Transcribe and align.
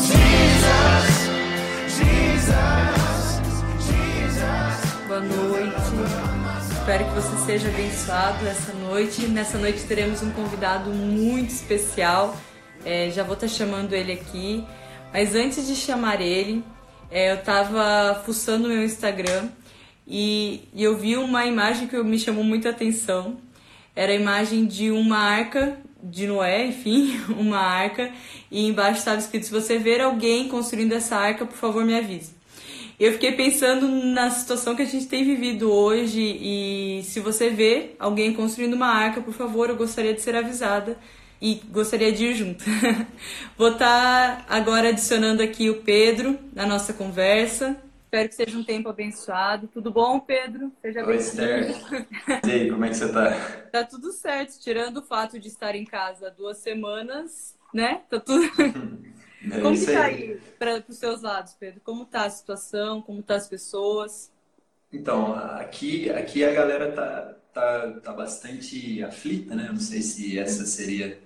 Jesus, 0.06 1.08
Jesus, 1.98 3.42
Jesus. 3.88 4.78
Boa 5.08 5.20
noite. 5.20 5.72
Espero 6.72 7.06
que 7.06 7.12
você 7.12 7.36
seja 7.46 7.70
abençoado 7.70 8.48
essa 8.48 8.74
noite. 8.74 9.28
Nessa 9.28 9.58
noite 9.58 9.84
teremos 9.86 10.22
um 10.22 10.30
convidado 10.32 10.92
muito 10.92 11.50
especial. 11.50 12.36
É, 12.86 13.10
já 13.10 13.24
vou 13.24 13.34
estar 13.34 13.48
chamando 13.48 13.94
ele 13.94 14.12
aqui. 14.14 14.64
Mas 15.14 15.36
antes 15.36 15.68
de 15.68 15.76
chamar 15.76 16.22
ele, 16.22 16.64
é, 17.10 17.32
eu 17.32 17.36
estava 17.36 18.22
fuçando 18.26 18.70
meu 18.70 18.84
Instagram 18.84 19.50
e, 20.08 20.62
e 20.74 20.82
eu 20.82 20.98
vi 20.98 21.18
uma 21.18 21.46
imagem 21.46 21.88
que 21.88 22.02
me 22.02 22.18
chamou 22.18 22.44
muita 22.44 22.70
atenção. 22.70 23.38
Era 23.94 24.14
a 24.14 24.16
imagem 24.16 24.66
de 24.66 24.90
uma 24.90 25.18
arca 25.18 25.78
de 26.02 26.26
Noé, 26.26 26.66
enfim, 26.66 27.20
uma 27.38 27.60
arca, 27.60 28.12
e 28.50 28.66
embaixo 28.66 29.00
estava 29.00 29.20
escrito: 29.20 29.46
se 29.46 29.52
você 29.52 29.78
ver 29.78 30.00
alguém 30.00 30.48
construindo 30.48 30.94
essa 30.94 31.18
arca, 31.18 31.46
por 31.46 31.58
favor 31.58 31.84
me 31.84 31.96
avise. 31.96 32.40
Eu 32.98 33.12
fiquei 33.14 33.32
pensando 33.32 33.88
na 33.88 34.30
situação 34.30 34.76
que 34.76 34.84
a 34.84 34.86
gente 34.86 35.08
tem 35.08 35.26
vivido 35.26 35.72
hoje 35.72 36.22
e 36.22 37.02
se 37.04 37.20
você 37.20 37.50
vê 37.50 37.96
alguém 38.00 38.32
construindo 38.32 38.76
uma 38.76 38.90
arca, 38.90 39.20
por 39.20 39.34
favor, 39.34 39.70
eu 39.70 39.76
gostaria 39.76 40.14
de 40.14 40.22
ser 40.22 40.36
avisada 40.36 40.98
e 41.42 41.56
gostaria 41.72 42.12
de 42.12 42.26
ir 42.26 42.36
junto. 42.36 42.64
Vou 43.58 43.72
estar 43.72 44.46
agora 44.48 44.90
adicionando 44.90 45.42
aqui 45.42 45.70
o 45.70 45.82
Pedro 45.82 46.38
na 46.54 46.68
nossa 46.68 46.94
conversa. 46.94 47.76
Espero 48.06 48.30
que 48.30 48.36
seja 48.36 48.58
um 48.58 48.64
tempo 48.64 48.90
abençoado. 48.90 49.68
Tudo 49.68 49.90
bom, 49.90 50.20
Pedro? 50.20 50.72
Seja 50.82 51.04
Oi, 51.06 51.16
Esther. 51.16 51.76
E 52.46 52.52
aí, 52.52 52.70
como 52.70 52.86
é 52.86 52.90
que 52.90 52.96
você 52.96 53.12
tá? 53.12 53.32
Tá 53.72 53.84
tudo 53.86 54.12
certo, 54.12 54.60
tirando 54.60 54.98
o 54.98 55.02
fato 55.02 55.40
de 55.40 55.48
estar 55.48 55.76
em 55.76 55.86
casa 55.86 56.30
duas 56.30 56.58
semanas, 56.58 57.56
né? 57.74 58.02
Tá 58.10 58.20
tudo. 58.20 58.44
É 59.44 59.60
Como 59.60 59.76
que 59.76 59.88
tá 59.88 60.04
aí 60.04 60.40
para 60.60 60.84
os 60.88 60.98
seus 60.98 61.24
lados, 61.24 61.56
Pedro? 61.60 61.82
Como 61.84 62.06
tá 62.06 62.26
a 62.26 62.30
situação? 62.30 63.02
Como 63.02 63.24
tá 63.24 63.34
as 63.34 63.48
pessoas? 63.48 64.32
Então, 64.94 65.34
aqui, 65.34 66.12
aqui 66.12 66.44
a 66.44 66.54
galera 66.54 66.92
tá, 66.92 67.34
tá, 67.52 67.92
tá 68.04 68.14
bastante 68.14 69.04
aflita, 69.04 69.56
né? 69.56 69.68
Não 69.72 69.80
sei 69.80 70.04
se 70.04 70.38
essa 70.38 70.64
seria 70.64 71.18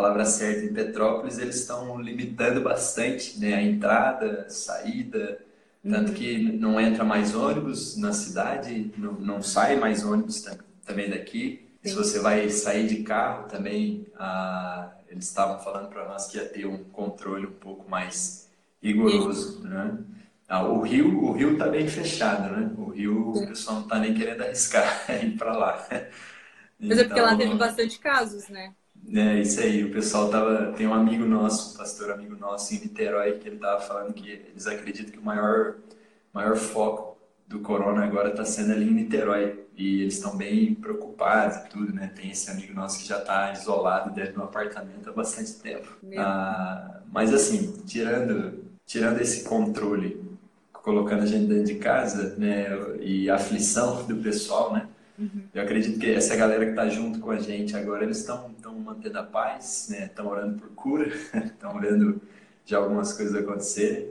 palavra 0.00 0.24
certa 0.24 0.64
em 0.64 0.72
Petrópolis. 0.72 1.38
Eles 1.38 1.56
estão 1.56 2.00
limitando 2.00 2.60
bastante, 2.62 3.38
né? 3.38 3.54
A 3.54 3.62
entrada, 3.62 4.48
saída, 4.48 5.40
tanto 5.88 6.12
que 6.12 6.38
não 6.52 6.80
entra 6.80 7.04
mais 7.04 7.34
ônibus 7.34 7.96
na 7.96 8.12
cidade, 8.12 8.92
não, 8.96 9.12
não 9.14 9.42
sai 9.42 9.76
mais 9.76 10.04
ônibus 10.04 10.42
tam- 10.42 10.58
também 10.84 11.08
daqui. 11.10 11.66
Se 11.82 11.94
você 11.94 12.20
vai 12.20 12.48
sair 12.50 12.86
de 12.86 13.02
carro 13.02 13.48
também, 13.48 14.06
ah, 14.18 14.90
eles 15.08 15.24
estavam 15.26 15.58
falando 15.60 15.88
para 15.88 16.06
nós 16.08 16.26
que 16.26 16.36
ia 16.38 16.44
ter 16.46 16.66
um 16.66 16.84
controle 16.84 17.46
um 17.46 17.52
pouco 17.52 17.88
mais 17.90 18.48
rigoroso, 18.82 19.62
né? 19.66 19.98
Ah, 20.48 20.64
o 20.66 20.80
rio, 20.82 21.22
o 21.24 21.32
rio 21.32 21.58
tá 21.58 21.68
bem 21.68 21.86
fechado, 21.88 22.54
né? 22.54 22.70
O 22.78 22.90
rio, 22.90 23.38
o 23.38 23.46
pessoal 23.46 23.80
não 23.80 23.88
tá 23.88 23.98
nem 23.98 24.14
querendo 24.14 24.42
arriscar 24.42 25.04
ir 25.24 25.36
para 25.36 25.52
lá. 25.56 25.86
Mas 26.88 26.98
é 26.98 27.04
porque 27.04 27.20
lá 27.20 27.34
Então, 27.34 27.36
teve 27.36 27.54
bastante 27.54 27.98
casos, 27.98 28.48
né? 28.48 28.74
É 29.14 29.40
isso 29.40 29.60
aí, 29.60 29.84
o 29.84 29.90
pessoal 29.90 30.28
tava. 30.28 30.72
Tem 30.72 30.86
um 30.86 30.94
amigo 30.94 31.24
nosso, 31.24 31.74
um 31.74 31.78
pastor 31.78 32.10
amigo 32.10 32.36
nosso 32.36 32.74
em 32.74 32.80
Niterói, 32.80 33.38
que 33.38 33.48
ele 33.48 33.58
tava 33.58 33.80
falando 33.80 34.12
que 34.12 34.28
eles 34.28 34.66
acreditam 34.66 35.12
que 35.12 35.18
o 35.18 35.22
maior, 35.22 35.76
maior 36.32 36.56
foco 36.56 37.16
do 37.46 37.60
corona 37.60 38.04
agora 38.04 38.30
está 38.30 38.44
sendo 38.44 38.72
ali 38.72 38.88
em 38.88 38.94
Niterói. 38.94 39.64
E 39.76 40.02
eles 40.02 40.14
estão 40.14 40.36
bem 40.36 40.74
preocupados 40.74 41.58
e 41.58 41.68
tudo, 41.68 41.94
né? 41.94 42.12
Tem 42.14 42.30
esse 42.32 42.50
amigo 42.50 42.74
nosso 42.74 42.98
que 42.98 43.06
já 43.06 43.18
está 43.18 43.52
isolado 43.52 44.12
dentro 44.12 44.32
de 44.32 44.38
um 44.40 44.42
apartamento 44.42 45.08
há 45.08 45.12
bastante 45.12 45.52
tempo. 45.54 45.96
Ah, 46.16 47.00
mas 47.12 47.32
assim, 47.32 47.80
tirando, 47.86 48.64
tirando 48.84 49.20
esse 49.20 49.44
controle, 49.44 50.20
colocando 50.72 51.22
a 51.22 51.26
gente 51.26 51.46
dentro 51.46 51.64
de 51.64 51.76
casa, 51.76 52.34
né? 52.36 52.66
E 53.00 53.30
a 53.30 53.36
aflição 53.36 54.04
do 54.04 54.16
pessoal, 54.16 54.72
né? 54.72 54.88
Eu 55.54 55.62
acredito 55.62 55.98
que 55.98 56.10
essa 56.12 56.36
galera 56.36 56.64
que 56.64 56.70
está 56.70 56.88
junto 56.88 57.18
com 57.20 57.30
a 57.30 57.38
gente 57.38 57.76
agora, 57.76 58.04
eles 58.04 58.18
estão 58.18 58.54
mantendo 58.84 59.18
a 59.18 59.22
paz, 59.22 59.88
né? 59.90 60.04
Estão 60.06 60.26
orando 60.28 60.58
por 60.60 60.68
cura, 60.70 61.08
estão 61.44 61.74
orando 61.74 62.20
de 62.64 62.74
algumas 62.74 63.12
coisas 63.12 63.34
acontecerem. 63.34 64.10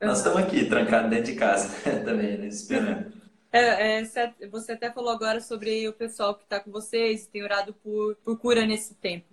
Nós 0.00 0.18
estamos 0.18 0.38
aqui, 0.38 0.66
trancados 0.66 1.10
dentro 1.10 1.26
de 1.32 1.34
casa 1.38 1.68
também, 2.04 2.38
né? 2.38 2.46
Esperando. 2.48 3.12
É, 3.50 3.98
é, 4.00 4.04
cê- 4.04 4.32
você 4.50 4.72
até 4.72 4.90
falou 4.90 5.10
agora 5.10 5.40
sobre 5.40 5.88
o 5.88 5.92
pessoal 5.92 6.34
que 6.34 6.44
está 6.44 6.60
com 6.60 6.70
vocês 6.70 7.26
tem 7.26 7.42
orado 7.42 7.72
por, 7.74 8.16
por 8.16 8.38
cura 8.38 8.66
nesse 8.66 8.94
tempo. 8.94 9.26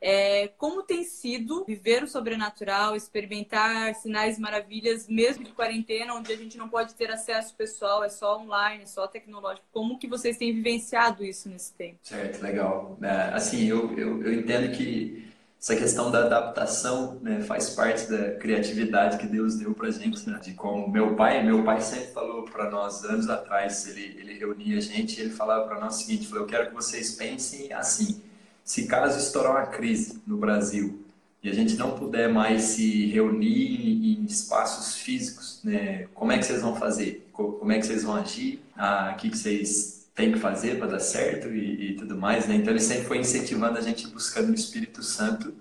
É, 0.00 0.48
como 0.56 0.82
tem 0.82 1.04
sido 1.04 1.64
viver 1.66 2.02
o 2.02 2.08
sobrenatural, 2.08 2.96
experimentar 2.96 3.94
sinais 3.96 4.38
e 4.38 4.40
maravilhas, 4.40 5.06
mesmo 5.06 5.44
de 5.44 5.52
quarentena, 5.52 6.14
onde 6.14 6.32
a 6.32 6.36
gente 6.36 6.56
não 6.56 6.68
pode 6.68 6.94
ter 6.94 7.10
acesso 7.10 7.54
pessoal, 7.54 8.02
é 8.02 8.08
só 8.08 8.40
online, 8.40 8.84
é 8.84 8.86
só 8.86 9.06
tecnológico. 9.06 9.66
Como 9.70 9.98
que 9.98 10.08
vocês 10.08 10.38
têm 10.38 10.54
vivenciado 10.54 11.22
isso 11.22 11.48
nesse 11.48 11.74
tempo? 11.74 11.98
Certo, 12.02 12.42
legal. 12.42 12.98
É, 13.02 13.34
assim, 13.34 13.66
eu, 13.66 13.96
eu, 13.98 14.22
eu 14.22 14.32
entendo 14.32 14.74
que 14.74 15.30
essa 15.60 15.76
questão 15.76 16.10
da 16.10 16.20
adaptação, 16.24 17.20
né, 17.20 17.42
faz 17.42 17.68
parte 17.70 18.10
da 18.10 18.32
criatividade 18.36 19.18
que 19.18 19.26
Deus 19.26 19.56
deu 19.56 19.74
pra 19.74 19.90
gente, 19.90 20.26
né? 20.26 20.38
De 20.42 20.54
como 20.54 20.88
meu 20.88 21.14
pai, 21.14 21.44
meu 21.44 21.62
pai 21.62 21.82
sempre 21.82 22.06
falou 22.12 22.44
para 22.44 22.70
nós 22.70 23.04
anos 23.04 23.28
atrás, 23.28 23.86
ele, 23.86 24.18
ele 24.18 24.38
reunia 24.38 24.78
a 24.78 24.80
gente 24.80 25.20
ele 25.20 25.28
falava 25.28 25.68
para 25.68 25.78
nós 25.78 25.96
o 25.96 25.98
seguinte, 25.98 26.26
falou, 26.26 26.44
eu 26.44 26.48
quero 26.48 26.68
que 26.68 26.74
vocês 26.74 27.14
pensem 27.14 27.70
assim, 27.74 28.22
se 28.70 28.86
caso 28.86 29.18
estourar 29.18 29.52
uma 29.52 29.66
crise 29.66 30.20
no 30.26 30.36
Brasil 30.36 31.00
e 31.42 31.48
a 31.50 31.54
gente 31.54 31.74
não 31.76 31.92
puder 31.98 32.28
mais 32.32 32.62
se 32.62 33.06
reunir 33.06 34.20
em 34.20 34.24
espaços 34.24 34.96
físicos, 34.96 35.60
né, 35.64 36.06
como 36.14 36.32
é 36.32 36.38
que 36.38 36.44
vocês 36.44 36.60
vão 36.62 36.76
fazer? 36.76 37.28
Co- 37.32 37.52
Como 37.54 37.72
é 37.72 37.78
que 37.78 37.86
vocês 37.86 38.02
vão 38.04 38.14
agir? 38.16 38.62
Ah, 38.76 39.12
o 39.14 39.16
que 39.16 39.30
que 39.30 39.38
vocês 39.38 40.06
têm 40.14 40.32
que 40.32 40.38
fazer 40.38 40.78
para 40.78 40.86
dar 40.88 41.00
certo 41.00 41.48
e, 41.48 41.92
e 41.92 41.96
tudo 41.96 42.16
mais, 42.16 42.46
né? 42.46 42.56
Então 42.56 42.72
ele 42.72 42.80
sempre 42.80 43.04
foi 43.06 43.18
incentivando 43.18 43.78
a 43.78 43.80
gente 43.80 44.06
buscando 44.08 44.48
no 44.48 44.54
Espírito 44.54 45.02
Santo 45.02 45.54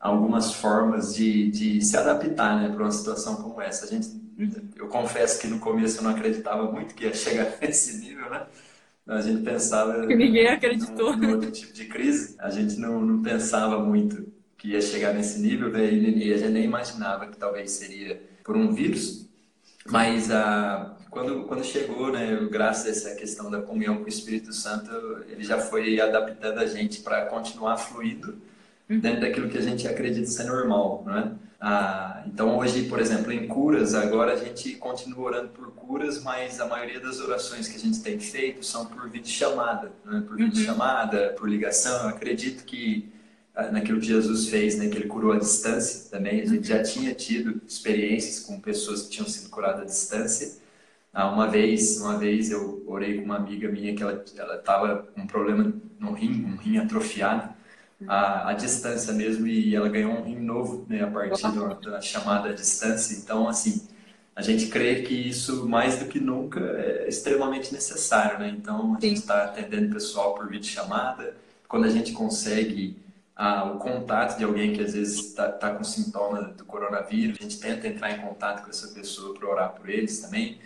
algumas 0.00 0.52
formas 0.54 1.14
de, 1.14 1.50
de 1.50 1.82
se 1.82 1.96
adaptar, 1.96 2.60
né, 2.60 2.68
para 2.74 2.84
uma 2.84 2.92
situação 2.92 3.36
como 3.36 3.60
essa. 3.60 3.84
A 3.84 3.88
gente, 3.88 4.08
eu 4.76 4.88
confesso 4.88 5.40
que 5.40 5.46
no 5.48 5.58
começo 5.58 5.98
eu 5.98 6.02
não 6.04 6.10
acreditava 6.12 6.70
muito 6.70 6.94
que 6.94 7.04
ia 7.04 7.14
chegar 7.14 7.56
nesse 7.60 7.98
nível, 7.98 8.30
né? 8.30 8.46
A 9.08 9.22
gente 9.22 9.42
pensava 9.42 10.06
Que 10.06 10.14
ninguém 10.14 10.48
acreditou. 10.48 11.16
num, 11.16 11.22
num 11.22 11.30
outro 11.32 11.50
tipo 11.50 11.72
de 11.72 11.86
crise. 11.86 12.36
A 12.38 12.50
gente 12.50 12.78
não, 12.78 13.00
não 13.00 13.22
pensava 13.22 13.78
muito 13.82 14.30
que 14.58 14.68
ia 14.68 14.82
chegar 14.82 15.14
nesse 15.14 15.40
nível, 15.40 15.70
né? 15.70 15.90
e, 15.90 16.32
a 16.32 16.36
gente 16.36 16.50
nem 16.50 16.64
imaginava 16.64 17.26
que 17.26 17.38
talvez 17.38 17.70
seria 17.70 18.20
por 18.44 18.56
um 18.56 18.72
vírus. 18.72 19.26
Mas 19.86 20.30
ah, 20.30 20.96
quando, 21.10 21.44
quando 21.44 21.64
chegou, 21.64 22.12
né, 22.12 22.36
graças 22.50 22.86
a 22.86 22.90
essa 22.90 23.14
questão 23.14 23.50
da 23.50 23.62
comunhão 23.62 23.96
com 23.96 24.04
o 24.04 24.08
Espírito 24.08 24.52
Santo, 24.52 24.90
ele 25.28 25.42
já 25.42 25.58
foi 25.58 25.98
adaptando 26.00 26.58
a 26.58 26.66
gente 26.66 27.00
para 27.00 27.26
continuar 27.26 27.78
fluindo 27.78 28.36
dentro 28.88 29.20
daquilo 29.20 29.48
que 29.48 29.58
a 29.58 29.62
gente 29.62 29.86
acredita 29.86 30.26
ser 30.26 30.44
normal, 30.44 31.04
né? 31.06 31.36
Ah, 31.60 32.22
então 32.26 32.56
hoje, 32.56 32.84
por 32.84 33.00
exemplo, 33.00 33.32
em 33.32 33.48
curas, 33.48 33.92
agora 33.92 34.32
a 34.32 34.36
gente 34.36 34.76
continua 34.76 35.26
orando 35.26 35.48
por 35.48 35.72
curas, 35.72 36.22
mas 36.22 36.60
a 36.60 36.66
maioria 36.66 37.00
das 37.00 37.20
orações 37.20 37.66
que 37.66 37.76
a 37.76 37.80
gente 37.80 38.00
tem 38.00 38.18
feito 38.18 38.64
são 38.64 38.86
por 38.86 39.10
videochamada, 39.10 39.92
né? 40.04 40.22
Por 40.26 40.36
videochamada, 40.36 41.34
por 41.36 41.48
ligação. 41.48 42.04
Eu 42.04 42.08
acredito 42.10 42.64
que 42.64 43.12
ah, 43.54 43.72
naquilo 43.72 44.00
que 44.00 44.06
Jesus 44.06 44.48
fez, 44.48 44.78
né, 44.78 44.88
que 44.88 44.96
ele 44.96 45.08
curou 45.08 45.32
à 45.32 45.38
distância 45.38 46.08
também, 46.10 46.40
a 46.40 46.46
gente 46.46 46.68
já 46.68 46.82
tinha 46.82 47.12
tido 47.12 47.60
experiências 47.66 48.40
com 48.40 48.60
pessoas 48.60 49.02
que 49.02 49.10
tinham 49.10 49.28
sido 49.28 49.50
curadas 49.50 49.82
à 49.82 49.84
distância. 49.84 50.58
Ah, 51.12 51.28
uma 51.30 51.48
vez, 51.48 52.00
uma 52.00 52.16
vez 52.16 52.50
eu 52.52 52.84
orei 52.86 53.18
com 53.18 53.24
uma 53.24 53.36
amiga 53.36 53.68
minha 53.68 53.94
que 53.94 54.02
ela 54.02 54.24
ela 54.36 54.56
estava 54.56 55.08
com 55.12 55.22
um 55.22 55.26
problema 55.26 55.74
no 55.98 56.12
rim, 56.12 56.44
um 56.44 56.56
rim 56.56 56.78
atrofiado 56.78 57.57
à, 58.06 58.50
à 58.50 58.52
distância 58.52 59.12
mesmo 59.12 59.46
e 59.46 59.74
ela 59.74 59.88
ganhou 59.88 60.12
um 60.12 60.22
rim 60.22 60.38
novo, 60.38 60.86
né, 60.88 61.02
a 61.02 61.06
partir 61.06 61.50
da, 61.52 61.74
da 61.74 62.00
chamada 62.00 62.50
à 62.50 62.52
distância. 62.52 63.16
Então, 63.16 63.48
assim, 63.48 63.86
a 64.36 64.42
gente 64.42 64.66
crê 64.68 65.02
que 65.02 65.14
isso 65.14 65.68
mais 65.68 65.98
do 65.98 66.06
que 66.06 66.20
nunca 66.20 66.60
é 66.60 67.08
extremamente 67.08 67.72
necessário, 67.72 68.38
né? 68.38 68.54
Então, 68.56 68.94
a 68.94 69.00
Sim. 69.00 69.08
gente 69.08 69.18
está 69.18 69.44
atendendo 69.44 69.92
pessoal 69.92 70.34
por 70.34 70.48
videochamada. 70.48 71.34
Quando 71.66 71.86
a 71.86 71.90
gente 71.90 72.12
consegue 72.12 72.96
ah, 73.34 73.64
o 73.64 73.78
contato 73.78 74.38
de 74.38 74.44
alguém 74.44 74.72
que 74.72 74.82
às 74.82 74.94
vezes 74.94 75.30
está 75.30 75.50
tá 75.50 75.74
com 75.74 75.82
sintoma 75.82 76.42
do 76.42 76.64
coronavírus, 76.64 77.36
a 77.38 77.42
gente 77.42 77.58
tenta 77.58 77.88
entrar 77.88 78.12
em 78.12 78.20
contato 78.20 78.62
com 78.62 78.70
essa 78.70 78.88
pessoa 78.88 79.34
para 79.34 79.48
orar 79.48 79.72
por 79.72 79.88
eles 79.88 80.20
também. 80.20 80.58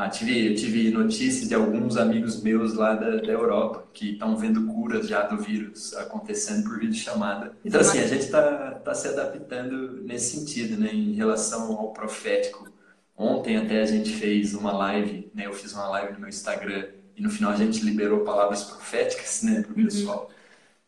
Ah, 0.00 0.08
tive, 0.08 0.54
tive 0.54 0.92
notícias 0.92 1.48
de 1.48 1.56
alguns 1.56 1.96
amigos 1.96 2.40
meus 2.40 2.74
lá 2.74 2.94
da, 2.94 3.16
da 3.16 3.32
Europa 3.32 3.84
que 3.92 4.12
estão 4.12 4.36
vendo 4.36 4.64
curas 4.68 5.08
já 5.08 5.22
do 5.22 5.36
vírus 5.42 5.92
acontecendo 5.96 6.62
por 6.62 6.78
videochamada. 6.78 7.56
Então, 7.64 7.80
assim, 7.80 7.98
a 7.98 8.06
gente 8.06 8.20
está 8.20 8.76
tá 8.76 8.94
se 8.94 9.08
adaptando 9.08 10.00
nesse 10.04 10.36
sentido, 10.36 10.80
né, 10.80 10.90
em 10.92 11.14
relação 11.14 11.72
ao 11.72 11.92
profético. 11.92 12.70
Ontem 13.16 13.56
até 13.56 13.82
a 13.82 13.86
gente 13.86 14.14
fez 14.14 14.54
uma 14.54 14.70
live, 14.70 15.32
né? 15.34 15.46
Eu 15.46 15.52
fiz 15.52 15.72
uma 15.72 15.88
live 15.88 16.12
no 16.12 16.20
meu 16.20 16.28
Instagram 16.28 16.90
e 17.16 17.20
no 17.20 17.28
final 17.28 17.50
a 17.50 17.56
gente 17.56 17.84
liberou 17.84 18.20
palavras 18.20 18.62
proféticas, 18.62 19.42
né, 19.42 19.62
para 19.62 19.72
o 19.72 19.76
uhum. 19.76 19.84
pessoal. 19.84 20.30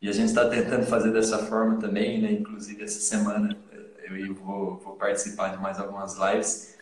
E 0.01 0.09
a 0.09 0.13
gente 0.13 0.29
está 0.29 0.49
tentando 0.49 0.87
fazer 0.87 1.13
dessa 1.13 1.39
forma 1.39 1.81
também, 1.81 2.23
né? 2.23 2.31
Inclusive 2.31 2.85
essa 2.85 3.01
semana 3.01 3.57
eu 4.05 4.35
vou, 4.37 4.79
vou 4.79 4.95
participar 4.95 5.49
de 5.49 5.61
mais 5.61 5.81
algumas 5.81 6.17
lives 6.17 6.79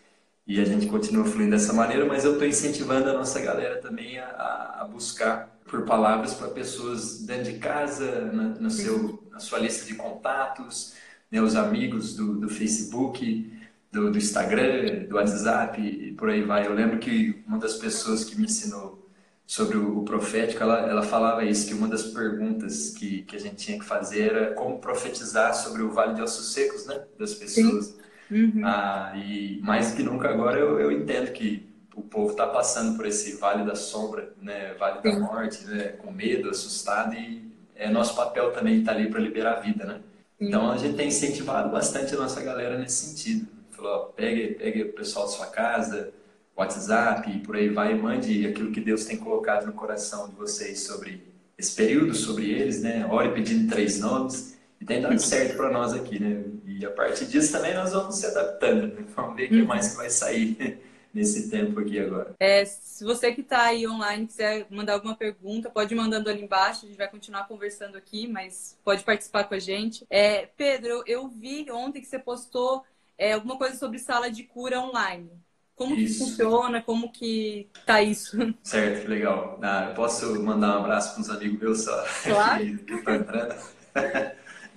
e 0.49 0.59
a 0.59 0.65
gente 0.65 0.87
continua 0.87 1.27
fluindo 1.27 1.51
dessa 1.51 1.75
maneira, 1.75 2.07
mas 2.07 2.25
eu 2.25 2.33
estou 2.33 2.49
incentivando 2.49 3.11
a 3.11 3.13
nossa 3.13 3.39
galera 3.39 3.77
também 3.83 4.19
a, 4.19 4.79
a 4.81 4.85
buscar 4.91 5.61
por 5.67 5.83
palavras 5.83 6.33
para 6.33 6.49
pessoas 6.49 7.21
dentro 7.21 7.53
de 7.53 7.59
casa, 7.59 8.33
na, 8.33 8.45
no 8.59 8.71
seu, 8.71 9.23
na 9.31 9.39
sua 9.41 9.59
lista 9.59 9.85
de 9.85 9.95
contatos, 9.95 10.95
né, 11.31 11.43
os 11.43 11.55
amigos 11.55 12.17
do, 12.17 12.41
do 12.41 12.49
Facebook, 12.49 13.53
do, 13.93 14.11
do, 14.11 14.17
Instagram, 14.17 15.05
do 15.07 15.17
WhatsApp 15.17 15.83
e 15.83 16.13
por 16.15 16.31
aí 16.31 16.41
vai. 16.41 16.67
Eu 16.67 16.73
lembro 16.73 16.99
que 16.99 17.45
uma 17.47 17.59
das 17.59 17.75
pessoas 17.75 18.25
que 18.25 18.35
me 18.35 18.47
ensinou 18.47 19.07
sobre 19.47 19.77
o, 19.77 19.99
o 19.99 20.05
profético, 20.05 20.63
ela, 20.63 20.81
ela 20.81 21.03
falava 21.03 21.45
isso, 21.45 21.69
que 21.69 21.75
uma 21.75 21.89
das 21.89 22.05
perguntas 22.05 22.89
que, 22.91 23.23
que 23.25 23.37
a 23.37 23.39
gente 23.39 23.57
tinha 23.57 23.79
que 23.79 23.85
fazer 23.85 24.31
era 24.31 24.55
como 24.55 24.79
profetizar 24.79 25.55
sobre 25.55 25.83
o 25.83 25.91
Vale 25.91 26.15
de 26.15 26.23
Ossos 26.23 26.55
Secos, 26.55 26.87
né, 26.87 27.05
das 27.19 27.35
pessoas. 27.35 27.99
Uhum. 28.31 28.63
Ah, 28.65 29.13
e 29.17 29.61
mais 29.63 29.91
do 29.91 29.97
que 29.97 30.03
nunca 30.03 30.29
agora 30.29 30.59
eu, 30.59 30.79
eu 30.81 30.93
entendo 30.93 31.33
que 31.33 31.67
o 31.95 32.03
povo 32.03 32.31
está 32.31 32.47
passando 32.47 32.97
por 32.97 33.07
esse 33.07 33.37
vale 33.37 33.65
da 33.65 33.75
sombra, 33.75 34.33
né, 34.41 34.75
vale 34.79 35.01
Sim. 35.03 35.11
da 35.11 35.19
morte, 35.19 35.65
né, 35.67 35.89
com 35.99 36.13
medo, 36.13 36.51
assustado 36.51 37.15
e 37.15 37.49
é 37.75 37.91
nosso 37.91 38.15
papel 38.15 38.53
também 38.53 38.81
estar 38.81 38.93
tá 38.93 38.99
ali 38.99 39.11
para 39.11 39.21
liberar 39.21 39.57
a 39.59 39.61
vida, 39.61 39.85
né? 39.85 40.01
Então 40.41 40.71
a 40.71 40.77
gente 40.77 40.97
tem 40.97 41.09
incentivado 41.09 41.71
bastante 41.71 42.15
a 42.15 42.19
nossa 42.19 42.41
galera 42.43 42.79
nesse 42.79 43.07
sentido. 43.07 43.49
Falou, 43.71 43.93
ó, 43.93 43.99
pegue, 44.07 44.55
pegue 44.55 44.83
o 44.83 44.93
pessoal 44.93 45.27
da 45.27 45.33
sua 45.33 45.47
casa, 45.47 46.13
WhatsApp 46.57 47.31
e 47.31 47.39
por 47.41 47.57
aí 47.57 47.69
vai, 47.69 47.93
e 47.93 47.95
mande 47.95 48.47
aquilo 48.47 48.73
que 48.73 48.81
Deus 48.81 49.05
tem 49.05 49.17
colocado 49.17 49.67
no 49.67 49.73
coração 49.73 50.29
de 50.29 50.35
vocês 50.35 50.81
sobre 50.81 51.23
esse 51.57 51.75
período, 51.75 52.15
sobre 52.15 52.51
eles, 52.51 52.83
né? 52.83 53.07
Ore 53.11 53.33
pedindo 53.33 53.69
três 53.69 54.01
nomes 54.01 54.59
e 54.81 54.85
tem 54.85 55.01
dado 55.01 55.19
certo 55.21 55.57
para 55.57 55.71
nós 55.71 55.93
aqui, 55.93 56.21
né? 56.21 56.45
E 56.79 56.87
a 56.87 56.91
partir 56.93 57.27
disso 57.27 57.51
também 57.51 57.75
nós 57.75 57.93
vamos 57.93 58.15
se 58.15 58.27
adaptando, 58.27 58.95
né? 58.95 59.05
vamos 59.17 59.35
ver 59.35 59.47
o 59.47 59.49
que 59.49 59.61
uhum. 59.63 59.67
mais 59.67 59.91
que 59.91 59.97
vai 59.97 60.09
sair 60.09 60.81
nesse 61.13 61.51
tempo 61.51 61.81
aqui 61.81 61.99
agora. 61.99 62.37
É, 62.39 62.65
se 62.65 63.05
você 63.05 63.33
que 63.33 63.41
está 63.41 63.65
aí 63.65 63.85
online 63.89 64.29
quiser 64.29 64.65
mandar 64.71 64.93
alguma 64.93 65.17
pergunta, 65.17 65.69
pode 65.69 65.93
ir 65.93 65.97
mandando 65.97 66.31
ali 66.31 66.41
embaixo, 66.41 66.85
a 66.85 66.89
gente 66.89 66.97
vai 66.97 67.11
continuar 67.11 67.49
conversando 67.49 67.99
aqui, 67.99 68.29
mas 68.29 68.79
pode 68.85 69.03
participar 69.03 69.45
com 69.45 69.55
a 69.55 69.59
gente. 69.59 70.07
É, 70.09 70.47
Pedro, 70.57 71.03
eu 71.05 71.27
vi 71.27 71.69
ontem 71.69 72.01
que 72.01 72.07
você 72.07 72.19
postou 72.19 72.85
é, 73.19 73.33
alguma 73.33 73.59
coisa 73.59 73.77
sobre 73.77 73.99
sala 73.99 74.31
de 74.31 74.45
cura 74.45 74.81
online. 74.81 75.33
Como 75.75 75.97
isso. 75.97 76.25
que 76.25 76.31
funciona? 76.31 76.81
Como 76.81 77.11
que 77.11 77.69
tá 77.85 78.01
isso? 78.01 78.37
Certo, 78.63 79.09
legal. 79.09 79.59
Ah, 79.63 79.87
eu 79.89 79.95
posso 79.95 80.41
mandar 80.45 80.77
um 80.77 80.85
abraço 80.85 81.13
para 81.13 81.23
uns 81.23 81.31
amigos 81.31 81.59
meus 81.59 81.83
só 81.83 82.05
claro. 82.23 82.65
que 82.65 82.95
estão 82.95 83.15
entrando. 83.17 83.57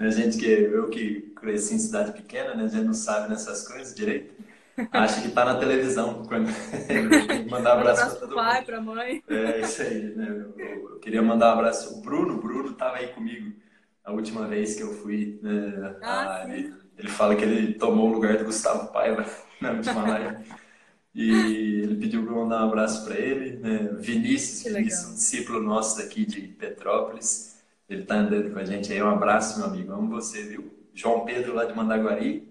A 0.07 0.11
gente 0.11 0.37
que 0.37 0.45
eu 0.45 0.89
que 0.89 1.21
cresci 1.35 1.75
em 1.75 1.79
cidade 1.79 2.11
pequena, 2.13 2.55
né? 2.55 2.65
A 2.65 2.67
gente 2.67 2.85
não 2.85 2.93
sabe 2.93 3.29
nessas 3.29 3.67
coisas 3.67 3.93
direito. 3.93 4.33
Acho 4.91 5.21
que 5.21 5.29
tá 5.29 5.45
na 5.45 5.55
televisão 5.55 6.23
quando 6.25 6.49
mandar 7.49 7.77
um 7.77 7.79
abraço 7.79 8.09
para 8.09 8.19
todo 8.19 8.35
pai, 8.35 8.63
para 8.63 8.81
mãe. 8.81 9.23
É 9.27 9.61
isso 9.61 9.81
aí, 9.81 10.15
né? 10.15 10.45
Eu, 10.57 10.65
eu, 10.65 10.99
queria 10.99 11.21
mandar 11.21 11.49
um 11.49 11.59
abraço 11.59 11.97
o 11.97 12.01
Bruno, 12.01 12.35
o 12.35 12.41
Bruno 12.41 12.73
tava 12.73 12.97
aí 12.97 13.07
comigo 13.07 13.53
a 14.03 14.11
última 14.11 14.47
vez 14.47 14.75
que 14.75 14.81
eu 14.81 14.93
fui, 14.93 15.39
né? 15.41 15.97
Ah, 16.01 16.43
ah 16.43 16.49
ele, 16.49 16.73
ele, 16.97 17.09
fala 17.09 17.35
que 17.35 17.43
ele 17.43 17.73
tomou 17.73 18.09
o 18.09 18.13
lugar 18.13 18.37
do 18.37 18.45
Gustavo 18.45 18.91
Paiva 18.91 19.25
na 19.61 19.71
última 19.71 20.07
live. 20.07 20.43
E 21.13 21.81
ele 21.83 21.95
pediu 21.95 22.23
para 22.23 22.31
eu 22.31 22.37
mandar 22.37 22.65
um 22.65 22.69
abraço 22.69 23.03
para 23.05 23.15
ele, 23.15 23.57
né? 23.57 23.89
Vinícius, 23.99 24.73
Vinícius, 24.73 25.11
um 25.11 25.13
discípulo 25.15 25.61
nosso 25.61 25.97
daqui 25.97 26.25
de 26.25 26.41
Petrópolis. 26.41 27.50
Ele 27.91 28.03
está 28.03 28.15
andando 28.15 28.53
com 28.53 28.59
a 28.59 28.63
gente 28.63 28.93
aí. 28.93 29.03
Um 29.03 29.09
abraço, 29.09 29.59
meu 29.59 29.67
amigo. 29.67 29.91
Amo 29.91 30.09
você, 30.09 30.43
viu? 30.43 30.71
João 30.93 31.25
Pedro 31.25 31.53
lá 31.53 31.65
de 31.65 31.75
Mandaguari. 31.75 32.49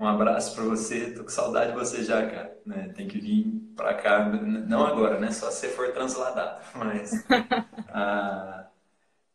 Um 0.00 0.06
abraço 0.06 0.54
para 0.54 0.64
você. 0.64 1.10
Tô 1.10 1.24
com 1.24 1.28
saudade 1.28 1.72
de 1.72 1.78
você 1.78 2.02
já, 2.02 2.26
cara. 2.26 2.56
Né? 2.64 2.90
Tem 2.96 3.06
que 3.06 3.20
vir 3.20 3.52
para 3.76 3.92
cá. 3.92 4.24
Não 4.30 4.86
agora, 4.86 5.20
né? 5.20 5.30
Só 5.30 5.50
se 5.50 5.68
for 5.68 5.92
transladado. 5.92 6.64
Mas. 6.74 7.22
ah, 7.90 8.66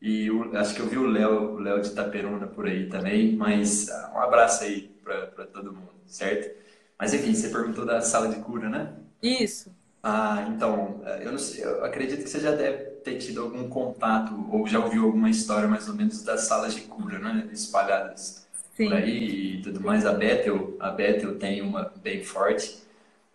e 0.01 0.27
acho 0.55 0.73
que 0.73 0.81
eu 0.81 0.87
vi 0.87 0.97
o 0.97 1.05
Léo, 1.05 1.53
o 1.53 1.59
Léo 1.59 1.81
de 1.81 1.89
Itaperuna 1.89 2.47
por 2.47 2.65
aí 2.65 2.89
também. 2.89 3.35
Mas 3.35 3.91
ah, 3.91 4.11
um 4.15 4.19
abraço 4.21 4.63
aí 4.63 4.89
para 5.03 5.45
todo 5.45 5.71
mundo, 5.71 5.93
certo? 6.07 6.63
Mas 6.97 7.13
enfim, 7.13 7.35
você 7.35 7.49
perguntou 7.49 7.85
da 7.85 8.01
sala 8.01 8.29
de 8.29 8.41
cura, 8.41 8.69
né? 8.69 8.91
Isso. 9.21 9.71
Ah, 10.01 10.47
então, 10.49 11.01
eu, 11.21 11.37
sei, 11.37 11.63
eu 11.63 11.85
acredito 11.85 12.23
que 12.23 12.29
você 12.29 12.39
já 12.39 12.51
deve 12.51 12.92
ter 13.03 13.17
tido 13.17 13.41
algum 13.41 13.67
contato 13.67 14.47
ou 14.51 14.67
já 14.67 14.79
ouviu 14.79 15.05
alguma 15.05 15.29
história 15.29 15.67
mais 15.67 15.87
ou 15.87 15.95
menos 15.95 16.23
das 16.23 16.41
salas 16.41 16.73
de 16.73 16.81
cura, 16.81 17.19
né? 17.19 17.47
Espalhadas 17.51 18.45
Sim. 18.75 18.85
por 18.85 18.93
aí 18.93 19.57
e 19.57 19.61
tudo 19.61 19.81
mais. 19.81 20.05
A 20.05 20.13
Bethel, 20.13 20.75
a 20.79 20.89
Bethel 20.89 21.37
tem 21.37 21.61
uma 21.61 21.91
bem 22.01 22.23
forte. 22.23 22.81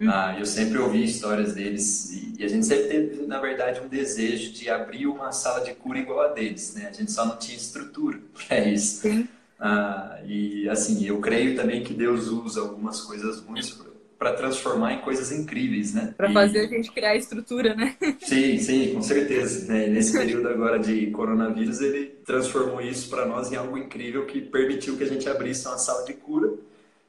Hum. 0.01 0.09
Ah, 0.09 0.37
eu 0.39 0.47
sempre 0.47 0.79
ouvi 0.79 1.05
histórias 1.05 1.55
deles 1.55 2.11
e, 2.13 2.35
e, 2.39 2.45
a 2.45 2.49
gente 2.49 2.65
sempre 2.65 2.87
teve, 2.87 3.27
na 3.27 3.41
verdade, 3.41 3.81
um 3.81 3.89
desejo 3.89 4.53
de 4.53 4.71
abrir 4.71 5.09
uma 5.09 5.33
sala 5.33 5.65
de 5.65 5.75
cura 5.75 5.99
igual 5.99 6.21
a 6.21 6.29
deles, 6.29 6.75
né? 6.75 6.89
A 6.89 6.93
gente 6.93 7.11
só 7.11 7.27
não 7.27 7.37
tinha 7.37 7.57
estrutura 7.57 8.19
para 8.47 8.61
isso. 8.61 9.03
Sim. 9.03 9.29
Ah, 9.59 10.21
e 10.25 10.69
assim, 10.69 11.05
eu 11.05 11.21
creio 11.21 11.57
também 11.57 11.83
que 11.83 11.93
Deus 11.93 12.29
usa 12.29 12.61
algumas 12.61 13.01
coisas 13.01 13.41
ruins 13.41 13.77
para 14.19 14.33
transformar 14.33 14.95
em 14.95 15.01
coisas 15.01 15.31
incríveis, 15.31 15.95
né? 15.95 16.13
Para 16.17 16.33
fazer 16.33 16.61
a 16.61 16.67
gente 16.67 16.91
criar 16.91 17.15
estrutura, 17.15 17.75
né? 17.75 17.97
Sim, 18.21 18.59
sim, 18.59 18.95
com 18.95 19.01
certeza. 19.01 19.73
Né? 19.73 19.87
Nesse 19.87 20.13
período 20.13 20.49
agora 20.49 20.79
de 20.79 21.07
coronavírus, 21.13 21.81
ele 21.81 22.07
transformou 22.27 22.81
isso 22.81 23.09
para 23.09 23.25
nós 23.25 23.53
em 23.53 23.57
algo 23.57 23.79
incrível 23.79 24.27
que 24.27 24.41
permitiu 24.41 24.97
que 24.97 25.05
a 25.05 25.07
gente 25.07 25.29
abrisse 25.29 25.69
uma 25.69 25.79
sala 25.79 26.05
de 26.05 26.15
cura. 26.15 26.53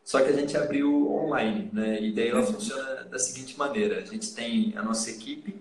Só 0.04 0.22
que 0.22 0.30
a 0.30 0.34
gente 0.34 0.56
abriu 0.56 1.12
online, 1.12 1.70
né? 1.74 2.02
E 2.02 2.12
daí 2.12 2.30
ela 2.30 2.44
funciona 2.44 3.04
da 3.10 3.18
seguinte 3.18 3.58
maneira: 3.58 4.00
a 4.00 4.06
gente 4.06 4.34
tem 4.34 4.74
a 4.76 4.84
nossa 4.84 5.10
equipe 5.10 5.56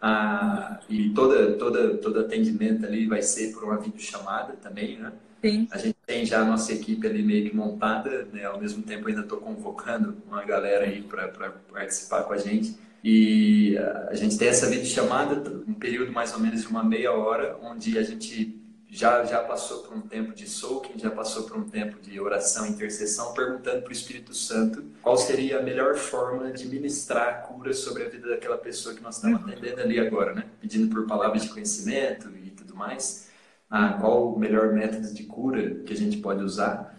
a, 0.00 0.80
e 0.88 1.10
toda, 1.10 1.54
toda, 1.54 1.96
todo 1.98 2.20
atendimento 2.20 2.86
ali 2.86 3.06
vai 3.06 3.22
ser 3.22 3.52
por 3.52 3.64
uma 3.64 3.76
videochamada 3.76 4.54
também, 4.54 4.98
né? 4.98 5.12
Sim. 5.40 5.68
A 5.70 5.78
gente 5.78 5.96
tem 6.06 6.26
já 6.26 6.40
a 6.40 6.44
nossa 6.44 6.72
equipe 6.72 7.06
ali 7.06 7.22
meio 7.22 7.48
que 7.48 7.56
montada, 7.56 8.26
né? 8.32 8.44
Ao 8.44 8.60
mesmo 8.60 8.82
tempo 8.82 9.08
ainda 9.08 9.20
estou 9.20 9.38
convocando 9.38 10.16
uma 10.26 10.44
galera 10.44 10.84
aí 10.84 11.02
para 11.02 11.28
participar 11.72 12.24
com 12.24 12.32
a 12.32 12.38
gente. 12.38 12.76
E 13.02 13.78
a 14.08 14.14
gente 14.14 14.36
tem 14.36 14.48
essa 14.48 14.68
videochamada, 14.68 15.62
um 15.66 15.74
período 15.74 16.12
mais 16.12 16.32
ou 16.34 16.40
menos 16.40 16.62
de 16.62 16.66
uma 16.66 16.82
meia 16.82 17.12
hora, 17.12 17.56
onde 17.62 17.96
a 17.96 18.02
gente 18.02 18.58
já, 18.90 19.24
já 19.24 19.40
passou 19.40 19.82
por 19.82 19.96
um 19.96 20.00
tempo 20.00 20.34
de 20.34 20.48
soaking, 20.48 20.98
já 20.98 21.10
passou 21.10 21.44
por 21.44 21.56
um 21.56 21.68
tempo 21.68 22.00
de 22.00 22.18
oração, 22.18 22.66
intercessão, 22.66 23.32
perguntando 23.34 23.82
para 23.82 23.90
o 23.90 23.92
Espírito 23.92 24.34
Santo 24.34 24.82
qual 25.00 25.16
seria 25.16 25.60
a 25.60 25.62
melhor 25.62 25.94
forma 25.94 26.50
de 26.50 26.66
ministrar 26.66 27.28
a 27.28 27.32
cura 27.34 27.72
sobre 27.72 28.04
a 28.04 28.08
vida 28.08 28.30
daquela 28.30 28.58
pessoa 28.58 28.94
que 28.94 29.02
nós 29.02 29.16
estamos 29.16 29.42
uhum. 29.42 29.48
atendendo 29.48 29.80
ali 29.80 30.00
agora, 30.00 30.34
né? 30.34 30.44
Pedindo 30.60 30.92
por 30.92 31.06
palavras 31.06 31.42
de 31.42 31.50
conhecimento 31.50 32.28
e 32.42 32.50
tudo 32.50 32.74
mais 32.74 33.27
ah, 33.70 33.94
qual 34.00 34.32
o 34.34 34.38
melhor 34.38 34.72
método 34.72 35.12
de 35.12 35.24
cura 35.24 35.76
que 35.84 35.92
a 35.92 35.96
gente 35.96 36.18
pode 36.18 36.42
usar. 36.42 36.96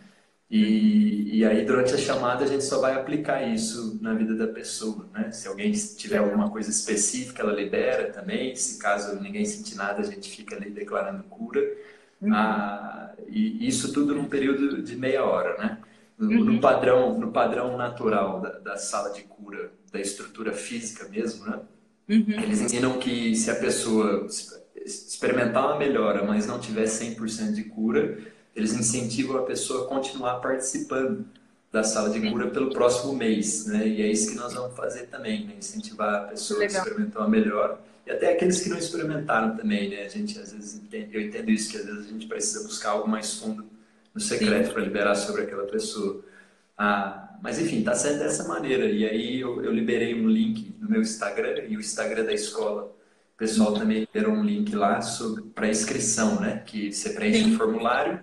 E, 0.50 1.38
e 1.38 1.46
aí, 1.46 1.64
durante 1.64 1.94
a 1.94 1.98
chamada, 1.98 2.44
a 2.44 2.48
gente 2.48 2.64
só 2.64 2.80
vai 2.80 2.96
aplicar 2.96 3.44
isso 3.44 4.00
na 4.02 4.16
vida 4.16 4.36
da 4.36 4.48
pessoa, 4.48 5.08
né? 5.14 5.32
Se 5.32 5.48
alguém 5.48 5.72
tiver 5.72 6.18
alguma 6.18 6.50
coisa 6.50 6.72
específica, 6.72 7.44
ela 7.44 7.54
libera 7.54 8.12
também. 8.12 8.56
Se 8.56 8.80
caso 8.80 9.22
ninguém 9.22 9.46
sentir 9.46 9.76
nada, 9.76 10.02
a 10.02 10.06
gente 10.06 10.30
fica 10.30 10.56
ali 10.56 10.72
declarando 10.72 11.24
cura. 11.24 11.62
Uhum. 12.20 12.34
Ah, 12.34 13.14
e 13.28 13.68
isso 13.68 13.94
tudo 13.94 14.16
num 14.16 14.26
período 14.26 14.82
de 14.82 14.96
meia 14.96 15.24
hora, 15.24 15.56
né? 15.58 15.78
No, 16.18 16.30
uhum. 16.30 16.46
no 16.46 16.60
padrão, 16.60 17.18
no 17.18 17.32
padrão 17.32 17.78
natural 17.78 18.42
da, 18.42 18.50
da, 18.60 18.78
sala 18.78 19.12
de 19.12 19.22
cura, 19.22 19.72
da 19.92 20.02
estrutura 20.02 20.52
física 20.52 21.08
mesmo, 21.08 21.46
né? 21.46 21.60
Uhum. 22.10 22.42
Eles 22.42 22.60
ensinam 22.60 22.98
que 22.98 23.36
se 23.36 23.52
a 23.52 23.56
pessoa 23.56 24.28
experimentar 24.90 25.66
uma 25.66 25.78
melhora, 25.78 26.24
mas 26.24 26.46
não 26.46 26.60
tiver 26.60 26.86
100% 26.86 27.54
de 27.54 27.64
cura, 27.66 28.18
eles 28.56 28.74
incentivam 28.74 29.38
a 29.38 29.44
pessoa 29.44 29.86
a 29.86 29.88
continuar 29.88 30.36
participando 30.40 31.26
da 31.72 31.84
sala 31.84 32.10
de 32.10 32.30
cura 32.30 32.48
pelo 32.48 32.72
próximo 32.72 33.14
mês, 33.14 33.68
né? 33.68 33.88
E 33.88 34.02
é 34.02 34.08
isso 34.08 34.32
que 34.32 34.36
nós 34.36 34.54
vamos 34.54 34.76
fazer 34.76 35.04
também, 35.04 35.46
né? 35.46 35.54
incentivar 35.60 36.16
a 36.16 36.20
pessoa 36.28 36.60
Legal. 36.60 36.82
a 36.82 36.84
experimentar 36.84 37.22
uma 37.22 37.30
melhora 37.30 37.80
e 38.10 38.12
até 38.12 38.34
aqueles 38.34 38.60
que 38.62 38.70
não 38.70 38.78
experimentaram 38.80 39.56
também, 39.56 39.88
né? 39.90 40.04
A 40.04 40.08
gente 40.08 40.40
às 40.40 40.52
vezes 40.52 40.82
entende, 40.82 41.16
eu 41.16 41.22
entendo 41.22 41.52
isso 41.52 41.70
que 41.70 41.78
às 41.78 41.86
vezes 41.86 42.08
a 42.08 42.10
gente 42.10 42.26
precisa 42.26 42.64
buscar 42.66 42.90
algo 42.90 43.08
mais 43.08 43.36
fundo 43.36 43.66
no 44.14 44.20
secreto 44.20 44.74
para 44.74 44.82
liberar 44.82 45.14
sobre 45.14 45.44
aquela 45.44 45.68
pessoa. 45.68 46.24
Ah, 46.76 47.38
mas 47.40 47.60
enfim, 47.60 47.84
tá 47.84 47.94
sendo 47.94 48.18
dessa 48.18 48.48
maneira. 48.48 48.86
E 48.86 49.06
aí 49.06 49.40
eu, 49.40 49.64
eu 49.64 49.72
liberei 49.72 50.16
um 50.16 50.28
link 50.28 50.76
no 50.80 50.90
meu 50.90 51.02
Instagram 51.02 51.66
e 51.68 51.78
o 51.78 51.80
Instagram 51.80 52.26
da 52.26 52.34
escola 52.34 52.92
pessoal 53.40 53.74
também 53.74 54.02
liberou 54.02 54.34
um 54.34 54.44
link 54.44 54.76
lá 54.76 55.00
para 55.56 55.70
inscrição, 55.70 56.40
né? 56.42 56.62
Que 56.66 56.92
você 56.92 57.12
preenche 57.12 57.46
Sim. 57.46 57.54
um 57.54 57.58
formulário 57.58 58.20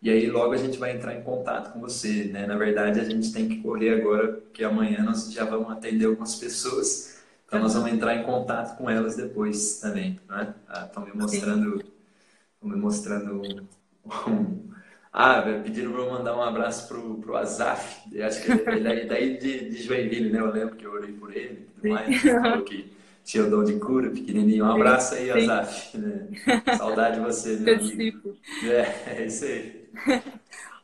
e 0.00 0.08
aí 0.08 0.30
logo 0.30 0.52
a 0.52 0.56
gente 0.56 0.78
vai 0.78 0.96
entrar 0.96 1.14
em 1.14 1.22
contato 1.22 1.72
com 1.72 1.80
você, 1.80 2.24
né? 2.24 2.46
Na 2.46 2.56
verdade, 2.56 3.00
a 3.00 3.04
gente 3.04 3.32
tem 3.32 3.48
que 3.48 3.56
correr 3.56 4.00
agora, 4.00 4.28
porque 4.28 4.62
amanhã 4.64 5.02
nós 5.02 5.30
já 5.30 5.44
vamos 5.44 5.70
atender 5.70 6.06
algumas 6.06 6.36
pessoas, 6.36 7.20
então 7.46 7.60
nós 7.60 7.74
vamos 7.74 7.92
entrar 7.92 8.16
em 8.16 8.22
contato 8.22 8.78
com 8.78 8.88
elas 8.88 9.16
depois 9.16 9.80
também, 9.80 10.18
né? 10.28 10.54
Estão 10.84 11.02
ah, 11.02 11.06
me 11.06 11.12
mostrando, 11.20 11.76
estão 11.76 12.70
me 12.70 12.76
mostrando 12.76 13.42
um, 13.42 14.30
um 14.30 14.70
ah, 15.12 15.42
pediram 15.64 15.92
para 15.92 16.02
eu 16.02 16.12
mandar 16.12 16.36
um 16.36 16.42
abraço 16.42 16.86
pro, 16.86 17.16
pro 17.16 17.36
Azaf. 17.36 18.08
Eu 18.12 18.24
acho 18.24 18.42
que 18.42 18.52
ele 18.70 18.88
é 18.88 19.04
daí 19.04 19.36
de, 19.36 19.68
de 19.68 19.82
Joinville, 19.82 20.30
né? 20.30 20.38
Eu 20.38 20.52
lembro 20.52 20.76
que 20.76 20.86
eu 20.86 20.92
orei 20.92 21.12
por 21.12 21.36
ele 21.36 21.66
e 21.68 21.74
tudo 21.74 21.88
mais. 21.88 22.22
Falou 22.22 22.62
que 22.62 22.99
tinha 23.30 23.44
o 23.44 23.50
dom 23.50 23.62
de 23.62 23.78
cura, 23.78 24.10
pequenininho. 24.10 24.64
Um 24.64 24.72
abraço 24.72 25.14
aí, 25.14 25.32
Sim. 25.32 25.50
Azaf. 25.50 25.96
Né? 25.96 26.28
Saudade 26.76 27.16
de 27.16 27.20
você, 27.20 27.56
meu 27.56 27.76
amigo. 27.76 28.36
É, 28.64 29.20
é 29.20 29.26
isso 29.26 29.44
aí. 29.44 29.88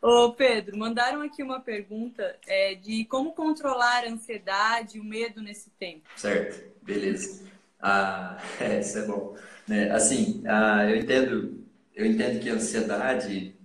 Ô 0.00 0.32
Pedro, 0.32 0.76
mandaram 0.76 1.22
aqui 1.22 1.42
uma 1.42 1.58
pergunta 1.58 2.36
é, 2.46 2.76
de 2.76 3.04
como 3.06 3.32
controlar 3.32 4.04
a 4.04 4.10
ansiedade 4.10 4.98
e 4.98 5.00
o 5.00 5.04
medo 5.04 5.42
nesse 5.42 5.70
tempo. 5.70 6.08
Certo, 6.14 6.62
beleza. 6.82 7.44
Ah, 7.80 8.38
é, 8.60 8.78
isso 8.78 8.98
é 8.98 9.06
bom. 9.06 9.36
Né? 9.66 9.90
Assim, 9.90 10.44
ah, 10.46 10.88
eu 10.88 10.96
entendo, 10.96 11.64
eu 11.96 12.06
entendo 12.06 12.38
que 12.38 12.48
a 12.48 12.54
ansiedade 12.54 13.56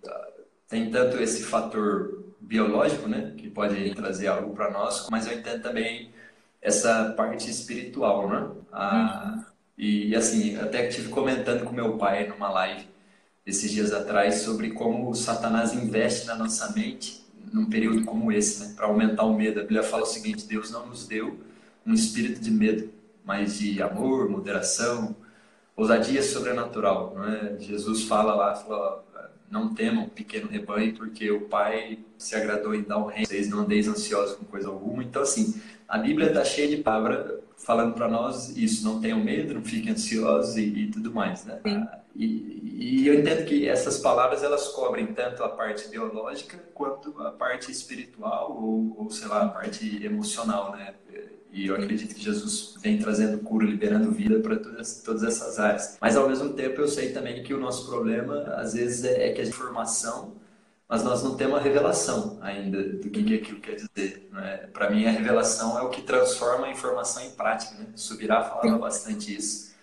tem 0.67 0.89
tanto 0.89 1.21
esse 1.21 1.43
fator 1.43 2.33
biológico, 2.39 3.07
né, 3.07 3.33
que 3.37 3.49
pode 3.49 3.93
trazer 3.93 4.27
algo 4.27 4.55
para 4.55 4.71
nós, 4.71 5.07
mas 5.11 5.27
eu 5.27 5.37
entendo 5.37 5.61
também 5.61 6.11
essa 6.61 7.11
parte 7.17 7.49
espiritual, 7.49 8.29
né? 8.29 8.49
Ah, 8.71 9.33
uhum. 9.35 9.43
e 9.77 10.15
assim, 10.15 10.55
até 10.57 10.87
tive 10.87 11.09
comentando 11.09 11.65
com 11.65 11.73
meu 11.73 11.97
pai 11.97 12.27
numa 12.27 12.49
live 12.49 12.87
esses 13.45 13.71
dias 13.71 13.91
atrás 13.91 14.35
sobre 14.35 14.71
como 14.71 15.09
o 15.09 15.15
Satanás 15.15 15.73
investe 15.73 16.27
na 16.27 16.35
nossa 16.35 16.71
mente 16.73 17.21
num 17.51 17.65
período 17.65 18.05
como 18.05 18.31
esse, 18.31 18.61
né, 18.61 18.73
para 18.75 18.85
aumentar 18.85 19.23
o 19.23 19.33
medo. 19.33 19.59
A 19.59 19.63
Bíblia 19.63 19.83
fala 19.83 20.03
o 20.03 20.07
seguinte: 20.07 20.47
Deus 20.47 20.71
não 20.71 20.87
nos 20.87 21.07
deu 21.07 21.37
um 21.85 21.93
espírito 21.93 22.39
de 22.39 22.51
medo, 22.51 22.89
mas 23.23 23.57
de 23.59 23.81
amor, 23.81 24.29
moderação, 24.29 25.15
ousadia 25.75 26.23
sobrenatural. 26.23 27.13
Não 27.15 27.25
é? 27.25 27.57
Jesus 27.59 28.03
fala 28.03 28.33
lá, 28.33 28.55
fala, 28.55 29.03
não 29.49 29.73
temam, 29.73 30.07
pequeno 30.07 30.47
rebanho, 30.47 30.95
porque 30.95 31.29
o 31.29 31.41
Pai 31.41 31.99
se 32.17 32.35
agradou 32.35 32.73
em 32.73 32.83
dar 32.83 32.97
o 32.97 33.07
reino. 33.07 33.27
Vocês 33.27 33.49
não 33.49 33.59
andeis 33.59 33.87
ansiosos 33.87 34.37
com 34.37 34.45
coisa 34.45 34.69
alguma. 34.69 35.03
Então, 35.03 35.21
assim, 35.21 35.61
a 35.91 35.97
Bíblia 35.97 36.27
está 36.27 36.45
cheia 36.45 36.69
de 36.69 36.77
palavra 36.77 37.41
falando 37.57 37.93
para 37.93 38.07
nós 38.07 38.55
isso. 38.55 38.85
Não 38.85 39.01
tenham 39.01 39.19
medo, 39.19 39.53
não 39.53 39.61
fiquem 39.61 39.91
ansiosos 39.91 40.55
e, 40.55 40.61
e 40.61 40.87
tudo 40.89 41.13
mais, 41.13 41.43
né? 41.43 41.59
E, 42.15 43.03
e, 43.03 43.07
eu 43.07 43.13
entendo 43.13 43.45
que 43.45 43.67
essas 43.67 43.99
palavras, 43.99 44.41
elas 44.41 44.69
cobrem 44.69 45.07
tanto 45.07 45.43
a 45.43 45.49
parte 45.49 45.89
biológica 45.89 46.57
quanto 46.73 47.21
a 47.21 47.31
parte 47.31 47.71
espiritual 47.71 48.57
ou, 48.57 48.95
ou 48.97 49.09
sei 49.09 49.27
lá, 49.27 49.43
a 49.43 49.49
parte 49.49 50.03
emocional, 50.03 50.71
né? 50.71 50.93
E 51.51 51.67
eu 51.67 51.75
acredito 51.75 52.15
que 52.15 52.23
Jesus 52.23 52.75
vem 52.81 52.97
trazendo 52.97 53.39
cura, 53.39 53.65
liberando 53.65 54.11
vida 54.11 54.39
para 54.39 54.55
todas, 54.55 55.01
todas 55.03 55.23
essas 55.23 55.59
áreas. 55.59 55.97
Mas 55.99 56.15
ao 56.15 56.29
mesmo 56.29 56.53
tempo 56.53 56.79
eu 56.79 56.87
sei 56.87 57.11
também 57.11 57.43
que 57.43 57.53
o 57.53 57.59
nosso 57.59 57.89
problema 57.89 58.43
às 58.55 58.73
vezes 58.73 59.03
é, 59.03 59.27
é 59.27 59.33
que 59.33 59.41
a 59.41 59.43
informação, 59.43 60.35
mas 60.91 61.03
nós 61.05 61.23
não 61.23 61.37
temos 61.37 61.57
a 61.57 61.61
revelação 61.61 62.37
ainda 62.41 62.83
do 62.83 63.09
que, 63.09 63.23
que 63.23 63.35
aquilo 63.35 63.61
quer 63.61 63.75
dizer. 63.75 64.27
Né? 64.29 64.67
Para 64.73 64.89
mim 64.89 65.05
a 65.05 65.11
revelação 65.11 65.79
é 65.79 65.81
o 65.83 65.89
que 65.89 66.01
transforma 66.01 66.67
a 66.67 66.69
informação 66.69 67.23
em 67.23 67.29
prática. 67.29 67.75
Né? 67.75 67.87
Subirá 67.95 68.43
falava 68.43 68.77
bastante 68.77 69.33
isso. 69.33 69.73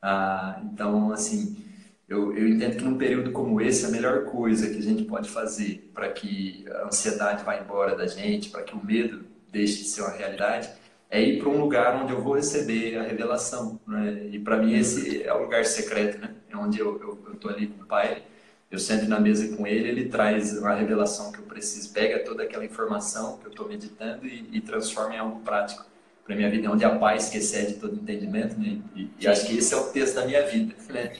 Ah, 0.00 0.58
então 0.64 1.12
assim 1.12 1.62
eu, 2.08 2.34
eu 2.34 2.48
entendo 2.48 2.78
que 2.78 2.84
num 2.84 2.96
período 2.96 3.30
como 3.30 3.60
esse 3.60 3.84
a 3.84 3.90
melhor 3.90 4.24
coisa 4.24 4.70
que 4.70 4.78
a 4.78 4.82
gente 4.82 5.04
pode 5.04 5.28
fazer 5.28 5.90
para 5.92 6.08
que 6.10 6.64
a 6.70 6.86
ansiedade 6.86 7.44
vá 7.44 7.58
embora 7.58 7.94
da 7.94 8.06
gente, 8.06 8.48
para 8.48 8.62
que 8.62 8.74
o 8.74 8.82
medo 8.82 9.22
deixe 9.52 9.82
de 9.82 9.88
ser 9.88 10.00
uma 10.00 10.12
realidade 10.12 10.70
é 11.10 11.20
ir 11.20 11.40
para 11.40 11.50
um 11.50 11.60
lugar 11.60 12.02
onde 12.02 12.14
eu 12.14 12.22
vou 12.22 12.36
receber 12.36 12.96
a 12.96 13.02
revelação. 13.02 13.78
Né? 13.86 14.28
E 14.32 14.38
para 14.38 14.56
mim 14.56 14.74
esse 14.74 15.22
é 15.22 15.32
o 15.34 15.42
lugar 15.42 15.66
secreto, 15.66 16.18
né? 16.18 16.34
É 16.50 16.56
onde 16.56 16.78
eu 16.78 17.18
estou 17.34 17.50
ali 17.50 17.66
com 17.66 17.82
o 17.82 17.86
Pai, 17.86 18.22
eu 18.74 18.78
sento 18.78 19.06
na 19.08 19.20
mesa 19.20 19.56
com 19.56 19.66
ele, 19.66 19.88
ele 19.88 20.04
traz 20.06 20.62
a 20.62 20.74
revelação 20.74 21.30
que 21.30 21.38
eu 21.38 21.44
preciso, 21.44 21.92
pega 21.92 22.18
toda 22.24 22.42
aquela 22.42 22.64
informação 22.64 23.38
que 23.38 23.46
eu 23.46 23.50
estou 23.50 23.68
meditando 23.68 24.26
e, 24.26 24.48
e, 24.52 24.60
transforma 24.60 25.14
em 25.14 25.18
algo 25.18 25.40
prático 25.40 25.86
para 26.24 26.34
minha 26.34 26.50
vida, 26.50 26.70
onde 26.70 26.84
a 26.84 26.98
paz 26.98 27.28
que 27.28 27.38
excede 27.38 27.74
todo 27.74 27.94
entendimento, 27.94 28.58
né? 28.58 28.80
E, 28.96 29.08
e, 29.20 29.28
acho 29.28 29.46
que 29.46 29.58
esse 29.58 29.72
é 29.72 29.76
o 29.76 29.84
texto 29.92 30.16
da 30.16 30.26
minha 30.26 30.44
vida, 30.46 30.74
né? 30.92 31.12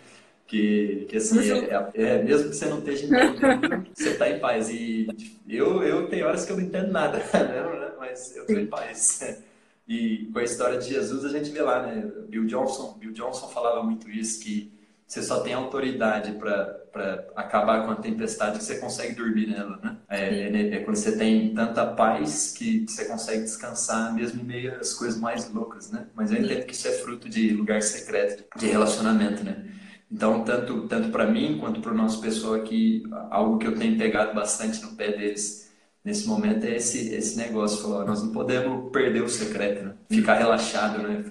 Que, 0.46 1.06
que 1.08 1.16
assim, 1.16 1.38
é, 1.50 1.90
é, 1.94 2.02
é, 2.02 2.22
mesmo 2.22 2.50
que 2.50 2.56
você 2.56 2.66
não 2.66 2.78
esteja 2.80 3.06
entendendo, 3.06 3.86
você 3.94 4.10
está 4.10 4.28
em 4.28 4.40
paz. 4.40 4.68
E 4.68 5.06
eu, 5.48 5.82
eu 5.82 6.08
tenho 6.08 6.26
horas 6.26 6.44
que 6.44 6.52
eu 6.52 6.56
não 6.56 6.64
entendo 6.64 6.90
nada, 6.90 7.18
né? 7.32 7.92
mas 7.98 8.34
eu 8.36 8.42
estou 8.42 8.58
em 8.58 8.66
paz. 8.66 9.42
E 9.86 10.28
com 10.32 10.38
a 10.40 10.44
história 10.44 10.78
de 10.78 10.88
Jesus 10.88 11.24
a 11.24 11.28
gente 11.28 11.50
vê 11.50 11.62
lá, 11.62 11.86
né? 11.86 12.10
Bill 12.28 12.46
Johnson, 12.46 12.96
Bill 12.98 13.12
Johnson 13.12 13.48
falava 13.48 13.82
muito 13.82 14.10
isso 14.10 14.42
que 14.42 14.72
você 15.06 15.22
só 15.22 15.40
tem 15.40 15.52
autoridade 15.52 16.32
para 16.32 17.26
acabar 17.36 17.84
com 17.84 17.92
a 17.92 17.96
tempestade 17.96 18.58
que 18.58 18.64
você 18.64 18.78
consegue 18.78 19.14
dormir 19.14 19.48
nela, 19.48 19.78
né? 19.82 19.96
É, 20.08 20.18
é, 20.18 20.74
é, 20.74 20.78
quando 20.80 20.96
você 20.96 21.16
tem 21.16 21.54
tanta 21.54 21.86
paz 21.86 22.54
que 22.56 22.86
você 22.88 23.04
consegue 23.04 23.42
descansar 23.42 24.14
mesmo 24.14 24.40
em 24.40 24.44
meio 24.44 24.74
às 24.80 24.94
coisas 24.94 25.20
mais 25.20 25.52
loucas, 25.52 25.90
né? 25.90 26.06
Mas 26.14 26.32
eu 26.32 26.38
entendo 26.42 26.64
que 26.64 26.74
isso 26.74 26.88
é 26.88 26.92
fruto 26.92 27.28
de 27.28 27.50
lugar 27.50 27.82
secreto, 27.82 28.44
de 28.56 28.66
relacionamento, 28.66 29.44
né? 29.44 29.64
Então, 30.10 30.44
tanto, 30.44 30.86
tanto 30.88 31.10
para 31.10 31.26
mim 31.26 31.58
quanto 31.58 31.80
para 31.80 31.92
o 31.92 31.96
nosso 31.96 32.20
pessoal 32.20 32.54
aqui, 32.54 33.02
algo 33.30 33.58
que 33.58 33.66
eu 33.66 33.74
tenho 33.74 33.98
pegado 33.98 34.34
bastante 34.34 34.80
no 34.82 34.92
pé 34.92 35.12
deles 35.12 35.64
nesse 36.04 36.28
momento 36.28 36.64
é 36.64 36.76
esse, 36.76 37.14
esse 37.14 37.36
negócio. 37.36 37.82
Falou, 37.82 38.06
nós 38.06 38.22
não 38.22 38.30
podemos 38.30 38.92
perder 38.92 39.22
o 39.22 39.28
secreto, 39.28 39.84
né? 39.84 39.94
Ficar 40.08 40.34
relaxado, 40.34 41.02
né? 41.02 41.24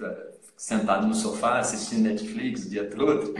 Sentado 0.56 1.06
no 1.06 1.14
sofá, 1.14 1.58
assistindo 1.58 2.04
Netflix 2.08 2.64
o 2.64 2.70
dia 2.70 2.88
todo. 2.88 3.34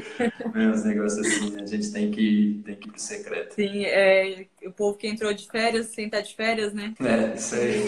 né? 0.54 0.70
Os 0.70 0.84
negócios 0.84 1.26
assim, 1.26 1.50
né? 1.50 1.62
A 1.62 1.66
gente 1.66 1.92
tem 1.92 2.10
que, 2.10 2.60
tem 2.64 2.76
que 2.76 2.88
ir 2.88 2.92
pro 2.92 3.00
secreto. 3.00 3.54
Sim, 3.54 3.84
é, 3.84 4.46
o 4.66 4.72
povo 4.72 4.98
que 4.98 5.06
entrou 5.06 5.32
de 5.32 5.48
férias, 5.48 5.86
sentar 5.86 6.22
de 6.22 6.34
férias, 6.34 6.72
né? 6.72 6.92
É, 7.00 7.34
isso 7.36 7.54
aí. 7.54 7.84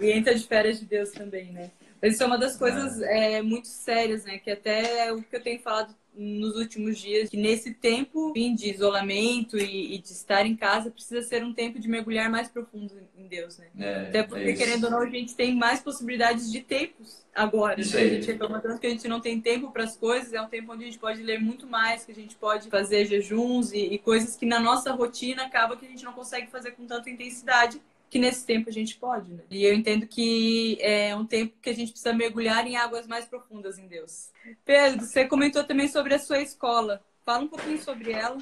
e 0.00 0.10
entra 0.10 0.34
de 0.34 0.46
férias 0.46 0.78
de 0.78 0.86
Deus 0.86 1.10
também, 1.10 1.52
né? 1.52 1.70
Isso 2.02 2.22
é 2.22 2.26
uma 2.26 2.38
das 2.38 2.56
coisas 2.56 3.00
é. 3.02 3.34
É, 3.34 3.42
muito 3.42 3.68
sérias, 3.68 4.24
né? 4.24 4.38
Que 4.38 4.50
até 4.50 5.12
o 5.12 5.22
que 5.22 5.36
eu 5.36 5.42
tenho 5.42 5.60
falado 5.60 5.94
nos 6.14 6.56
últimos 6.56 6.98
dias 6.98 7.30
que 7.30 7.36
nesse 7.36 7.72
tempo 7.72 8.32
de 8.34 8.70
isolamento 8.70 9.56
e, 9.56 9.94
e, 9.94 9.98
de 9.98 10.08
estar 10.08 10.44
em 10.44 10.54
casa 10.54 10.90
precisa 10.90 11.22
ser 11.22 11.42
um 11.42 11.52
tempo 11.52 11.78
de 11.78 11.88
mergulhar 11.88 12.30
mais 12.30 12.48
profundo 12.48 12.92
em 13.16 13.26
Deus, 13.26 13.58
né? 13.58 13.68
É, 13.78 14.08
Até 14.08 14.22
porque, 14.22 14.50
é 14.50 14.52
querendo 14.52 14.84
ou 14.84 14.90
não, 14.90 15.00
a 15.00 15.08
gente 15.08 15.34
tem 15.34 15.54
mais 15.54 15.80
possibilidades 15.80 16.52
de 16.52 16.60
tempos 16.60 17.24
agora. 17.34 17.76
Né? 17.76 17.82
A 17.82 18.08
gente 18.08 18.26
reclama 18.26 18.60
tanto 18.60 18.78
que 18.78 18.86
a 18.86 18.90
gente 18.90 19.08
não 19.08 19.20
tem 19.20 19.40
tempo 19.40 19.70
para 19.70 19.84
as 19.84 19.96
coisas, 19.96 20.32
é 20.34 20.40
um 20.40 20.48
tempo 20.48 20.72
onde 20.72 20.84
a 20.84 20.86
gente 20.86 20.98
pode 20.98 21.22
ler 21.22 21.40
muito 21.40 21.66
mais, 21.66 22.04
que 22.04 22.12
a 22.12 22.14
gente 22.14 22.36
pode 22.36 22.68
fazer 22.68 23.06
jejuns 23.06 23.72
e, 23.72 23.78
e 23.78 23.98
coisas 23.98 24.36
que 24.36 24.44
na 24.44 24.60
nossa 24.60 24.92
rotina 24.92 25.44
acaba 25.44 25.76
que 25.76 25.86
a 25.86 25.88
gente 25.88 26.04
não 26.04 26.12
consegue 26.12 26.50
fazer 26.50 26.72
com 26.72 26.86
tanta 26.86 27.08
intensidade 27.08 27.80
que 28.12 28.18
nesse 28.18 28.44
tempo 28.44 28.68
a 28.68 28.72
gente 28.72 28.96
pode, 28.96 29.32
né? 29.32 29.42
E 29.50 29.64
eu 29.64 29.72
entendo 29.72 30.06
que 30.06 30.76
é 30.82 31.16
um 31.16 31.24
tempo 31.24 31.54
que 31.62 31.70
a 31.70 31.74
gente 31.74 31.92
precisa 31.92 32.12
mergulhar 32.12 32.66
em 32.66 32.76
águas 32.76 33.06
mais 33.06 33.24
profundas 33.24 33.78
em 33.78 33.86
Deus. 33.86 34.28
Pedro, 34.66 35.06
você 35.06 35.24
comentou 35.24 35.64
também 35.64 35.88
sobre 35.88 36.12
a 36.12 36.18
sua 36.18 36.42
escola. 36.42 37.00
Fala 37.24 37.44
um 37.44 37.48
pouquinho 37.48 37.82
sobre 37.82 38.12
ela. 38.12 38.36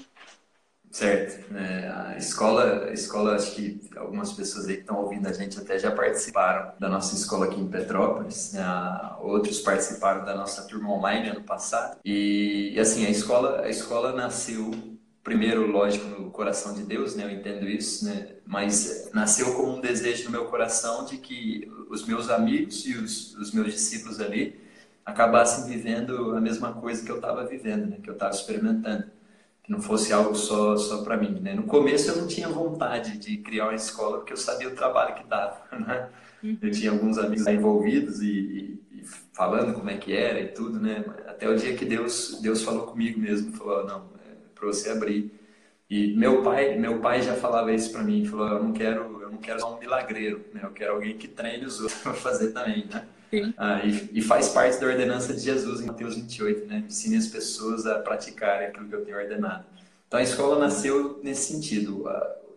Certo. 0.91 1.55
É, 1.55 1.89
a 1.89 2.17
escola, 2.19 2.87
a 2.87 2.93
escola, 2.93 3.37
acho 3.37 3.55
que 3.55 3.81
algumas 3.95 4.33
pessoas 4.33 4.67
aí 4.67 4.75
que 4.75 4.81
estão 4.81 4.97
ouvindo 4.97 5.29
a 5.29 5.33
gente 5.33 5.57
até 5.57 5.79
já 5.79 5.93
participaram 5.93 6.73
da 6.81 6.89
nossa 6.89 7.15
escola 7.15 7.47
aqui 7.47 7.61
em 7.61 7.69
Petrópolis. 7.69 8.55
Né? 8.55 8.65
Outros 9.21 9.61
participaram 9.61 10.25
da 10.25 10.35
nossa 10.35 10.67
turma 10.67 10.91
online 10.91 11.29
ano 11.29 11.45
passado. 11.45 11.97
E, 12.05 12.73
e 12.75 12.81
assim, 12.81 13.07
a 13.07 13.11
escola, 13.11 13.61
a 13.61 13.69
escola 13.69 14.11
nasceu 14.13 14.73
primeiro, 15.23 15.67
lógico, 15.67 16.07
no 16.07 16.31
coração 16.31 16.75
de 16.75 16.83
Deus, 16.83 17.15
né? 17.15 17.25
Eu 17.25 17.31
entendo 17.31 17.69
isso, 17.69 18.05
né? 18.05 18.37
Mas 18.47 19.11
nasceu 19.13 19.55
como 19.55 19.77
um 19.77 19.81
desejo 19.81 20.25
no 20.25 20.31
meu 20.31 20.47
coração 20.47 21.05
de 21.05 21.19
que 21.19 21.71
os 21.89 22.07
meus 22.07 22.31
amigos 22.31 22.87
e 22.87 22.97
os, 22.97 23.35
os 23.37 23.53
meus 23.53 23.73
discípulos 23.73 24.21
ali 24.21 24.59
acabassem 25.05 25.69
vivendo 25.69 26.37
a 26.37 26.41
mesma 26.41 26.73
coisa 26.73 27.05
que 27.05 27.11
eu 27.11 27.17
estava 27.17 27.45
vivendo, 27.47 27.87
né? 27.87 27.99
Que 28.03 28.09
eu 28.09 28.15
estava 28.15 28.35
experimentando, 28.35 29.05
que 29.63 29.71
não 29.71 29.81
fosse 29.81 30.13
algo 30.13 30.35
só 30.35 30.77
só 30.77 31.03
para 31.03 31.17
mim, 31.17 31.39
né? 31.41 31.55
No 31.55 31.65
começo 31.65 32.11
eu 32.11 32.17
não 32.17 32.27
tinha 32.27 32.49
vontade 32.49 33.19
de 33.19 33.37
criar 33.39 33.65
uma 33.67 33.75
escola 33.75 34.19
porque 34.19 34.33
eu 34.33 34.37
sabia 34.37 34.69
o 34.69 34.75
trabalho 34.75 35.15
que 35.15 35.25
dava, 35.25 35.63
né? 35.79 36.09
Uhum. 36.43 36.59
Eu 36.63 36.71
tinha 36.71 36.91
alguns 36.91 37.19
amigos 37.19 37.47
envolvidos 37.47 38.23
e, 38.23 38.31
e, 38.31 39.01
e, 39.01 39.05
falando 39.35 39.75
como 39.75 39.91
é 39.91 39.99
que 39.99 40.15
era 40.15 40.41
e 40.41 40.49
tudo, 40.49 40.81
né? 40.81 41.05
Até 41.27 41.49
o 41.49 41.57
dia 41.57 41.77
que 41.77 41.85
Deus 41.85 42.39
Deus 42.41 42.63
falou 42.63 42.87
comigo 42.87 43.21
mesmo, 43.21 43.53
falou 43.53 43.87
não 43.87 44.20
para 44.61 44.69
você 44.69 44.91
abrir. 44.91 45.33
E 45.89 46.15
meu 46.15 46.43
pai, 46.43 46.79
meu 46.79 47.01
pai 47.01 47.21
já 47.23 47.35
falava 47.35 47.73
isso 47.73 47.91
para 47.91 48.05
mim, 48.05 48.25
falou, 48.25 48.47
eu 48.47 48.63
não 48.63 48.73
quero, 48.73 49.23
eu 49.23 49.31
não 49.31 49.39
quero 49.39 49.67
um 49.67 49.79
milagreiro, 49.81 50.45
né? 50.55 50.61
Eu 50.63 50.71
quero 50.71 50.93
alguém 50.93 51.17
que 51.19 51.27
treine 51.27 51.65
os 51.65 51.81
outros 51.81 51.99
para 52.03 52.15
fazer 52.15 52.53
também, 52.53 52.87
né? 52.87 53.05
Ah, 53.57 53.81
e, 53.85 54.19
e, 54.19 54.23
faz 54.23 54.49
parte 54.49 54.81
da 54.81 54.87
ordenança 54.87 55.33
de 55.33 55.41
Jesus 55.41 55.81
em 55.81 55.87
Mateus 55.87 56.17
28, 56.17 56.67
né? 56.67 56.85
Ensine 56.87 57.17
as 57.17 57.29
pessoas 57.29 57.87
a 57.87 57.99
praticarem 58.01 58.69
aquilo 58.69 58.89
que 58.89 58.95
eu 58.95 59.05
tenho 59.05 59.17
ordenado. 59.17 59.65
Então 60.07 60.19
a 60.19 60.23
escola 60.23 60.59
nasceu 60.59 61.21
nesse 61.23 61.53
sentido. 61.53 62.05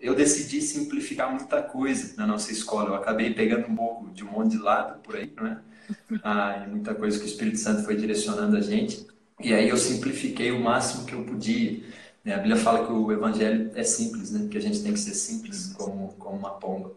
Eu 0.02 0.16
decidi 0.16 0.62
simplificar 0.62 1.30
muita 1.30 1.62
coisa 1.62 2.16
na 2.18 2.26
nossa 2.26 2.52
escola. 2.52 2.90
Eu 2.90 2.96
acabei 2.96 3.32
pegando 3.34 3.68
um 3.68 3.76
pouco 3.76 4.10
de 4.12 4.24
um 4.24 4.32
monte 4.32 4.52
de 4.52 4.58
lado 4.58 5.00
por 5.02 5.16
aí, 5.16 5.32
né? 5.40 5.60
Ah, 6.24 6.66
muita 6.68 6.96
coisa 6.96 7.20
que 7.20 7.26
o 7.26 7.28
Espírito 7.28 7.58
Santo 7.58 7.84
foi 7.84 7.96
direcionando 7.96 8.56
a 8.56 8.62
gente. 8.62 9.06
E 9.40 9.54
aí 9.54 9.70
eu 9.70 9.78
simplifiquei 9.78 10.52
o 10.52 10.60
máximo 10.60 11.06
que 11.06 11.14
eu 11.14 11.24
podia. 11.24 11.82
Né? 12.24 12.34
A 12.34 12.38
Bíblia 12.38 12.56
fala 12.56 12.86
que 12.86 12.94
o 12.94 13.12
evangelho 13.12 13.72
é 13.76 13.84
simples, 13.84 14.32
né? 14.32 14.48
Que 14.50 14.58
a 14.58 14.62
gente 14.62 14.82
tem 14.82 14.94
que 14.94 15.00
ser 15.00 15.14
simples 15.14 15.74
como, 15.78 16.14
como 16.20 16.38
uma 16.38 16.52
pomba. 16.52 16.92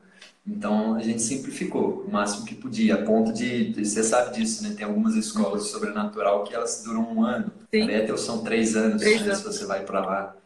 Então 0.46 0.94
a 0.94 1.02
gente 1.02 1.20
simplificou 1.20 2.04
o 2.06 2.10
máximo 2.10 2.46
que 2.46 2.54
podia, 2.54 2.94
a 2.94 3.02
ponto 3.02 3.32
de, 3.32 3.72
você 3.72 4.04
sabe 4.04 4.36
disso, 4.36 4.62
né? 4.62 4.74
Tem 4.76 4.86
algumas 4.86 5.16
escolas 5.16 5.64
de 5.64 5.70
sobrenatural 5.70 6.44
que 6.44 6.54
elas 6.54 6.82
duram 6.84 7.02
um 7.12 7.24
ano. 7.24 7.50
Sim. 7.74 7.82
A 7.82 7.86
Bethel 7.86 8.16
são 8.16 8.44
três 8.44 8.76
anos, 8.76 9.02
três 9.02 9.22
né? 9.22 9.26
anos. 9.26 9.38
se 9.38 9.44
você 9.44 9.64
vai 9.64 9.84
para 9.84 10.00
lá. 10.00 10.36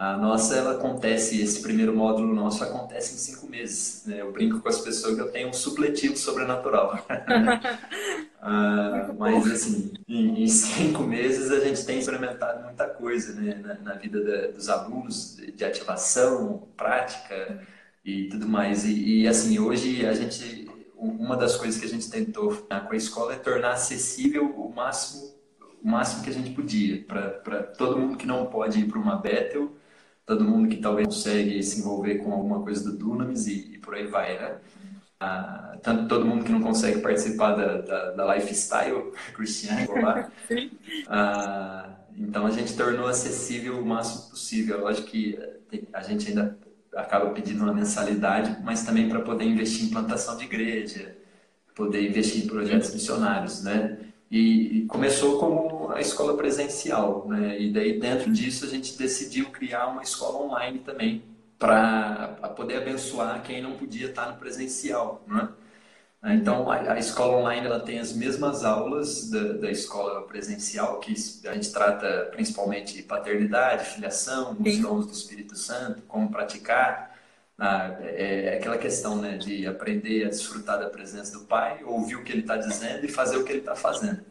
A 0.00 0.16
nossa, 0.16 0.56
ela 0.56 0.72
acontece, 0.72 1.42
esse 1.42 1.60
primeiro 1.60 1.94
módulo 1.94 2.34
nosso 2.34 2.64
acontece 2.64 3.14
em 3.14 3.18
cinco 3.18 3.46
meses. 3.46 4.02
Né? 4.06 4.22
Eu 4.22 4.32
brinco 4.32 4.58
com 4.58 4.66
as 4.66 4.80
pessoas 4.80 5.14
que 5.14 5.20
eu 5.20 5.30
tenho 5.30 5.50
um 5.50 5.52
supletivo 5.52 6.16
sobrenatural. 6.16 7.04
ah, 8.40 9.10
mas, 9.18 9.46
assim, 9.52 9.92
em, 10.08 10.42
em, 10.42 10.48
cinco 10.48 11.02
meses 11.02 11.50
a 11.50 11.60
gente 11.60 11.84
tem 11.84 11.98
experimentado 11.98 12.64
muita 12.64 12.86
coisa 12.86 13.38
né? 13.38 13.60
na, 13.62 13.74
na 13.74 13.92
vida 13.92 14.24
da, 14.24 14.46
dos 14.46 14.70
alunos, 14.70 15.36
de, 15.36 15.62
ativação, 15.62 16.66
prática 16.78 17.60
e 18.02 18.26
tudo 18.30 18.48
mais. 18.48 18.86
E, 18.86 19.20
e, 19.20 19.28
assim, 19.28 19.58
hoje 19.58 20.06
a 20.06 20.14
gente, 20.14 20.66
uma 20.96 21.36
das 21.36 21.58
coisas 21.58 21.78
que 21.78 21.84
a 21.84 21.90
gente 21.90 22.08
tentou 22.08 22.56
com 22.56 22.94
a 22.94 22.96
escola 22.96 23.34
é 23.34 23.36
tornar 23.36 23.72
acessível 23.72 24.46
o 24.46 24.74
máximo 24.74 25.28
o 25.82 25.88
máximo 25.88 26.22
que 26.22 26.28
a 26.28 26.32
gente 26.34 26.50
podia 26.50 27.02
para 27.04 27.62
todo 27.62 27.98
mundo 27.98 28.16
que 28.16 28.26
não 28.26 28.46
pode 28.46 28.80
ir 28.80 28.84
para 28.84 28.98
uma 28.98 29.16
Bethel 29.16 29.79
todo 30.26 30.44
mundo 30.44 30.68
que 30.68 30.76
talvez 30.76 31.06
consegue 31.08 31.62
se 31.62 31.80
envolver 31.80 32.16
com 32.18 32.32
alguma 32.32 32.62
coisa 32.62 32.84
do 32.84 32.96
Dunamis 32.96 33.46
e, 33.46 33.74
e 33.74 33.78
por 33.78 33.94
aí 33.94 34.06
vai, 34.06 34.38
né? 34.38 34.60
Ah, 35.20 35.78
tanto 35.82 36.08
todo 36.08 36.24
mundo 36.24 36.44
que 36.44 36.52
não 36.52 36.62
consegue 36.62 37.00
participar 37.00 37.54
da, 37.54 37.78
da, 37.82 38.10
da 38.12 38.34
lifestyle 38.34 39.12
cristiana 39.34 39.86
lá. 40.00 40.32
Ah, 41.08 41.96
então 42.16 42.46
a 42.46 42.50
gente 42.50 42.76
tornou 42.76 43.06
acessível 43.06 43.80
o 43.80 43.84
máximo 43.86 44.30
possível. 44.30 44.80
Lógico 44.80 45.08
que 45.08 45.38
a 45.92 46.02
gente 46.02 46.28
ainda 46.28 46.58
acaba 46.94 47.30
pedindo 47.30 47.62
uma 47.62 47.72
mensalidade, 47.72 48.62
mas 48.64 48.84
também 48.84 49.08
para 49.08 49.20
poder 49.20 49.44
investir 49.44 49.86
em 49.86 49.90
plantação 49.90 50.36
de 50.36 50.44
igreja, 50.44 51.16
poder 51.74 52.08
investir 52.08 52.44
em 52.44 52.48
projetos 52.48 52.92
missionários, 52.92 53.62
né? 53.62 54.09
E, 54.30 54.86
começou 54.88 55.38
como 55.40 55.90
a 55.90 56.00
escola 56.00 56.36
presencial, 56.36 57.26
né? 57.28 57.60
E 57.60 57.72
daí 57.72 57.98
dentro 57.98 58.32
disso 58.32 58.64
a 58.64 58.68
gente 58.68 58.96
decidiu 58.96 59.50
criar 59.50 59.88
uma 59.88 60.02
escola 60.02 60.38
online 60.44 60.78
também 60.80 61.24
para 61.58 62.28
poder 62.56 62.76
abençoar 62.76 63.42
quem 63.42 63.60
não 63.60 63.72
podia 63.76 64.08
estar 64.08 64.30
no 64.30 64.38
presencial, 64.38 65.22
né? 65.26 65.48
Então 66.22 66.70
a, 66.70 66.92
a, 66.92 66.98
escola 66.98 67.38
online 67.38 67.66
ela 67.66 67.80
tem 67.80 67.98
as 67.98 68.12
mesmas 68.12 68.62
aulas 68.62 69.30
da, 69.30 69.54
da, 69.54 69.70
escola 69.70 70.22
presencial 70.26 71.00
que 71.00 71.14
a 71.46 71.54
gente 71.54 71.72
trata 71.72 72.28
principalmente 72.30 73.02
paternidade, 73.02 73.86
filiação, 73.86 74.54
os 74.60 74.78
dons 74.78 75.06
do 75.06 75.12
Espírito 75.12 75.56
Santo, 75.56 76.02
como 76.02 76.30
praticar, 76.30 77.09
ah, 77.60 77.94
é, 78.00 78.46
é, 78.46 78.56
aquela 78.56 78.78
questão 78.78 79.16
né, 79.16 79.36
de 79.36 79.66
aprender 79.66 80.24
a 80.24 80.30
desfrutar 80.30 80.80
da 80.80 80.88
presença 80.88 81.38
do 81.38 81.44
Pai, 81.44 81.84
ouvir 81.84 82.16
o 82.16 82.24
que 82.24 82.32
ele 82.32 82.40
está 82.40 82.56
dizendo 82.56 83.04
e 83.04 83.08
fazer 83.08 83.36
o 83.36 83.44
que 83.44 83.52
ele 83.52 83.58
está 83.58 83.76
fazendo. 83.76 84.22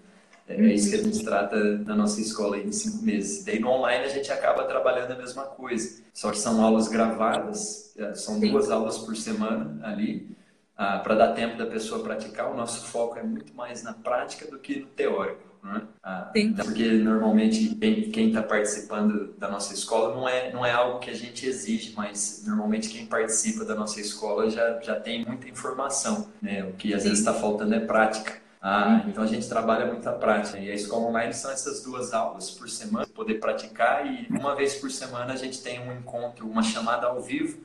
É, 0.48 0.56
é 0.56 0.74
isso 0.74 0.90
que 0.90 0.96
a 0.96 1.04
gente 1.04 1.24
trata 1.24 1.78
na 1.78 1.96
nossa 1.96 2.20
escola 2.20 2.56
aí 2.56 2.66
em 2.66 2.72
cinco 2.72 3.06
meses. 3.06 3.46
Daí 3.46 3.60
no 3.60 3.70
online 3.70 4.04
a 4.04 4.10
gente 4.10 4.32
acaba 4.32 4.64
trabalhando 4.64 5.12
a 5.12 5.16
mesma 5.16 5.44
coisa, 5.44 6.02
só 6.12 6.32
que 6.32 6.40
são 6.40 6.60
aulas 6.66 6.88
gravadas, 6.88 7.94
é, 8.00 8.16
são 8.16 8.40
duas 8.40 8.72
aulas 8.72 8.98
por 8.98 9.16
semana 9.16 9.80
ali, 9.84 10.36
ah, 10.76 10.98
para 10.98 11.14
dar 11.14 11.34
tempo 11.34 11.56
da 11.56 11.68
pessoa 11.68 12.02
praticar. 12.02 12.52
O 12.52 12.58
nosso 12.58 12.88
foco 12.88 13.20
é 13.20 13.22
muito 13.22 13.54
mais 13.54 13.84
na 13.84 13.94
prática 13.94 14.50
do 14.50 14.58
que 14.58 14.80
no 14.80 14.88
teórico. 14.88 15.49
Né? 15.64 15.82
Ah, 16.04 16.32
porque 16.64 16.92
normalmente 16.94 17.76
quem 17.76 18.30
está 18.30 18.42
participando 18.42 19.34
da 19.38 19.50
nossa 19.50 19.74
escola 19.74 20.16
não 20.16 20.28
é, 20.28 20.52
não 20.52 20.66
é 20.66 20.72
algo 20.72 21.00
que 21.00 21.10
a 21.10 21.14
gente 21.14 21.46
exige, 21.46 21.94
mas 21.96 22.44
normalmente 22.46 22.90
quem 22.90 23.06
participa 23.06 23.66
da 23.66 23.76
nossa 23.76 24.00
escola 24.00 24.50
já, 24.50 24.80
já 24.82 25.00
tem 25.00 25.26
muita 25.26 25.48
informação. 25.48 26.28
Né? 26.42 26.64
O 26.64 26.74
que 26.74 26.94
às 26.94 27.04
Sim. 27.04 27.10
vezes 27.10 27.20
está 27.20 27.34
faltando 27.34 27.76
é 27.76 27.80
prática. 27.80 28.40
Ah. 28.62 29.04
Então 29.08 29.24
a 29.24 29.28
gente 29.28 29.48
trabalha 29.48 29.86
muita 29.86 30.12
prática. 30.12 30.58
E 30.58 30.70
a 30.70 30.76
escola 30.76 31.08
online 31.08 31.34
são 31.34 31.52
essas 31.52 31.84
duas 31.84 32.14
aulas 32.14 32.52
por 32.52 32.70
semana, 32.70 33.08
poder 33.08 33.36
praticar 33.36 34.06
e 34.06 34.28
uma 34.30 34.56
vez 34.56 34.76
por 34.76 34.92
semana 34.92 35.34
a 35.34 35.38
gente 35.38 35.62
tem 35.62 35.80
um 35.80 35.94
encontro, 35.94 36.48
uma 36.48 36.64
chamada 36.64 37.08
ao 37.08 37.22
vivo. 37.22 37.60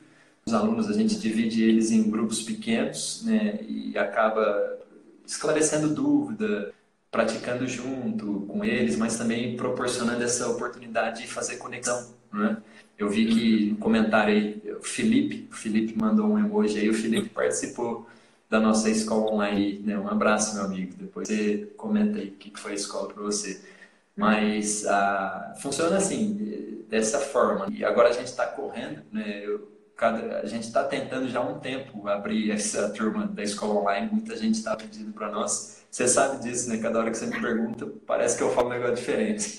Os 0.45 0.53
alunos 0.53 0.89
a 0.89 0.93
gente 0.93 1.17
divide 1.17 1.63
eles 1.63 1.91
em 1.91 2.09
grupos 2.09 2.41
pequenos 2.43 3.23
né, 3.25 3.59
e 3.67 3.97
acaba 3.97 4.77
esclarecendo 5.25 5.93
dúvida, 5.93 6.71
praticando 7.15 7.65
junto 7.65 8.41
com 8.41 8.65
eles, 8.65 8.97
mas 8.97 9.17
também 9.17 9.55
proporcionando 9.55 10.21
essa 10.21 10.49
oportunidade 10.49 11.21
de 11.21 11.27
fazer 11.29 11.55
conexão, 11.55 12.13
né? 12.31 12.57
Eu 12.97 13.09
vi 13.09 13.25
que 13.25 13.75
comentário 13.75 14.33
aí, 14.33 14.61
o 14.77 14.83
Felipe, 14.83 15.47
o 15.49 15.55
Felipe 15.55 15.97
mandou 15.97 16.27
um 16.27 16.37
emoji 16.37 16.77
aí, 16.77 16.89
o 16.89 16.93
Felipe 16.93 17.29
participou 17.29 18.05
da 18.49 18.59
nossa 18.59 18.89
escola 18.89 19.31
online, 19.31 19.79
né? 19.79 19.97
Um 19.97 20.09
abraço, 20.09 20.55
meu 20.55 20.65
amigo. 20.65 20.93
Depois 20.97 21.29
você 21.29 21.69
comenta 21.77 22.19
aí 22.19 22.29
o 22.29 22.33
que 22.33 22.59
foi 22.59 22.73
a 22.73 22.75
escola 22.75 23.13
para 23.13 23.23
você. 23.23 23.61
Mas 24.15 24.85
ah, 24.85 25.53
funciona 25.61 25.95
assim, 25.95 26.83
dessa 26.89 27.19
forma. 27.19 27.67
E 27.69 27.85
agora 27.85 28.09
a 28.09 28.13
gente 28.13 28.27
está 28.27 28.45
correndo, 28.45 29.01
né? 29.11 29.41
Eu, 29.45 29.71
cada, 29.95 30.39
a 30.41 30.45
gente 30.45 30.63
está 30.63 30.83
tentando 30.83 31.29
já 31.29 31.39
há 31.39 31.43
um 31.43 31.59
tempo 31.59 32.07
abrir 32.09 32.51
essa 32.51 32.89
turma 32.89 33.25
da 33.25 33.41
escola 33.41 33.75
online. 33.75 34.09
Muita 34.11 34.35
gente 34.35 34.55
está 34.55 34.75
pedindo 34.75 35.13
para 35.13 35.31
nós. 35.31 35.84
Você 35.95 36.09
sabe 36.09 36.43
disso, 36.43 36.67
né? 36.67 36.77
Cada 36.77 36.99
hora 36.99 37.09
que 37.09 37.17
você 37.17 37.25
me 37.25 37.39
pergunta, 37.39 37.89
parece 38.05 38.35
que 38.35 38.43
eu 38.43 38.51
falo 38.51 38.67
um 38.67 38.71
negócio 38.71 38.95
diferente. 38.95 39.55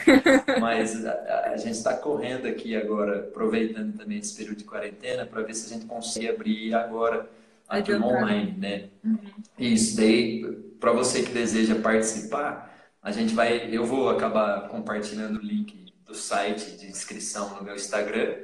Mas 0.58 1.04
a, 1.04 1.50
a 1.52 1.56
gente 1.58 1.74
está 1.74 1.92
correndo 1.92 2.48
aqui 2.48 2.74
agora, 2.74 3.18
aproveitando 3.18 3.94
também 3.94 4.16
esse 4.16 4.34
período 4.34 4.56
de 4.56 4.64
quarentena, 4.64 5.26
para 5.26 5.42
ver 5.42 5.52
se 5.52 5.66
a 5.66 5.74
gente 5.74 5.84
consegue 5.84 6.30
abrir 6.30 6.72
agora 6.72 7.28
a 7.68 7.82
turma 7.82 8.06
online, 8.06 8.56
né? 8.56 8.88
Uhum. 9.04 9.18
Isso, 9.58 9.98
daí, 9.98 10.50
para 10.80 10.90
você 10.92 11.22
que 11.22 11.32
deseja 11.32 11.74
participar, 11.74 12.74
a 13.02 13.10
gente 13.10 13.34
vai, 13.34 13.68
eu 13.70 13.84
vou 13.84 14.08
acabar 14.08 14.66
compartilhando 14.68 15.36
o 15.36 15.42
link 15.42 15.92
do 16.06 16.14
site 16.14 16.78
de 16.78 16.86
inscrição 16.86 17.56
no 17.56 17.62
meu 17.62 17.74
Instagram. 17.74 18.36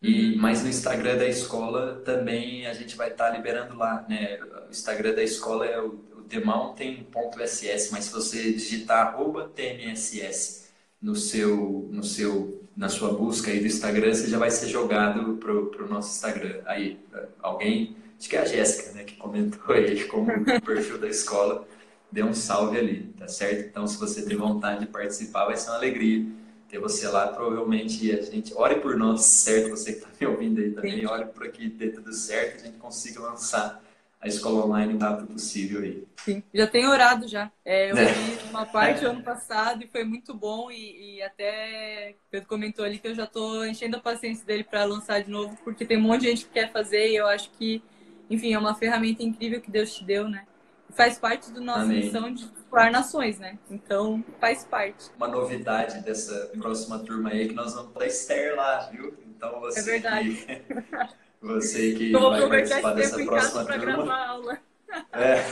E, 0.00 0.34
uhum. 0.34 0.40
mas 0.40 0.62
no 0.62 0.68
Instagram 0.68 1.16
da 1.16 1.26
escola 1.26 2.02
também 2.04 2.68
a 2.68 2.72
gente 2.72 2.94
vai 2.94 3.10
estar 3.10 3.32
tá 3.32 3.36
liberando 3.36 3.76
lá, 3.76 4.06
né? 4.08 4.38
O 4.68 4.70
Instagram 4.70 5.12
da 5.12 5.24
escola 5.24 5.66
é 5.66 5.80
o 5.80 6.13
themountain.ss, 6.28 7.90
mas 7.92 8.04
se 8.06 8.12
você 8.12 8.52
digitar 8.52 9.08
arroba 9.08 9.50
tmss 9.54 10.70
no 11.00 11.14
seu, 11.14 11.88
no 11.90 12.02
seu, 12.02 12.62
na 12.76 12.88
sua 12.88 13.12
busca 13.12 13.50
aí 13.50 13.60
do 13.60 13.66
Instagram, 13.66 14.14
você 14.14 14.28
já 14.28 14.38
vai 14.38 14.50
ser 14.50 14.68
jogado 14.68 15.36
pro, 15.36 15.66
pro 15.66 15.88
nosso 15.88 16.10
Instagram. 16.14 16.62
Aí, 16.66 16.98
alguém, 17.40 17.96
acho 18.18 18.28
que 18.28 18.36
é 18.36 18.40
a 18.40 18.44
Jéssica, 18.44 18.92
né, 18.92 19.04
que 19.04 19.16
comentou 19.16 19.74
aí 19.74 20.04
como 20.08 20.32
o 20.32 20.60
perfil 20.62 20.98
da 20.98 21.08
escola, 21.08 21.66
deu 22.10 22.26
um 22.26 22.34
salve 22.34 22.78
ali, 22.78 23.12
tá 23.18 23.28
certo? 23.28 23.68
Então, 23.68 23.86
se 23.86 23.98
você 23.98 24.24
tem 24.24 24.36
vontade 24.36 24.80
de 24.80 24.86
participar, 24.86 25.46
vai 25.46 25.56
ser 25.56 25.70
uma 25.70 25.76
alegria 25.76 26.26
ter 26.68 26.78
você 26.78 27.06
lá. 27.08 27.28
Provavelmente 27.28 28.12
a 28.12 28.22
gente 28.22 28.52
ore 28.54 28.76
por 28.76 28.96
nós, 28.96 29.22
certo? 29.22 29.70
Você 29.70 29.92
que 29.92 29.98
está 29.98 30.08
me 30.20 30.26
ouvindo 30.26 30.60
aí 30.60 30.70
também, 30.72 31.06
ore 31.06 31.26
por 31.26 31.46
aqui 31.46 31.68
dê 31.68 31.90
tudo 31.90 32.12
certo, 32.12 32.62
a 32.62 32.66
gente 32.66 32.78
consiga 32.78 33.20
lançar 33.20 33.82
a 34.24 34.28
escola 34.28 34.64
online 34.64 34.94
o 34.94 34.98
rápido 34.98 35.26
possível 35.26 35.82
aí. 35.82 36.02
Sim, 36.16 36.42
já 36.52 36.66
tenho 36.66 36.88
orado 36.88 37.28
já. 37.28 37.52
É, 37.62 37.90
eu 37.90 37.96
vi 37.96 38.48
uma 38.48 38.64
parte 38.64 39.04
ano 39.04 39.22
passado 39.22 39.84
e 39.84 39.86
foi 39.86 40.02
muito 40.02 40.32
bom 40.32 40.70
e, 40.70 41.16
e 41.16 41.22
até 41.22 42.16
Pedro 42.30 42.48
comentou 42.48 42.86
ali 42.86 42.98
que 42.98 43.06
eu 43.06 43.14
já 43.14 43.24
estou 43.24 43.66
enchendo 43.66 43.98
a 43.98 44.00
paciência 44.00 44.44
dele 44.46 44.64
para 44.64 44.84
lançar 44.84 45.22
de 45.22 45.30
novo, 45.30 45.58
porque 45.62 45.84
tem 45.84 45.98
um 45.98 46.00
monte 46.00 46.22
de 46.22 46.28
gente 46.28 46.46
que 46.46 46.52
quer 46.52 46.72
fazer 46.72 47.10
e 47.10 47.16
eu 47.16 47.26
acho 47.26 47.50
que, 47.50 47.82
enfim, 48.30 48.54
é 48.54 48.58
uma 48.58 48.74
ferramenta 48.74 49.22
incrível 49.22 49.60
que 49.60 49.70
Deus 49.70 49.94
te 49.94 50.02
deu, 50.02 50.26
né? 50.26 50.46
Faz 50.94 51.18
parte 51.18 51.50
da 51.50 51.60
nossa 51.60 51.82
Amém. 51.82 52.04
missão 52.04 52.32
de 52.32 52.44
explorar 52.44 52.90
nações, 52.90 53.38
né? 53.38 53.58
Então, 53.68 54.24
faz 54.40 54.64
parte. 54.64 55.10
Uma 55.18 55.28
novidade 55.28 56.02
dessa 56.02 56.50
próxima 56.56 56.98
turma 57.00 57.28
aí 57.28 57.42
é 57.42 57.48
que 57.48 57.54
nós 57.54 57.74
vamos 57.74 57.92
para 57.92 58.06
Esther 58.06 58.56
lá, 58.56 58.88
viu? 58.90 59.12
Então 59.36 59.60
você 59.60 59.80
é 59.80 59.82
verdade. 59.82 60.30
Que... 60.30 61.23
Você 61.44 61.92
que 61.92 62.10
Tô 62.10 62.30
vai 62.30 62.48
participar 62.48 62.94
dessa 62.94 63.22
próxima 63.22 63.64
turma. 63.64 63.78
Gravar 63.78 64.26
aula. 64.26 64.58
É. 65.12 65.44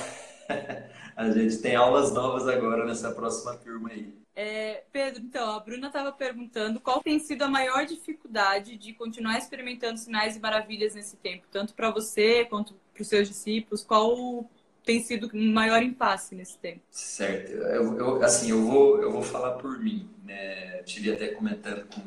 A 1.16 1.28
gente 1.31 1.59
tem 1.59 1.74
aulas 1.74 2.12
novas 2.12 2.46
agora 2.46 2.87
nessa 2.87 3.11
próxima 3.11 3.55
turma 3.57 3.90
aí. 3.90 4.14
É, 4.37 4.85
Pedro, 4.92 5.20
então, 5.20 5.50
a 5.50 5.59
Bruna 5.59 5.88
estava 5.88 6.12
perguntando 6.12 6.78
qual 6.78 7.02
tem 7.02 7.18
sido 7.18 7.42
a 7.42 7.48
maior 7.48 7.85
dificuldade 7.85 8.76
de 8.76 8.92
continuar 8.92 9.37
experimentando 9.37 9.98
sinais 9.98 10.37
e 10.37 10.40
maravilhas 10.40 10.94
nesse 10.94 11.16
tempo, 11.16 11.44
tanto 11.50 11.74
para 11.74 11.90
você 11.90 12.44
quanto 12.44 12.74
para 12.94 13.02
os 13.02 13.09
seus 13.09 13.26
discípulos. 13.26 13.83
Qual 13.83 14.48
tem 14.85 15.02
sido 15.02 15.28
o 15.33 15.37
maior 15.37 15.83
impasse 15.83 16.37
nesse 16.37 16.57
tempo? 16.57 16.81
Certo. 16.90 17.50
Eu, 17.50 17.98
eu, 17.98 18.22
assim, 18.22 18.50
eu 18.50 18.62
vou, 18.62 19.02
eu 19.02 19.11
vou 19.11 19.22
falar 19.22 19.52
por 19.52 19.78
mim. 19.78 20.09
Né? 20.24 20.83
Tive 20.85 21.12
até 21.12 21.28
comentando 21.28 21.85
com 21.92 22.00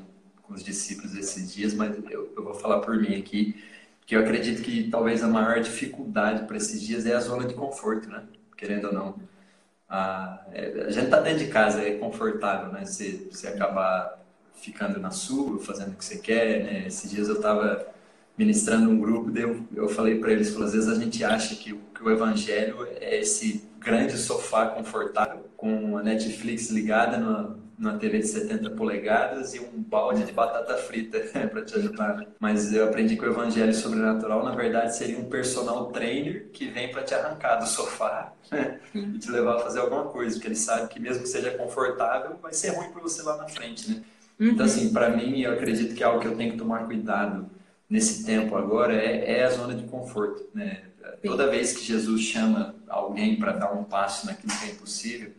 com 0.47 0.53
os 0.53 0.63
discípulos 0.63 1.15
esses 1.15 1.53
dias, 1.53 1.73
mas 1.73 1.95
eu, 2.09 2.31
eu 2.35 2.43
vou 2.43 2.53
falar 2.53 2.79
por 2.79 2.97
mim 2.97 3.15
aqui, 3.15 3.55
que 4.05 4.15
eu 4.15 4.21
acredito 4.21 4.61
que 4.61 4.89
talvez 4.89 5.23
a 5.23 5.27
maior 5.27 5.59
dificuldade 5.59 6.45
para 6.45 6.57
esses 6.57 6.81
dias 6.81 7.05
é 7.05 7.13
a 7.13 7.19
zona 7.19 7.47
de 7.47 7.53
conforto, 7.53 8.07
né? 8.07 8.23
Querendo 8.55 8.87
ou 8.87 8.93
não. 8.93 9.15
A, 9.89 10.45
é, 10.53 10.85
a 10.87 10.91
gente 10.91 11.09
tá 11.09 11.19
dentro 11.19 11.39
de 11.39 11.47
casa, 11.51 11.81
é 11.81 11.97
confortável, 11.97 12.71
né? 12.71 12.85
Você, 12.85 13.27
você 13.31 13.47
acabar 13.47 14.23
ficando 14.53 14.99
na 14.99 15.11
sua, 15.11 15.59
fazendo 15.59 15.93
o 15.93 15.95
que 15.95 16.05
você 16.05 16.17
quer, 16.17 16.63
né? 16.63 16.87
Esses 16.87 17.09
dias 17.09 17.27
eu 17.27 17.35
estava 17.35 17.87
ministrando 18.37 18.89
um 18.89 18.99
grupo, 18.99 19.35
eu, 19.37 19.65
eu 19.73 19.89
falei 19.89 20.19
para 20.19 20.31
eles, 20.31 20.55
às 20.55 20.73
vezes 20.73 20.89
a 20.89 20.95
gente 20.95 21.23
acha 21.23 21.55
que, 21.55 21.73
que 21.73 22.03
o 22.03 22.11
evangelho 22.11 22.85
é 22.99 23.19
esse 23.19 23.63
grande 23.79 24.17
sofá 24.17 24.67
confortável 24.67 25.45
com 25.55 25.97
a 25.97 26.03
Netflix 26.03 26.69
ligada 26.69 27.17
numa, 27.17 27.57
numa 27.77 27.97
TV 27.97 28.19
de 28.19 28.27
70 28.27 28.71
polegadas 28.71 29.53
e 29.53 29.59
um 29.59 29.81
balde 29.81 30.23
de 30.23 30.31
batata 30.31 30.75
frita 30.77 31.19
para 31.49 31.63
te 31.63 31.75
ajudar. 31.75 32.25
Mas 32.39 32.73
eu 32.73 32.85
aprendi 32.85 33.15
que 33.15 33.25
o 33.25 33.29
evangelho 33.29 33.73
sobrenatural, 33.73 34.43
na 34.43 34.55
verdade, 34.55 34.95
seria 34.95 35.17
um 35.17 35.25
personal 35.25 35.91
trainer 35.91 36.47
que 36.53 36.67
vem 36.67 36.91
para 36.91 37.03
te 37.03 37.13
arrancar 37.13 37.57
do 37.57 37.67
sofá 37.67 38.33
né? 38.51 38.79
e 38.93 39.19
te 39.19 39.29
levar 39.29 39.57
a 39.57 39.59
fazer 39.59 39.79
alguma 39.79 40.05
coisa, 40.05 40.35
porque 40.35 40.47
ele 40.47 40.55
sabe 40.55 40.87
que 40.87 40.99
mesmo 40.99 41.23
que 41.23 41.29
seja 41.29 41.51
confortável, 41.51 42.37
vai 42.41 42.53
ser 42.53 42.69
ruim 42.69 42.89
para 42.91 43.01
você 43.01 43.21
lá 43.21 43.37
na 43.37 43.47
frente, 43.47 43.91
né? 43.91 44.03
Uhum. 44.39 44.47
Então, 44.49 44.65
assim, 44.65 44.91
para 44.91 45.09
mim, 45.09 45.41
eu 45.41 45.53
acredito 45.53 45.95
que 45.95 46.03
é 46.03 46.05
algo 46.05 46.19
que 46.19 46.27
eu 46.27 46.35
tenho 46.35 46.51
que 46.51 46.57
tomar 46.57 46.85
cuidado 46.85 47.49
nesse 47.89 48.25
tempo 48.25 48.55
agora 48.55 48.93
é, 48.93 49.39
é 49.39 49.43
a 49.45 49.49
zona 49.49 49.73
de 49.75 49.83
conforto, 49.83 50.47
né? 50.53 50.83
Toda 51.23 51.49
vez 51.49 51.73
que 51.73 51.83
Jesus 51.83 52.21
chama 52.21 52.75
alguém 52.87 53.37
para 53.37 53.53
dar 53.53 53.71
um 53.73 53.83
passo 53.83 54.25
naquilo 54.25 54.51
que 54.59 54.65
é 54.65 54.71
impossível, 54.71 55.31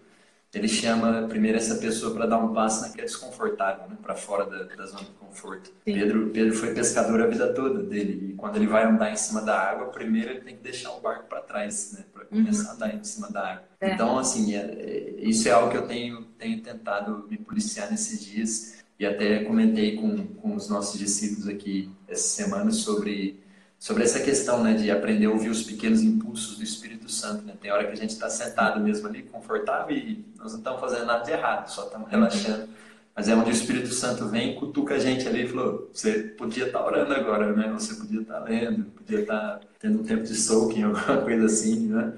ele 0.57 0.69
chama 0.69 1.29
primeiro 1.29 1.59
essa 1.59 1.75
pessoa 1.77 2.14
para 2.14 2.27
dar 2.27 2.38
um 2.38 2.55
passo 2.55 2.81
naquilo 2.81 2.97
que 2.97 3.01
é 3.03 3.05
desconfortável, 3.05 3.88
né? 3.88 3.97
para 4.03 4.14
fora 4.14 4.47
da, 4.47 4.62
da, 4.62 4.87
zona 4.87 5.05
de 5.05 5.11
conforto. 5.11 5.71
Pedro, 5.85 6.31
Pedro 6.31 6.55
foi 6.55 6.73
pescador 6.73 7.21
a 7.21 7.27
vida 7.27 7.53
toda 7.53 7.83
dele, 7.83 8.31
e 8.31 8.33
quando 8.35 8.57
ele 8.57 8.66
vai 8.66 8.85
andar 8.85 9.12
em 9.12 9.16
cima 9.16 9.42
da 9.42 9.59
água, 9.59 9.88
primeiro 9.88 10.31
ele 10.31 10.40
tem 10.40 10.57
que 10.57 10.62
deixar 10.62 10.92
o 10.92 11.01
barco 11.01 11.29
para 11.29 11.42
trás, 11.42 11.92
né? 11.92 12.05
para 12.12 12.25
começar 12.25 12.64
uhum. 12.64 12.71
a 12.71 12.75
andar 12.75 12.95
em 12.95 13.05
cima 13.05 13.31
da 13.31 13.53
água. 13.53 13.64
É. 13.81 13.92
Então, 13.92 14.19
assim, 14.19 14.55
é, 14.55 14.61
é, 14.61 15.14
isso 15.19 15.47
é 15.47 15.53
algo 15.53 15.71
que 15.71 15.77
eu 15.77 15.87
tenho, 15.87 16.23
tenho 16.38 16.62
tentado 16.62 17.27
me 17.29 17.37
policiar 17.37 17.90
nesses 17.90 18.25
dias, 18.25 18.77
e 18.99 19.05
até 19.05 19.45
comentei 19.45 19.97
com, 19.97 20.27
com 20.27 20.55
os 20.55 20.71
nossos 20.71 20.99
discípulos 20.99 21.47
aqui 21.47 21.90
essa 22.09 22.29
semana 22.29 22.71
sobre 22.71 23.45
sobre 23.87 24.03
essa 24.03 24.18
questão 24.18 24.64
né, 24.64 24.75
de 24.75 24.90
aprender 24.90 25.27
a 25.27 25.31
ouvir 25.31 25.49
os 25.49 25.62
pequenos 25.62 26.03
impulsos 26.03 26.59
do 26.59 26.64
Espírito 26.64 27.09
Santo. 27.09 27.44
Né? 27.44 27.55
Tem 27.61 27.70
hora 27.70 27.87
que 27.87 27.92
a 27.92 27.96
gente 27.96 28.11
está 28.11 28.29
sentado 28.29 28.81
mesmo 28.81 29.07
ali, 29.07 29.22
confortável, 29.22 29.96
e 29.96 30.25
nós 30.37 30.51
não 30.51 30.59
estamos 30.59 30.81
fazendo 30.81 31.07
nada 31.07 31.22
de 31.22 31.31
errado, 31.31 31.68
só 31.68 31.85
estamos 31.85 32.11
relaxando. 32.11 32.68
Mas 33.14 33.29
é 33.29 33.37
onde 33.37 33.49
o 33.49 33.53
Espírito 33.53 33.94
Santo 33.94 34.27
vem 34.27 34.51
e 34.51 34.55
cutuca 34.57 34.96
a 34.96 34.99
gente 34.99 35.29
ali 35.29 35.44
e 35.44 35.49
falou: 35.49 35.88
você 35.92 36.14
podia 36.37 36.66
estar 36.66 36.81
tá 36.81 36.85
orando 36.85 37.14
agora, 37.14 37.53
né? 37.53 37.72
Você 37.75 37.94
podia 37.94 38.22
estar 38.22 38.40
tá 38.40 38.44
lendo, 38.44 38.87
podia 38.87 39.20
estar 39.20 39.40
tá 39.40 39.61
tendo 39.79 40.01
um 40.01 40.05
tempo 40.05 40.25
de 40.25 40.35
soaking, 40.35 40.83
alguma 40.90 41.18
coisa 41.22 41.46
assim, 41.46 41.87
né? 41.87 42.12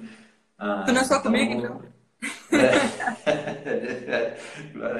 Ah, 0.59 0.85
tu 0.87 0.93
não 0.95 1.03
é 1.03 1.05
só 1.05 1.17
então, 1.19 1.31
comigo, 1.31 1.53
então? 1.53 1.83
É, 2.51 4.39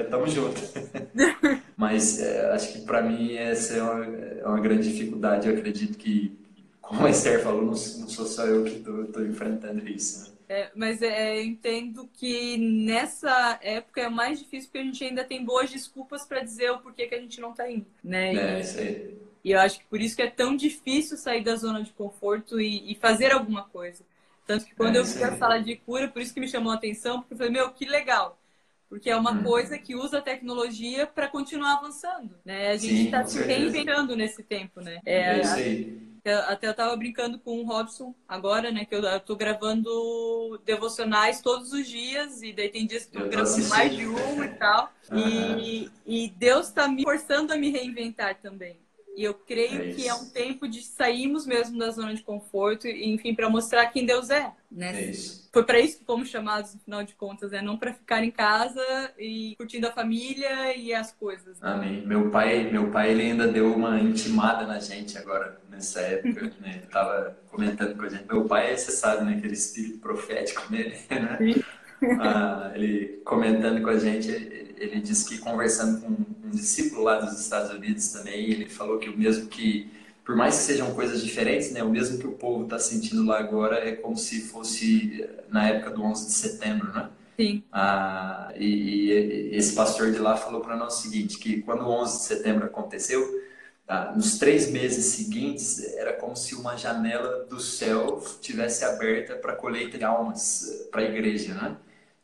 é, 0.01 0.03
tamo 0.03 0.27
junto. 0.27 0.61
Mas 1.75 2.19
é, 2.19 2.51
acho 2.51 2.73
que 2.73 2.81
para 2.81 3.01
mim 3.01 3.33
essa 3.33 3.73
é 3.73 3.81
uma, 3.81 4.05
é 4.05 4.45
uma 4.45 4.59
grande 4.59 4.91
dificuldade. 4.91 5.49
Eu 5.49 5.57
acredito 5.57 5.97
que 5.97 6.37
como 6.89 7.05
a 7.05 7.09
Esther 7.11 7.43
falou, 7.43 7.63
não, 7.63 7.75
sou 7.75 8.25
só 8.25 8.47
eu 8.47 8.63
que 8.63 8.77
estou 8.77 9.23
enfrentando 9.23 9.87
isso. 9.87 10.23
Né? 10.23 10.35
É, 10.49 10.71
mas 10.73 10.99
é, 11.03 11.39
entendo 11.43 12.09
que 12.11 12.57
nessa 12.57 13.59
época 13.61 14.01
é 14.01 14.09
mais 14.09 14.39
difícil 14.39 14.69
porque 14.71 14.79
a 14.79 14.83
gente 14.83 15.03
ainda 15.03 15.23
tem 15.23 15.45
boas 15.45 15.69
desculpas 15.69 16.25
para 16.25 16.41
dizer 16.41 16.71
o 16.71 16.79
porquê 16.79 17.05
que 17.05 17.13
a 17.13 17.21
gente 17.21 17.39
não 17.39 17.51
está 17.51 17.69
indo, 17.69 17.85
né? 18.03 18.33
É, 18.33 18.57
e, 18.57 18.61
isso 18.61 18.79
aí. 18.79 19.17
E 19.43 19.51
eu 19.51 19.59
acho 19.59 19.79
que 19.79 19.85
por 19.85 20.01
isso 20.01 20.15
que 20.15 20.23
é 20.23 20.29
tão 20.31 20.55
difícil 20.55 21.15
sair 21.15 21.43
da 21.43 21.55
zona 21.55 21.83
de 21.83 21.91
conforto 21.91 22.59
e, 22.59 22.91
e 22.91 22.95
fazer 22.95 23.31
alguma 23.31 23.65
coisa. 23.65 24.03
Tanto 24.47 24.65
que 24.65 24.73
quando 24.73 24.95
é, 24.95 24.99
eu 24.99 25.05
vi 25.05 25.23
a 25.23 25.37
sala 25.37 25.61
de 25.61 25.75
cura, 25.75 26.07
por 26.07 26.23
isso 26.23 26.33
que 26.33 26.39
me 26.39 26.47
chamou 26.47 26.71
a 26.71 26.75
atenção, 26.75 27.19
porque 27.19 27.35
eu 27.35 27.37
falei, 27.37 27.53
meu, 27.53 27.69
que 27.69 27.85
legal. 27.85 28.35
Porque 28.89 29.11
é 29.11 29.15
uma 29.15 29.31
hum. 29.31 29.43
coisa 29.43 29.77
que 29.77 29.95
usa 29.95 30.17
a 30.17 30.21
tecnologia 30.21 31.05
para 31.05 31.27
continuar 31.27 31.75
avançando, 31.75 32.33
né? 32.43 32.69
A 32.69 32.75
gente 32.77 33.05
está 33.05 33.23
se 33.23 33.39
reinventando 33.43 34.15
nesse 34.15 34.41
tempo, 34.41 34.81
né? 34.81 34.99
É, 35.05 35.37
é 35.37 35.41
isso 35.41 36.08
Até 36.47 36.67
eu 36.67 36.73
tava 36.73 36.95
brincando 36.95 37.39
com 37.39 37.59
o 37.59 37.65
Robson 37.65 38.13
agora, 38.27 38.71
né? 38.71 38.85
Que 38.85 38.95
eu, 38.95 39.01
eu 39.01 39.19
tô 39.19 39.35
gravando 39.35 40.59
devocionais 40.65 41.41
todos 41.41 41.71
os 41.71 41.87
dias, 41.87 42.41
e 42.41 42.53
daí 42.53 42.69
tem 42.69 42.85
dias 42.85 43.05
que 43.05 43.17
eu, 43.17 43.21
eu 43.23 43.29
gravo 43.29 43.67
mais 43.67 43.95
de 43.95 44.07
um 44.07 44.43
e 44.43 44.49
tal. 44.49 44.91
E, 45.13 45.89
e 46.05 46.29
Deus 46.29 46.69
tá 46.69 46.87
me 46.87 47.03
forçando 47.03 47.53
a 47.53 47.57
me 47.57 47.69
reinventar 47.69 48.35
também. 48.41 48.77
E 49.19 49.25
eu 49.25 49.33
creio 49.33 49.81
é 49.81 49.91
que 49.91 50.07
é 50.07 50.13
um 50.13 50.29
tempo 50.29 50.65
de 50.65 50.81
sairmos 50.81 51.45
mesmo 51.45 51.77
da 51.77 51.91
zona 51.91 52.15
de 52.15 52.21
conforto, 52.21 52.87
e, 52.87 53.13
enfim, 53.13 53.35
para 53.35 53.49
mostrar 53.49 53.85
quem 53.87 54.05
Deus 54.05 54.29
é. 54.29 54.53
Né? 54.71 55.09
É 55.09 55.13
Foi 55.51 55.61
para 55.65 55.77
isso 55.77 55.99
que 55.99 56.05
fomos 56.05 56.29
chamados, 56.29 56.73
no 56.73 56.79
final 56.79 57.03
de 57.03 57.13
contas, 57.15 57.51
né? 57.51 57.61
Não 57.61 57.77
para 57.77 57.93
ficar 57.93 58.23
em 58.23 58.31
casa 58.31 58.81
e 59.19 59.57
curtindo 59.57 59.87
a 59.87 59.91
família 59.91 60.73
e 60.73 60.93
as 60.93 61.11
coisas. 61.11 61.59
Né? 61.59 61.69
Amém. 61.69 62.07
Meu 62.07 62.29
pai, 62.29 62.71
meu 62.71 62.91
pai 62.91 63.11
ele 63.11 63.23
ainda 63.23 63.45
deu 63.45 63.75
uma 63.75 63.99
intimada 63.99 64.65
na 64.65 64.79
gente 64.79 65.17
agora, 65.17 65.59
nessa 65.69 65.99
época. 65.99 66.53
né? 66.61 66.75
Ele 66.75 66.85
estava 66.85 67.37
comentando 67.51 67.97
com 67.97 68.03
a 68.03 68.09
gente. 68.09 68.25
Meu 68.25 68.45
pai, 68.45 68.77
você 68.77 68.93
sabe, 68.93 69.25
né? 69.25 69.35
Aquele 69.37 69.53
espírito 69.53 69.97
profético 69.97 70.63
nele, 70.71 70.95
né? 71.09 71.61
Ah, 72.21 72.71
ele 72.73 73.21
comentando 73.25 73.81
com 73.81 73.89
a 73.89 73.99
gente, 73.99 74.31
ele 74.79 75.01
disse 75.01 75.27
que 75.27 75.37
conversando 75.39 76.01
com 76.01 76.07
um 76.09 76.49
discípulo 76.51 77.03
lá 77.03 77.19
dos 77.19 77.39
Estados 77.39 77.71
Unidos 77.71 78.09
também, 78.11 78.49
ele 78.51 78.69
falou 78.69 78.99
que 78.99 79.09
o 79.09 79.17
mesmo 79.17 79.47
que, 79.47 79.91
por 80.25 80.35
mais 80.35 80.57
que 80.57 80.63
sejam 80.63 80.93
coisas 80.95 81.23
diferentes, 81.23 81.71
né, 81.71 81.83
o 81.83 81.89
mesmo 81.89 82.17
que 82.19 82.27
o 82.27 82.33
povo 82.33 82.63
está 82.63 82.79
sentindo 82.79 83.25
lá 83.25 83.39
agora 83.39 83.77
é 83.87 83.95
como 83.95 84.17
se 84.17 84.41
fosse 84.41 85.27
na 85.49 85.67
época 85.69 85.91
do 85.91 86.03
11 86.03 86.27
de 86.27 86.33
setembro, 86.33 86.91
né? 86.93 87.09
Sim. 87.39 87.63
Ah, 87.71 88.51
e, 88.55 89.11
e 89.53 89.55
esse 89.55 89.75
pastor 89.75 90.11
de 90.11 90.17
lá 90.19 90.35
falou 90.37 90.61
para 90.61 90.75
nós 90.75 90.97
o 90.99 91.01
seguinte, 91.01 91.37
que 91.37 91.61
quando 91.61 91.83
o 91.83 91.89
11 91.89 92.17
de 92.19 92.23
setembro 92.25 92.65
aconteceu, 92.65 93.21
tá, 93.85 94.11
nos 94.15 94.37
três 94.39 94.69
meses 94.71 95.05
seguintes 95.05 95.79
era 95.95 96.13
como 96.13 96.35
se 96.35 96.55
uma 96.55 96.75
janela 96.75 97.45
do 97.45 97.59
céu 97.59 98.21
tivesse 98.41 98.83
aberta 98.85 99.35
para 99.35 99.55
colheita 99.55 99.97
de 99.97 100.03
almas 100.03 100.87
para 100.91 101.01
a 101.01 101.05
igreja, 101.05 101.53
né? 101.53 101.77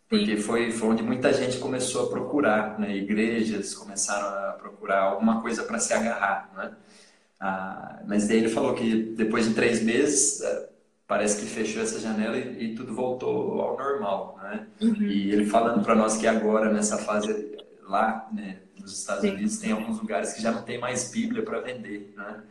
Porque 0.09 0.37
foi, 0.37 0.71
foi 0.71 0.89
onde 0.89 1.01
muita 1.01 1.33
gente 1.33 1.57
começou 1.57 2.05
a 2.05 2.09
procurar, 2.09 2.79
né? 2.79 2.95
Igrejas 2.95 3.73
começaram 3.73 4.49
a 4.49 4.53
procurar 4.53 5.01
alguma 5.01 5.41
coisa 5.41 5.63
para 5.63 5.79
se 5.79 5.93
agarrar, 5.93 6.51
né? 6.55 6.71
Ah, 7.39 7.99
mas 8.07 8.27
daí 8.27 8.37
ele 8.37 8.49
falou 8.49 8.73
que 8.73 9.13
depois 9.15 9.47
de 9.47 9.53
três 9.53 9.83
meses 9.83 10.41
eh, 10.41 10.69
parece 11.07 11.41
que 11.41 11.47
fechou 11.47 11.81
essa 11.81 11.99
janela 11.99 12.37
e, 12.37 12.71
e 12.71 12.75
tudo 12.75 12.93
voltou 12.93 13.59
ao 13.61 13.77
normal, 13.77 14.39
né? 14.41 14.67
Uhum. 14.81 15.03
E 15.03 15.31
ele 15.31 15.45
falando 15.45 15.83
para 15.83 15.95
nós 15.95 16.17
que 16.17 16.27
agora 16.27 16.71
nessa 16.71 16.97
fase 16.97 17.57
lá, 17.83 18.27
né, 18.31 18.59
nos 18.79 18.97
Estados 18.99 19.21
Sim. 19.21 19.31
Unidos 19.31 19.57
tem 19.57 19.71
alguns 19.71 19.99
lugares 19.99 20.33
que 20.33 20.41
já 20.41 20.51
não 20.51 20.63
tem 20.63 20.79
mais 20.79 21.11
Bíblia 21.11 21.43
para 21.43 21.59
vender, 21.61 22.13
né? 22.15 22.43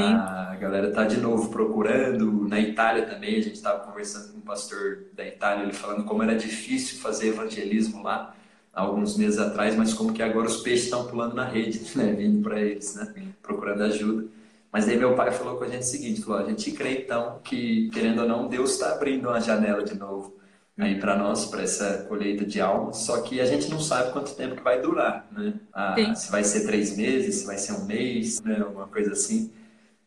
Sim. 0.00 0.14
A 0.14 0.56
galera 0.60 0.90
tá 0.90 1.04
de 1.04 1.18
novo 1.18 1.50
procurando. 1.50 2.48
Na 2.48 2.60
Itália 2.60 3.06
também, 3.06 3.36
a 3.36 3.42
gente 3.42 3.56
estava 3.56 3.80
conversando 3.80 4.32
com 4.32 4.38
um 4.38 4.42
pastor 4.42 5.04
da 5.12 5.26
Itália, 5.26 5.64
ele 5.64 5.72
falando 5.72 6.04
como 6.04 6.22
era 6.22 6.36
difícil 6.36 7.00
fazer 7.00 7.28
evangelismo 7.28 8.02
lá 8.02 8.34
alguns 8.72 9.16
meses 9.16 9.38
atrás, 9.38 9.74
mas 9.74 9.92
como 9.92 10.12
que 10.12 10.22
agora 10.22 10.46
os 10.46 10.58
peixes 10.58 10.84
estão 10.84 11.06
pulando 11.06 11.34
na 11.34 11.44
rede, 11.44 11.80
né, 11.96 12.12
vindo 12.12 12.42
para 12.42 12.60
eles, 12.60 12.94
né, 12.94 13.12
procurando 13.42 13.82
ajuda. 13.82 14.26
Mas 14.70 14.88
aí 14.88 14.96
meu 14.96 15.14
pai 15.14 15.32
falou 15.32 15.56
com 15.56 15.64
a 15.64 15.68
gente 15.68 15.82
o 15.82 15.86
seguinte, 15.86 16.22
falou, 16.22 16.40
a 16.40 16.48
gente 16.48 16.70
crê 16.72 17.02
então 17.02 17.40
que, 17.42 17.88
querendo 17.90 18.22
ou 18.22 18.28
não, 18.28 18.48
Deus 18.48 18.72
está 18.72 18.92
abrindo 18.92 19.28
uma 19.28 19.40
janela 19.40 19.82
de 19.82 19.98
novo 19.98 20.36
aí 20.78 21.00
para 21.00 21.16
nós, 21.16 21.46
para 21.46 21.62
essa 21.62 22.04
colheita 22.08 22.44
de 22.44 22.60
almas, 22.60 22.98
só 22.98 23.22
que 23.22 23.40
a 23.40 23.44
gente 23.46 23.68
não 23.68 23.80
sabe 23.80 24.12
quanto 24.12 24.36
tempo 24.36 24.54
que 24.54 24.62
vai 24.62 24.80
durar, 24.80 25.26
né? 25.32 25.54
Ah, 25.72 26.14
se 26.14 26.30
vai 26.30 26.44
ser 26.44 26.66
três 26.66 26.96
meses, 26.96 27.36
se 27.36 27.46
vai 27.46 27.58
ser 27.58 27.72
um 27.72 27.84
mês, 27.84 28.40
né, 28.42 28.60
alguma 28.60 28.86
coisa 28.86 29.12
assim. 29.12 29.50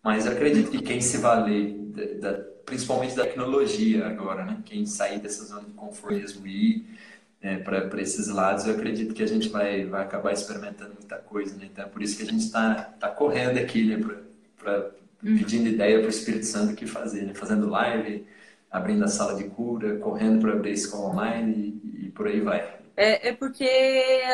Mas 0.03 0.25
eu 0.25 0.31
acredito 0.31 0.71
que 0.71 0.81
quem 0.81 0.99
se 0.99 1.17
valer, 1.17 1.73
da, 1.73 2.31
da, 2.31 2.43
principalmente 2.65 3.15
da 3.15 3.23
tecnologia 3.23 4.07
agora, 4.07 4.43
né? 4.45 4.57
quem 4.65 4.85
sair 4.85 5.19
dessa 5.19 5.45
zona 5.45 5.63
de 5.63 5.73
conformismo 5.73 6.47
e 6.47 6.71
ir 6.71 6.85
é, 7.41 7.57
para 7.57 8.01
esses 8.01 8.27
lados, 8.27 8.65
eu 8.65 8.75
acredito 8.75 9.13
que 9.13 9.21
a 9.21 9.27
gente 9.27 9.49
vai, 9.49 9.85
vai 9.85 10.01
acabar 10.01 10.31
experimentando 10.31 10.93
muita 10.93 11.17
coisa. 11.17 11.55
Né? 11.55 11.69
Então 11.71 11.85
é 11.85 11.87
por 11.87 12.01
isso 12.01 12.17
que 12.17 12.23
a 12.23 12.25
gente 12.25 12.43
está 12.43 12.75
tá 12.99 13.09
correndo 13.09 13.57
aqui 13.59 13.95
né? 13.95 14.03
para 14.57 14.91
uhum. 15.23 15.37
pedindo 15.37 15.67
ideia 15.67 15.99
para 15.99 16.07
o 16.07 16.09
Espírito 16.09 16.45
Santo 16.45 16.73
o 16.73 16.75
que 16.75 16.87
fazer, 16.87 17.23
né? 17.23 17.33
fazendo 17.33 17.69
live, 17.69 18.25
abrindo 18.71 19.03
a 19.03 19.07
sala 19.07 19.35
de 19.35 19.43
cura, 19.49 19.97
correndo 19.97 20.41
para 20.41 20.53
abrir 20.53 20.71
a 20.71 20.73
escola 20.73 21.09
online 21.09 21.79
e, 21.83 22.05
e 22.07 22.09
por 22.09 22.27
aí 22.27 22.41
vai. 22.41 22.80
É, 22.95 23.29
é, 23.29 23.33
porque 23.33 23.67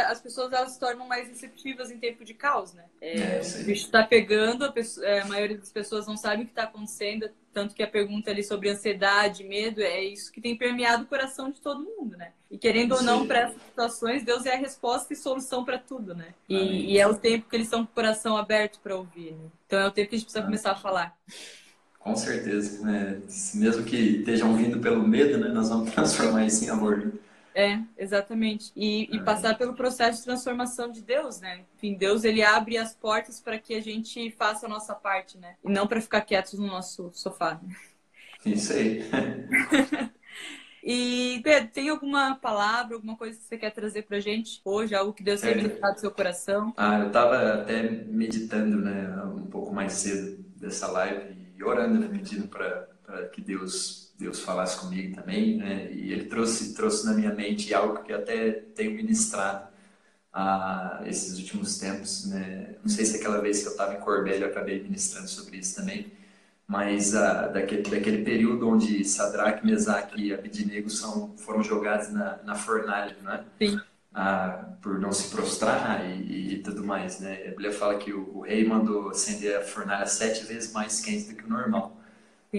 as 0.07 0.19
pessoas 0.19 0.51
elas 0.51 0.73
se 0.73 0.79
tornam 0.79 1.07
mais 1.07 1.27
receptivas 1.27 1.91
em 1.91 1.99
tempo 1.99 2.25
de 2.25 2.33
caos, 2.33 2.73
né? 2.73 2.83
É, 2.99 3.17
é, 3.17 3.41
o 3.61 3.63
bicho 3.65 3.85
está 3.85 4.03
pegando, 4.03 4.65
a, 4.65 4.71
pessoa, 4.71 5.05
é, 5.05 5.21
a, 5.21 5.25
maioria 5.25 5.57
das 5.57 5.71
pessoas 5.71 6.07
não 6.07 6.17
sabe 6.17 6.43
o 6.43 6.45
que 6.45 6.51
está 6.51 6.63
acontecendo, 6.63 7.29
Tanto 7.57 7.73
que 7.73 7.81
a 7.81 7.87
pergunta 7.87 8.29
ali 8.29 8.43
sobre 8.43 8.69
ansiedade, 8.69 9.43
medo, 9.43 9.81
é 9.81 10.03
isso 10.03 10.31
que 10.31 10.39
tem 10.39 10.55
permeado 10.55 11.05
o 11.05 11.07
coração 11.07 11.49
de 11.49 11.59
todo 11.59 11.83
mundo, 11.83 12.15
né? 12.15 12.29
E 12.51 12.57
querendo 12.57 12.93
ou 12.93 13.01
não, 13.01 13.25
para 13.25 13.39
essas 13.39 13.59
situações, 13.63 14.23
Deus 14.23 14.45
é 14.45 14.53
a 14.53 14.57
resposta 14.57 15.11
e 15.11 15.15
solução 15.15 15.65
para 15.65 15.79
tudo, 15.79 16.13
né? 16.13 16.35
E, 16.47 16.93
e, 16.93 16.99
é 16.99 17.07
o 17.07 17.15
tempo 17.15 17.49
que 17.49 17.55
eles 17.55 17.65
estão 17.65 17.83
com 17.83 17.91
o 17.91 17.95
coração 17.95 18.37
aberto 18.37 18.79
para 18.79 18.95
ouvir. 18.95 19.31
Né? 19.31 19.49
Então 19.65 19.79
é 19.79 19.87
o 19.87 19.91
tempo 19.91 20.09
que 20.09 20.15
a 20.15 20.19
gente 20.19 20.27
precisa 20.27 20.45
começar 20.45 20.73
a 20.73 20.75
falar. 20.75 21.17
Com 21.97 22.15
certeza, 22.15 22.85
né? 22.85 23.19
Mesmo 23.55 23.83
que 23.83 24.19
estejam 24.19 24.55
vindo 24.55 24.79
pelo 24.79 25.01
medo, 25.01 25.39
né? 25.39 25.47
Nós 25.47 25.69
vamos 25.69 25.89
transformar 25.95 26.45
isso 26.45 26.63
em 26.63 26.69
amor. 26.69 27.11
É, 27.57 27.79
exatamente. 27.97 28.71
E, 28.75 29.09
e, 29.11 29.19
passar 29.23 29.57
pelo 29.57 29.73
processo 29.73 30.19
de 30.19 30.25
transformação 30.25 30.91
de 30.91 31.01
Deus, 31.01 31.41
né? 31.41 31.61
Enfim, 31.75 31.95
Deus 31.95 32.23
ele 32.23 32.43
abre 32.43 32.77
as 32.77 32.93
portas 32.93 33.39
para 33.41 33.57
que 33.57 33.73
a 33.73 33.81
gente 33.81 34.29
faça 34.29 34.67
a 34.67 34.69
nossa 34.69 34.93
parte, 34.93 35.39
né? 35.39 35.55
E 35.65 35.67
não 35.71 35.87
para 35.87 35.99
ficar 35.99 36.21
quietos 36.21 36.53
no 36.53 36.67
nosso 36.67 37.09
sofá. 37.15 37.59
Isso 38.45 38.73
aí. 38.73 39.01
e 40.83 41.41
Pedro, 41.43 41.69
tem 41.73 41.89
alguma 41.89 42.35
palavra, 42.35 42.93
alguma 42.93 43.17
coisa 43.17 43.35
que 43.35 43.45
você 43.45 43.57
quer 43.57 43.71
trazer 43.71 44.03
para 44.03 44.17
a 44.17 44.21
gente 44.21 44.61
hoje, 44.63 44.93
algo 44.93 45.11
que 45.11 45.23
Deus 45.23 45.41
tenha 45.41 45.53
é. 45.53 45.57
ministrado 45.57 45.95
no 45.95 45.99
seu 45.99 46.11
coração? 46.11 46.71
Ah, 46.77 46.99
eu 46.99 47.07
estava 47.07 47.55
até 47.55 47.89
meditando, 47.89 48.77
né, 48.77 49.09
um 49.35 49.47
pouco 49.47 49.73
mais 49.73 49.93
cedo 49.93 50.45
dessa 50.57 50.91
live 50.91 51.35
e 51.57 51.63
orando, 51.63 51.97
né, 51.97 52.07
pedindo 52.07 52.47
para 52.47 52.87
que 53.33 53.41
Deus 53.41 54.06
Deus 54.17 54.39
falasse 54.39 54.79
comigo 54.79 55.15
também, 55.15 55.57
né? 55.57 55.91
E 55.91 56.11
ele 56.11 56.25
trouxe 56.25 56.73
trouxe 56.73 57.05
na 57.05 57.13
minha 57.13 57.33
mente 57.33 57.73
algo 57.73 58.03
que 58.03 58.11
até 58.11 58.51
tenho 58.51 58.95
ministrado 58.95 59.67
a 60.33 61.01
esses 61.05 61.37
últimos 61.37 61.77
tempos, 61.77 62.25
né? 62.25 62.75
Não 62.81 62.89
sei 62.89 63.05
se 63.05 63.17
aquela 63.17 63.39
vez 63.41 63.61
que 63.61 63.67
eu 63.67 63.71
estava 63.71 63.93
em 63.93 63.99
Corbélio 63.99 64.45
eu 64.45 64.49
acabei 64.49 64.81
ministrando 64.81 65.27
sobre 65.27 65.57
isso 65.57 65.75
também, 65.75 66.11
mas 66.67 67.15
a, 67.15 67.47
daquele, 67.47 67.83
daquele 67.83 68.23
período 68.23 68.67
onde 68.67 69.03
Sadraque, 69.05 69.65
Mesaque 69.65 70.19
e 70.19 70.33
Abidnego 70.33 70.89
são, 70.89 71.35
foram 71.37 71.63
jogados 71.63 72.09
na, 72.09 72.39
na 72.43 72.55
fornalha, 72.55 73.15
né? 73.23 73.45
Sim. 73.61 73.79
Ah, 74.13 74.65
por 74.81 74.99
não 74.99 75.11
se 75.11 75.29
prostrar 75.29 76.03
e, 76.09 76.55
e, 76.55 76.63
tudo 76.63 76.83
mais, 76.83 77.19
né? 77.19 77.43
A 77.45 77.49
Bíblia 77.49 77.71
fala 77.71 77.97
que 77.99 78.11
o, 78.11 78.37
o 78.37 78.41
rei 78.41 78.67
mandou 78.67 79.09
acender 79.09 79.57
a 79.57 79.61
fornalha 79.61 80.07
sete 80.07 80.43
vezes 80.45 80.71
mais 80.73 80.99
quente 81.01 81.29
do 81.29 81.35
que 81.35 81.45
o 81.45 81.49
normal 81.49 81.96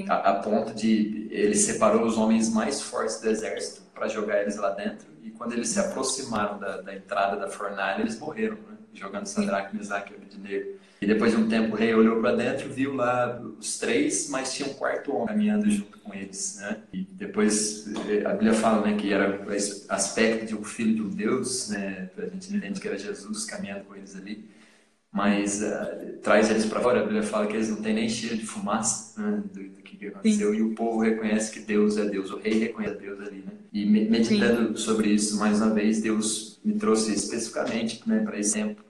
a, 0.08 0.14
a, 0.30 0.34
ponto 0.34 0.74
de 0.74 1.28
ele 1.30 1.54
separou 1.54 2.04
os 2.04 2.18
homens 2.18 2.52
mais 2.52 2.80
fortes 2.80 3.20
do 3.20 3.28
exército 3.28 3.82
para 3.94 4.08
jogar 4.08 4.42
eles 4.42 4.56
lá 4.56 4.70
dentro. 4.70 5.08
E 5.22 5.30
quando 5.30 5.52
eles 5.52 5.68
se 5.68 5.80
aproximaram 5.80 6.58
da, 6.58 6.80
da 6.80 6.94
entrada 6.94 7.36
da 7.36 7.48
fornalha, 7.48 8.02
eles 8.02 8.18
morreram, 8.18 8.56
né? 8.56 8.76
jogando 8.92 9.26
Sadraque, 9.26 9.76
Mesaque 9.76 10.12
e 10.12 10.16
Abednego. 10.16 10.78
E 11.00 11.06
depois 11.06 11.32
de 11.32 11.38
um 11.38 11.48
tempo 11.48 11.74
o 11.74 11.76
rei 11.76 11.94
olhou 11.94 12.20
para 12.20 12.34
dentro, 12.34 12.68
viu 12.68 12.94
lá 12.94 13.40
os 13.58 13.78
três, 13.78 14.28
mas 14.30 14.52
tinha 14.54 14.68
um 14.68 14.74
quarto 14.74 15.12
homem 15.14 15.26
caminhando 15.28 15.70
junto 15.70 15.98
com 15.98 16.12
eles, 16.12 16.58
né? 16.60 16.78
E 16.92 17.02
depois 17.12 17.86
eh, 18.08 18.26
a 18.26 18.30
Bíblia 18.30 18.52
fala, 18.52 18.84
né, 18.84 18.96
que 18.96 19.12
era 19.12 19.40
o 19.46 19.52
aspecto 19.92 20.46
de 20.46 20.56
um 20.56 20.64
filho 20.64 20.94
de 20.96 21.02
um 21.02 21.08
Deus, 21.08 21.68
né? 21.68 22.10
A 22.18 22.26
gente 22.26 22.52
entende 22.52 22.80
que 22.80 22.88
era 22.88 22.98
Jesus 22.98 23.44
caminhando 23.44 23.84
com 23.84 23.94
eles 23.94 24.16
ali 24.16 24.48
mas 25.10 25.62
uh, 25.62 26.18
traz 26.22 26.50
eles 26.50 26.66
para 26.66 26.80
fora. 26.80 27.00
A 27.00 27.02
Bíblia 27.02 27.22
fala 27.22 27.46
que 27.46 27.54
eles 27.54 27.70
não 27.70 27.82
têm 27.82 27.94
nem 27.94 28.08
cheiro 28.08 28.36
de 28.36 28.46
fumaça 28.46 29.20
né, 29.20 29.42
do, 29.52 29.77
que 29.98 30.06
aconteceu 30.06 30.52
Sim. 30.52 30.58
e 30.58 30.62
o 30.62 30.74
povo 30.74 31.00
reconhece 31.00 31.52
que 31.52 31.60
Deus 31.60 31.96
é 31.96 32.04
Deus, 32.04 32.30
o 32.30 32.38
rei 32.38 32.58
reconhece 32.58 32.98
Deus 32.98 33.20
ali. 33.20 33.44
Né? 33.44 33.52
E 33.72 33.84
meditando 33.84 34.76
Sim. 34.78 34.84
sobre 34.84 35.10
isso 35.10 35.38
mais 35.38 35.60
uma 35.60 35.70
vez, 35.70 36.00
Deus 36.00 36.60
me 36.64 36.74
trouxe 36.74 37.12
especificamente 37.12 38.02
né, 38.06 38.20
para 38.20 38.38
esse 38.38 38.54
tempo 38.54 38.82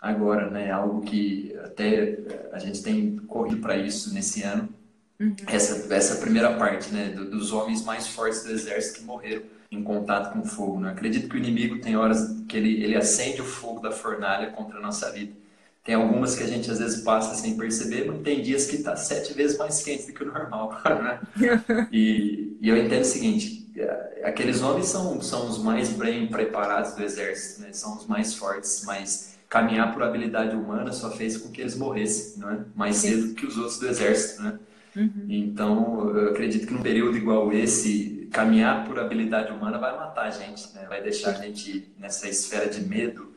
agora, 0.00 0.50
né, 0.50 0.70
algo 0.70 1.00
que 1.00 1.56
até 1.64 2.18
a 2.52 2.58
gente 2.58 2.82
tem 2.82 3.16
corrido 3.16 3.60
para 3.60 3.76
isso 3.76 4.12
nesse 4.12 4.42
ano. 4.42 4.68
Uhum. 5.18 5.34
Essa, 5.46 5.94
essa 5.94 6.20
primeira 6.20 6.52
parte, 6.56 6.92
né, 6.92 7.08
do, 7.10 7.30
dos 7.30 7.52
homens 7.52 7.82
mais 7.84 8.08
fortes 8.08 8.44
do 8.44 8.50
exército 8.50 9.00
que 9.00 9.04
morreram 9.04 9.42
em 9.70 9.82
contato 9.82 10.32
com 10.32 10.40
o 10.40 10.44
fogo. 10.44 10.80
Né? 10.80 10.90
Acredito 10.90 11.28
que 11.28 11.36
o 11.36 11.38
inimigo 11.38 11.78
tem 11.78 11.96
horas 11.96 12.36
que 12.46 12.56
ele, 12.56 12.82
ele 12.82 12.96
acende 12.96 13.40
o 13.40 13.44
fogo 13.44 13.80
da 13.80 13.90
fornalha 13.90 14.50
contra 14.50 14.78
a 14.78 14.82
nossa 14.82 15.10
vida 15.10 15.32
tem 15.84 15.94
algumas 15.94 16.34
que 16.34 16.42
a 16.42 16.46
gente 16.46 16.70
às 16.70 16.78
vezes 16.78 17.02
passa 17.02 17.34
sem 17.34 17.58
perceber, 17.58 18.06
mas 18.06 18.22
tem 18.22 18.40
dias 18.40 18.66
que 18.66 18.76
está 18.76 18.96
sete 18.96 19.34
vezes 19.34 19.58
mais 19.58 19.82
quente 19.82 20.06
do 20.06 20.14
que 20.14 20.24
o 20.24 20.26
normal. 20.26 20.80
Né? 21.04 21.20
e, 21.92 22.56
e, 22.60 22.68
eu 22.68 22.76
entendo 22.76 23.02
o 23.02 23.04
seguinte: 23.04 23.70
é, 23.76 24.22
aqueles 24.24 24.62
homens 24.62 24.86
são, 24.86 25.20
são 25.20 25.46
os 25.46 25.62
mais 25.62 25.90
bem 25.90 26.26
preparados 26.26 26.94
do 26.94 27.02
exército, 27.02 27.60
né? 27.60 27.68
são 27.72 27.98
os 27.98 28.06
mais 28.06 28.34
fortes, 28.34 28.82
mas 28.86 29.38
caminhar 29.48 29.92
por 29.92 30.02
habilidade 30.02 30.56
humana 30.56 30.90
só 30.90 31.10
fez 31.10 31.36
com 31.36 31.50
que 31.50 31.60
eles 31.60 31.76
morressem 31.76 32.42
né? 32.42 32.64
mais 32.74 32.96
cedo 32.96 33.28
do 33.28 33.34
que 33.34 33.44
os 33.44 33.58
outros 33.58 33.78
do 33.78 33.86
exército. 33.86 34.42
Né? 34.42 34.58
Uhum. 34.96 35.26
Então, 35.28 36.16
eu 36.16 36.30
acredito 36.30 36.66
que 36.66 36.72
num 36.72 36.82
período 36.82 37.18
igual 37.18 37.52
esse, 37.52 38.28
caminhar 38.32 38.86
por 38.86 38.98
habilidade 38.98 39.52
humana 39.52 39.76
vai 39.76 39.94
matar 39.94 40.26
a 40.26 40.30
gente, 40.30 40.72
né? 40.74 40.86
vai 40.88 41.02
deixar 41.02 41.30
a 41.30 41.34
gente 41.34 41.92
nessa 41.98 42.26
esfera 42.28 42.68
de 42.68 42.80
medo 42.80 43.33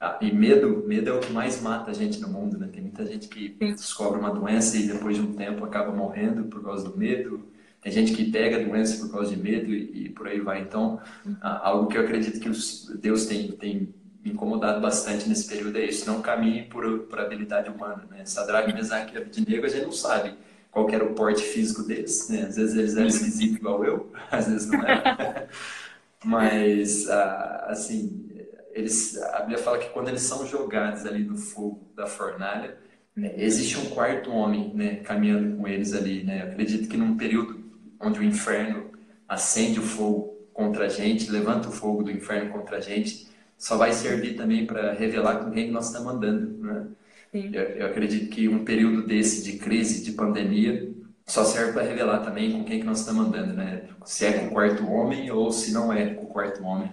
ah, 0.00 0.16
e 0.22 0.32
medo, 0.32 0.82
medo 0.86 1.10
é 1.10 1.12
o 1.12 1.20
que 1.20 1.30
mais 1.30 1.60
mata 1.60 1.90
a 1.90 1.94
gente 1.94 2.18
no 2.20 2.28
mundo, 2.28 2.56
né? 2.56 2.68
Tem 2.72 2.80
muita 2.80 3.04
gente 3.04 3.28
que 3.28 3.50
descobre 3.60 4.18
uma 4.18 4.30
doença 4.30 4.78
e 4.78 4.88
depois 4.88 5.16
de 5.16 5.22
um 5.22 5.34
tempo 5.34 5.62
acaba 5.62 5.92
morrendo 5.92 6.44
por 6.44 6.64
causa 6.64 6.88
do 6.88 6.96
medo. 6.96 7.46
Tem 7.82 7.92
gente 7.92 8.12
que 8.12 8.30
pega 8.30 8.56
a 8.56 8.62
doença 8.62 8.98
por 9.04 9.12
causa 9.12 9.34
de 9.34 9.36
medo 9.36 9.70
e, 9.70 10.06
e 10.06 10.08
por 10.08 10.26
aí 10.26 10.40
vai. 10.40 10.62
Então, 10.62 10.98
ah, 11.42 11.68
algo 11.68 11.86
que 11.86 11.98
eu 11.98 12.02
acredito 12.02 12.40
que 12.40 12.48
Deus 12.96 13.26
tem, 13.26 13.52
tem 13.52 13.94
me 14.24 14.32
incomodado 14.32 14.80
bastante 14.80 15.28
nesse 15.28 15.46
período 15.46 15.76
é 15.76 15.84
isso. 15.84 16.06
Não 16.06 16.22
caminhe 16.22 16.62
por, 16.62 17.00
por 17.00 17.20
habilidade 17.20 17.68
humana, 17.68 18.06
né? 18.10 18.24
Sadraque, 18.24 18.72
Mesaque 18.72 19.14
e 19.14 19.18
Abednego, 19.18 19.66
a 19.66 19.68
gente 19.68 19.84
não 19.84 19.92
sabe 19.92 20.34
qual 20.70 20.88
era 20.88 21.04
o 21.04 21.14
porte 21.14 21.42
físico 21.42 21.82
deles, 21.82 22.26
né? 22.30 22.42
Às 22.42 22.56
vezes 22.56 22.74
eles 22.74 22.96
eram 22.96 23.06
esquisitos 23.06 23.56
igual 23.56 23.84
eu, 23.84 24.10
às 24.32 24.48
vezes 24.48 24.66
não 24.70 24.82
era. 24.82 25.46
Mas, 26.24 27.08
ah, 27.08 27.66
assim, 27.68 28.29
eles, 28.72 29.20
a 29.20 29.40
Bíblia 29.40 29.58
fala 29.58 29.78
que 29.78 29.90
quando 29.90 30.08
eles 30.08 30.22
são 30.22 30.46
jogados 30.46 31.04
ali 31.06 31.24
no 31.24 31.36
fogo 31.36 31.90
da 31.94 32.06
fornalha, 32.06 32.76
né, 33.14 33.32
existe 33.36 33.78
um 33.78 33.90
quarto 33.90 34.30
homem 34.30 34.72
né, 34.74 34.96
caminhando 34.96 35.56
com 35.56 35.66
eles 35.66 35.94
ali. 35.94 36.22
Né? 36.24 36.42
Eu 36.42 36.48
acredito 36.52 36.88
que 36.88 36.96
num 36.96 37.16
período 37.16 37.60
onde 38.00 38.20
o 38.20 38.24
inferno 38.24 38.90
acende 39.28 39.78
o 39.78 39.82
fogo 39.82 40.38
contra 40.52 40.86
a 40.86 40.88
gente, 40.88 41.30
levanta 41.30 41.68
o 41.68 41.72
fogo 41.72 42.02
do 42.02 42.10
inferno 42.10 42.50
contra 42.52 42.78
a 42.78 42.80
gente, 42.80 43.28
só 43.56 43.76
vai 43.76 43.92
servir 43.92 44.34
também 44.34 44.66
para 44.66 44.92
revelar 44.92 45.44
com 45.44 45.50
quem 45.50 45.70
nós 45.70 45.86
estamos 45.86 46.14
andando. 46.14 46.58
Né? 46.58 46.86
Eu, 47.32 47.62
eu, 47.62 47.86
acredito 47.86 48.28
que 48.30 48.48
um 48.48 48.64
período 48.64 49.06
desse 49.06 49.44
de 49.44 49.58
crise, 49.58 50.02
de 50.04 50.12
pandemia, 50.12 50.90
só 51.26 51.44
serve 51.44 51.72
para 51.72 51.82
revelar 51.82 52.20
também 52.20 52.50
com 52.50 52.64
quem 52.64 52.80
que 52.80 52.86
nós 52.86 53.00
estamos 53.00 53.26
andando, 53.26 53.54
né? 53.54 53.84
Se 54.04 54.26
é 54.26 54.32
com 54.32 54.46
o 54.46 54.50
quarto 54.50 54.84
homem 54.90 55.30
ou 55.30 55.52
se 55.52 55.72
não 55.72 55.92
é 55.92 56.14
com 56.14 56.24
o 56.24 56.28
quarto 56.28 56.64
homem 56.64 56.90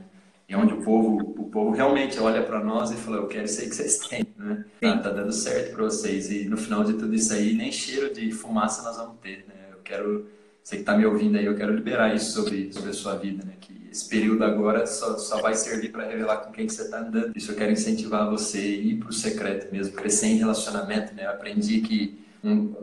e 0.50 0.56
onde 0.56 0.74
o 0.74 0.82
povo, 0.82 1.18
o 1.38 1.50
povo 1.50 1.72
realmente 1.72 2.18
olha 2.20 2.42
para 2.42 2.64
nós 2.64 2.90
e 2.92 2.96
fala, 2.96 3.18
eu 3.18 3.28
quero 3.28 3.46
isso 3.46 3.60
aí 3.60 3.68
que 3.68 3.76
vocês 3.76 3.98
têm, 3.98 4.26
né? 4.38 4.64
Tá, 4.80 4.98
tá, 4.98 5.10
dando 5.10 5.34
certo 5.34 5.76
para 5.76 5.84
vocês. 5.84 6.32
E 6.32 6.46
no 6.46 6.56
final 6.56 6.86
de 6.86 6.94
tudo 6.94 7.14
isso 7.14 7.34
aí, 7.34 7.54
nem 7.54 7.70
cheiro 7.70 8.14
de 8.14 8.32
fumaça 8.32 8.82
nós 8.82 8.96
vamos 8.96 9.18
ter, 9.22 9.46
né? 9.46 9.56
Eu 9.74 9.80
quero, 9.84 10.30
você 10.64 10.78
que 10.78 10.84
está 10.84 10.98
me 10.98 11.06
ouvindo 11.06 11.38
aí, 11.38 11.46
eu 11.46 11.56
quero 11.56 11.76
liberar 11.76 12.16
isso 12.16 12.32
sobre, 12.32 12.72
sobre 12.72 12.92
a 12.92 12.94
sua 12.94 13.16
vida, 13.16 13.44
né? 13.46 13.56
Que 13.60 13.90
esse 13.92 14.08
período 14.08 14.46
agora 14.46 14.88
só, 14.88 15.18
só 15.18 15.42
vai 15.42 15.54
servir 15.54 15.92
para 15.92 16.08
revelar 16.08 16.38
com 16.38 16.54
quem 16.54 16.66
que 16.66 16.74
você 16.74 16.84
está 16.84 17.00
andando. 17.00 17.36
Isso 17.36 17.52
eu 17.52 17.56
quero 17.58 17.74
incentivar 17.74 18.30
você 18.30 18.58
a 18.58 18.62
ir 18.62 19.00
para 19.00 19.10
o 19.10 19.14
secreto 19.14 19.70
mesmo, 19.70 19.96
crescer 19.96 20.28
em 20.28 20.38
relacionamento, 20.38 21.14
né? 21.14 21.26
Eu 21.26 21.32
aprendi 21.32 21.82
que 21.82 22.26
um, 22.42 22.74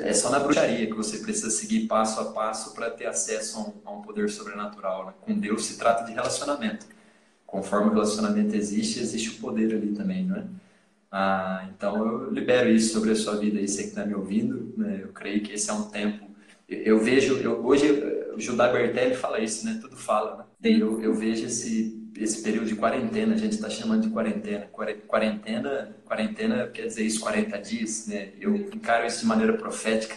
é 0.00 0.12
só 0.14 0.30
na 0.30 0.38
bruxaria 0.38 0.86
que 0.86 0.94
você 0.94 1.18
precisa 1.18 1.50
seguir 1.50 1.86
passo 1.86 2.18
a 2.18 2.32
passo 2.32 2.72
para 2.72 2.88
ter 2.88 3.04
acesso 3.04 3.58
a 3.58 3.60
um, 3.60 3.72
a 3.84 3.98
um 3.98 4.00
poder 4.00 4.30
sobrenatural. 4.30 5.04
Né? 5.04 5.12
Com 5.20 5.38
Deus 5.38 5.66
se 5.66 5.76
trata 5.76 6.04
de 6.04 6.12
relacionamento 6.12 6.86
conforme 7.50 7.90
o 7.90 7.92
relacionamento 7.92 8.54
existe, 8.54 9.00
existe 9.00 9.30
o 9.30 9.40
poder 9.40 9.74
ali 9.74 9.88
também, 9.88 10.24
não 10.24 10.36
é? 10.36 10.44
Ah, 11.10 11.68
então 11.76 12.06
eu 12.06 12.30
libero 12.30 12.70
isso 12.70 12.92
sobre 12.92 13.10
a 13.10 13.16
sua 13.16 13.36
vida 13.36 13.58
aí, 13.58 13.66
você 13.66 13.82
que 13.82 13.88
está 13.88 14.06
me 14.06 14.14
ouvindo, 14.14 14.72
né? 14.76 15.00
Eu 15.02 15.08
creio 15.08 15.42
que 15.42 15.52
esse 15.52 15.68
é 15.68 15.72
um 15.72 15.82
tempo. 15.90 16.30
Eu 16.68 17.00
vejo, 17.00 17.36
eu, 17.38 17.66
hoje 17.66 17.90
o 18.32 18.40
Judá 18.40 18.68
Bertelli 18.68 19.16
fala 19.16 19.40
isso, 19.40 19.66
né? 19.66 19.78
Tudo 19.80 19.96
fala, 19.96 20.48
né? 20.60 20.70
Eu, 20.70 21.02
eu 21.02 21.12
vejo 21.12 21.46
esse 21.46 21.98
esse 22.16 22.42
período 22.42 22.66
de 22.66 22.76
quarentena, 22.76 23.34
a 23.34 23.38
gente 23.38 23.52
está 23.54 23.70
chamando 23.70 24.02
de 24.02 24.10
quarentena. 24.10 24.68
Quarentena, 25.06 25.96
quarentena 26.04 26.66
quer 26.68 26.86
dizer 26.86 27.04
isso, 27.04 27.20
40 27.20 27.58
dias, 27.58 28.06
né? 28.06 28.30
Eu 28.38 28.54
encaro 28.54 29.06
isso 29.06 29.20
de 29.20 29.26
maneira 29.26 29.54
profética, 29.54 30.16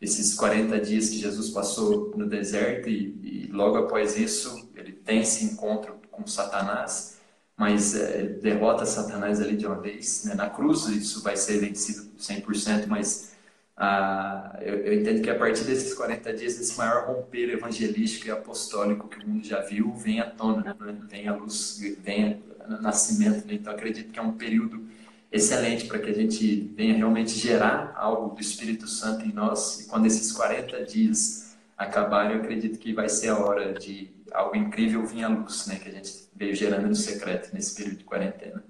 esses 0.00 0.34
40 0.34 0.80
dias 0.80 1.10
que 1.10 1.18
Jesus 1.18 1.50
passou 1.50 2.14
no 2.16 2.26
deserto 2.26 2.88
e, 2.88 3.18
e 3.22 3.50
logo 3.52 3.76
após 3.76 4.18
isso 4.18 4.70
ele 4.74 4.92
tem 4.92 5.20
esse 5.20 5.44
encontro 5.44 6.03
com 6.16 6.26
Satanás, 6.26 7.18
mas 7.56 7.94
é, 7.94 8.22
derrota 8.24 8.84
Satanás 8.86 9.40
ali 9.40 9.56
de 9.56 9.66
uma 9.66 9.80
vez. 9.80 10.24
Né? 10.24 10.34
Na 10.34 10.50
cruz 10.50 10.86
isso 10.86 11.22
vai 11.22 11.36
ser 11.36 11.58
vencido 11.58 12.10
100%, 12.18 12.86
mas 12.86 13.34
ah, 13.76 14.56
eu, 14.60 14.76
eu, 14.76 15.00
entendo 15.00 15.20
que 15.20 15.30
a 15.30 15.36
partir 15.36 15.64
desses 15.64 15.94
40 15.94 16.32
dias, 16.34 16.58
esse 16.60 16.78
maior 16.78 17.06
romper 17.06 17.50
evangelístico 17.50 18.28
e 18.28 18.30
apostólico 18.30 19.08
que 19.08 19.18
o 19.18 19.28
mundo 19.28 19.44
já 19.44 19.60
viu, 19.62 19.92
vem 19.94 20.20
à 20.20 20.30
tona, 20.30 20.76
né? 20.80 20.96
vem 21.08 21.26
à 21.26 21.34
luz, 21.34 21.80
vem 21.98 22.40
ao 22.68 22.80
nascimento. 22.80 23.46
Né? 23.46 23.54
Então 23.54 23.72
acredito 23.72 24.12
que 24.12 24.18
é 24.18 24.22
um 24.22 24.32
período 24.32 24.86
excelente 25.32 25.86
para 25.86 25.98
que 25.98 26.08
a 26.08 26.14
gente 26.14 26.72
venha 26.76 26.94
realmente 26.94 27.32
gerar 27.32 27.92
algo 27.96 28.34
do 28.34 28.40
Espírito 28.40 28.86
Santo 28.86 29.26
em 29.26 29.32
nós. 29.32 29.80
E 29.80 29.88
quando 29.88 30.06
esses 30.06 30.30
40 30.30 30.84
dias 30.84 31.53
acabarem, 31.76 32.36
eu 32.36 32.42
acredito 32.42 32.78
que 32.78 32.92
vai 32.92 33.08
ser 33.08 33.28
a 33.28 33.38
hora 33.38 33.72
de 33.74 34.14
algo 34.32 34.56
incrível 34.56 35.04
vir 35.04 35.24
à 35.24 35.28
luz, 35.28 35.66
né? 35.66 35.78
Que 35.78 35.88
a 35.88 35.92
gente 35.92 36.28
veio 36.34 36.54
gerando 36.54 36.88
no 36.88 36.94
secreto 36.94 37.52
nesse 37.54 37.74
período 37.76 37.98
de 37.98 38.04
quarentena. 38.04 38.64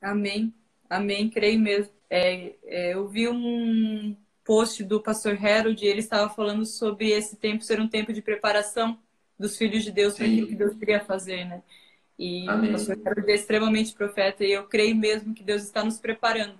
Amém. 0.00 0.54
Amém. 0.88 1.28
Creio 1.28 1.60
mesmo. 1.60 1.92
É, 2.08 2.54
é, 2.64 2.94
eu 2.94 3.08
vi 3.08 3.28
um 3.28 4.16
post 4.44 4.82
do 4.82 5.02
pastor 5.02 5.36
Harold, 5.44 5.84
ele 5.84 5.98
estava 5.98 6.30
falando 6.30 6.64
sobre 6.64 7.10
esse 7.10 7.36
tempo 7.36 7.62
ser 7.62 7.80
um 7.80 7.88
tempo 7.88 8.14
de 8.14 8.22
preparação 8.22 8.98
dos 9.38 9.58
filhos 9.58 9.84
de 9.84 9.92
Deus 9.92 10.14
para 10.14 10.24
aquilo 10.24 10.46
que 10.46 10.54
Deus 10.54 10.74
queria 10.74 11.04
fazer, 11.04 11.44
né? 11.44 11.62
E 12.18 12.48
Amém. 12.48 12.70
o 12.70 12.72
pastor 12.72 12.98
Harold 13.04 13.30
é 13.30 13.34
extremamente 13.34 13.92
profeta 13.92 14.44
e 14.44 14.52
eu 14.52 14.64
creio 14.64 14.96
mesmo 14.96 15.34
que 15.34 15.44
Deus 15.44 15.62
está 15.62 15.84
nos 15.84 15.98
preparando. 15.98 16.58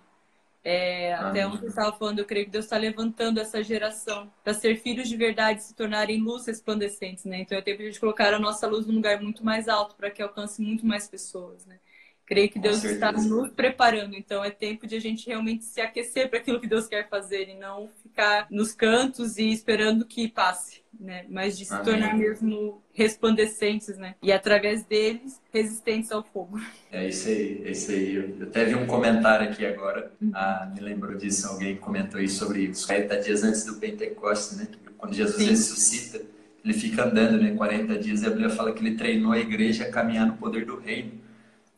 É, 0.70 1.14
até 1.14 1.46
onde 1.46 1.62
eu 1.62 1.70
estava 1.70 1.96
falando, 1.96 2.18
eu 2.18 2.26
creio 2.26 2.44
que 2.44 2.52
Deus 2.52 2.66
está 2.66 2.76
levantando 2.76 3.40
essa 3.40 3.62
geração 3.62 4.31
para 4.44 4.52
ser 4.52 4.76
filhos 4.76 5.09
de 5.09 5.16
verdade, 5.16 5.62
se 5.62 5.74
tornarem 5.74 6.20
luz 6.20 6.46
resplandecentes, 6.46 7.24
né? 7.24 7.40
Então 7.40 7.57
é 7.57 7.62
tempo 7.62 7.78
de 7.78 7.85
a 7.85 7.87
gente 7.87 7.98
colocar 7.98 8.35
a 8.35 8.38
nossa 8.38 8.66
luz 8.66 8.87
num 8.87 8.96
lugar 8.96 9.18
muito 9.22 9.42
mais 9.42 9.66
alto 9.66 9.96
para 9.96 10.11
que 10.11 10.20
alcance 10.22 10.61
muito 10.61 10.85
mais 10.85 11.09
pessoas, 11.09 11.64
né? 11.64 11.78
Creio 12.26 12.50
que 12.50 12.59
Deus 12.59 12.85
está 12.85 13.11
nos 13.11 13.50
preparando, 13.52 14.14
então 14.14 14.44
é 14.44 14.50
tempo 14.50 14.87
de 14.87 14.94
a 14.94 15.00
gente 15.00 15.26
realmente 15.26 15.64
se 15.64 15.81
aquecer 15.81 16.28
para 16.28 16.38
aquilo 16.38 16.61
que 16.61 16.66
Deus 16.66 16.87
quer 16.87 17.09
fazer 17.09 17.48
e 17.48 17.54
não 17.54 17.90
ficar 18.18 18.48
nos 18.50 18.72
cantos 18.72 19.38
e 19.38 19.52
esperando 19.52 20.04
que 20.04 20.26
passe, 20.26 20.83
né? 20.98 21.24
Mas 21.28 21.57
de 21.57 21.64
se 21.64 21.72
Amém. 21.72 21.85
tornar 21.85 22.16
mesmo 22.16 22.83
resplandecentes, 22.92 23.96
né? 23.96 24.16
E 24.20 24.33
através 24.33 24.85
deles, 24.85 25.40
resistentes 25.52 26.11
ao 26.11 26.24
fogo. 26.24 26.61
É 26.90 27.09
isso 27.09 27.28
aí, 27.28 27.62
é 27.64 27.70
isso 27.70 27.92
aí. 27.92 28.16
Eu 28.16 28.48
até 28.48 28.64
vi 28.64 28.74
um 28.74 28.87
comentário 28.87 29.48
aqui 29.48 29.64
agora, 29.64 30.11
uhum. 30.20 30.33
ah, 30.35 30.68
me 30.74 30.81
lembrou 30.81 31.14
disso, 31.16 31.46
alguém 31.46 31.76
comentou 31.76 32.20
isso 32.20 32.44
sobre 32.44 32.66
os 32.66 32.85
40 32.85 33.16
dias 33.20 33.44
antes 33.44 33.64
do 33.64 33.76
Pentecostes, 33.76 34.59
né? 34.59 34.68
Quando 34.96 35.14
Jesus 35.14 35.37
Sim. 35.37 35.50
ressuscita, 35.50 36.20
ele 36.64 36.74
fica 36.74 37.04
andando, 37.04 37.40
né? 37.40 37.54
40 37.54 37.96
dias, 37.98 38.22
e 38.22 38.26
a 38.26 38.31
Bíblia 38.31 38.50
fala 38.50 38.72
que 38.72 38.85
ele 38.85 38.96
treinou 38.96 39.31
a 39.31 39.38
igreja 39.38 39.85
a 39.85 39.90
caminhar 39.92 40.26
no 40.26 40.37
poder 40.37 40.66
do 40.66 40.76
reino 40.76 41.12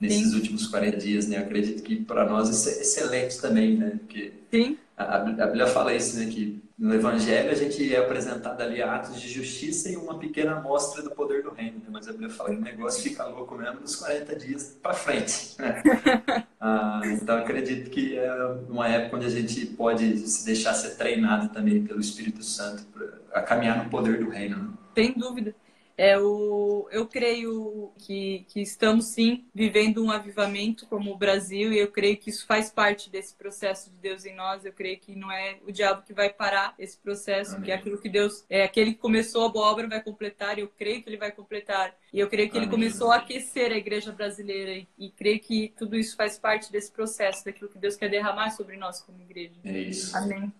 nesses 0.00 0.31
Sim. 0.31 0.37
últimos 0.37 0.66
40 0.68 0.96
dias, 0.96 1.29
né? 1.29 1.37
Eu 1.37 1.42
acredito 1.42 1.83
que 1.83 1.96
para 1.96 2.24
nós 2.24 2.48
isso 2.48 2.66
é 2.70 2.81
excelente 2.81 3.38
também, 3.38 3.76
né? 3.76 3.90
Porque 3.98 4.33
Sim. 4.50 4.79
A, 5.00 5.16
a 5.16 5.46
Bíblia 5.46 5.66
fala 5.66 5.94
isso, 5.94 6.18
né? 6.18 6.26
Que 6.26 6.62
no 6.78 6.94
Evangelho 6.94 7.50
a 7.50 7.54
gente 7.54 7.94
é 7.94 7.98
apresentado 7.98 8.60
ali 8.60 8.82
atos 8.82 9.20
de 9.20 9.28
justiça 9.28 9.88
e 9.88 9.96
uma 9.96 10.18
pequena 10.18 10.56
amostra 10.56 11.02
do 11.02 11.10
poder 11.10 11.42
do 11.42 11.50
reino, 11.50 11.78
né? 11.78 11.86
Mas 11.90 12.06
a 12.06 12.12
Bíblia 12.12 12.28
fala 12.30 12.50
que 12.50 12.56
o 12.56 12.60
negócio 12.60 13.02
fica 13.02 13.24
louco 13.24 13.54
mesmo 13.54 13.80
nos 13.80 13.96
40 13.96 14.36
dias 14.36 14.78
para 14.82 14.92
frente, 14.92 15.56
né? 15.58 15.82
ah, 16.60 17.00
então 17.04 17.38
acredito 17.38 17.90
que 17.90 18.18
é 18.18 18.34
uma 18.68 18.88
época 18.88 19.16
onde 19.16 19.26
a 19.26 19.30
gente 19.30 19.66
pode 19.66 20.18
se 20.18 20.44
deixar 20.44 20.74
ser 20.74 20.96
treinado 20.96 21.48
também 21.48 21.82
pelo 21.82 22.00
Espírito 22.00 22.42
Santo 22.42 22.84
para 23.30 23.42
caminhar 23.42 23.82
no 23.82 23.90
poder 23.90 24.18
do 24.18 24.28
reino, 24.28 24.56
né? 24.56 24.68
Sem 24.94 25.12
dúvida. 25.14 25.54
É, 26.00 26.18
o, 26.18 26.88
eu 26.90 27.06
creio 27.06 27.92
que, 27.98 28.46
que 28.48 28.62
estamos 28.62 29.08
sim 29.08 29.44
vivendo 29.54 30.02
um 30.02 30.10
avivamento 30.10 30.86
como 30.86 31.12
o 31.12 31.18
Brasil 31.18 31.74
e 31.74 31.78
eu 31.78 31.88
creio 31.88 32.16
que 32.16 32.30
isso 32.30 32.46
faz 32.46 32.70
parte 32.70 33.10
desse 33.10 33.34
processo 33.34 33.90
de 33.90 33.98
Deus 33.98 34.24
em 34.24 34.34
nós. 34.34 34.64
Eu 34.64 34.72
creio 34.72 34.98
que 34.98 35.14
não 35.14 35.30
é 35.30 35.58
o 35.62 35.70
diabo 35.70 36.02
que 36.02 36.14
vai 36.14 36.30
parar 36.30 36.74
esse 36.78 36.96
processo, 36.96 37.56
Amém. 37.56 37.64
que 37.66 37.70
é 37.70 37.74
aquilo 37.74 37.98
que 37.98 38.08
Deus, 38.08 38.46
é 38.48 38.64
aquele 38.64 38.94
que 38.94 38.98
começou 38.98 39.44
a 39.44 39.50
boa 39.50 39.70
obra 39.70 39.86
vai 39.88 40.02
completar 40.02 40.56
e 40.56 40.62
eu 40.62 40.68
creio 40.68 41.02
que 41.02 41.10
ele 41.10 41.18
vai 41.18 41.32
completar. 41.32 41.94
E 42.10 42.18
eu 42.18 42.30
creio 42.30 42.48
que 42.48 42.56
Amém. 42.56 42.66
ele 42.66 42.74
começou 42.74 43.12
a 43.12 43.16
aquecer 43.16 43.70
a 43.70 43.76
igreja 43.76 44.10
brasileira 44.10 44.72
e, 44.72 44.88
e 44.98 45.10
creio 45.10 45.38
que 45.38 45.74
tudo 45.76 45.98
isso 45.98 46.16
faz 46.16 46.38
parte 46.38 46.72
desse 46.72 46.90
processo, 46.90 47.44
daquilo 47.44 47.68
que 47.68 47.78
Deus 47.78 47.94
quer 47.94 48.08
derramar 48.08 48.52
sobre 48.52 48.78
nós 48.78 49.02
como 49.02 49.20
igreja. 49.20 49.60
É 49.64 49.78
isso. 49.78 50.16
Amém. 50.16 50.50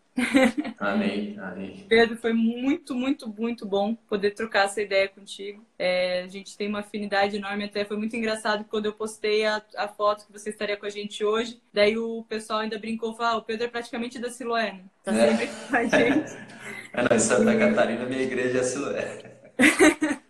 Amém, 0.79 1.39
amém. 1.39 1.85
Pedro, 1.89 2.17
foi 2.17 2.33
muito, 2.33 2.95
muito, 2.95 3.29
muito 3.29 3.67
bom 3.67 3.95
poder 3.95 4.33
trocar 4.33 4.67
essa 4.67 4.83
ideia 4.83 5.09
contigo. 5.09 5.65
É, 5.79 6.23
a 6.23 6.29
gente 6.29 6.57
tem 6.57 6.69
uma 6.69 6.81
afinidade 6.81 7.37
enorme, 7.37 7.65
até 7.65 7.85
foi 7.85 7.97
muito 7.97 8.17
engraçado 8.17 8.65
quando 8.65 8.87
eu 8.87 8.93
postei 8.93 9.45
a, 9.45 9.63
a 9.77 9.89
foto 9.89 10.27
que 10.27 10.33
você 10.33 10.51
estaria 10.51 10.77
com 10.77 10.87
a 10.87 10.91
gente 10.91 11.25
hoje. 11.25 11.61
Daí 11.73 11.97
o 11.97 12.25
pessoal 12.29 12.61
ainda 12.61 12.79
brincou, 12.79 13.15
falou, 13.15 13.33
ah, 13.33 13.37
o 13.39 13.43
Pedro 13.43 13.67
é 13.67 13.69
praticamente 13.69 14.19
da 14.19 14.31
Siloé, 14.31 14.73
né? 14.73 14.85
Tá 15.05 15.15
é. 15.15 15.29
sempre 15.29 15.47
com 15.47 15.77
a 15.77 15.85
gente. 15.85 16.37
é, 16.93 17.03
não, 17.03 17.17
em 17.17 17.21
Santa 17.21 17.59
Catarina, 17.59 18.05
minha 18.07 18.23
igreja 18.23 18.59
é 18.59 18.63
Siloé. 18.63 19.41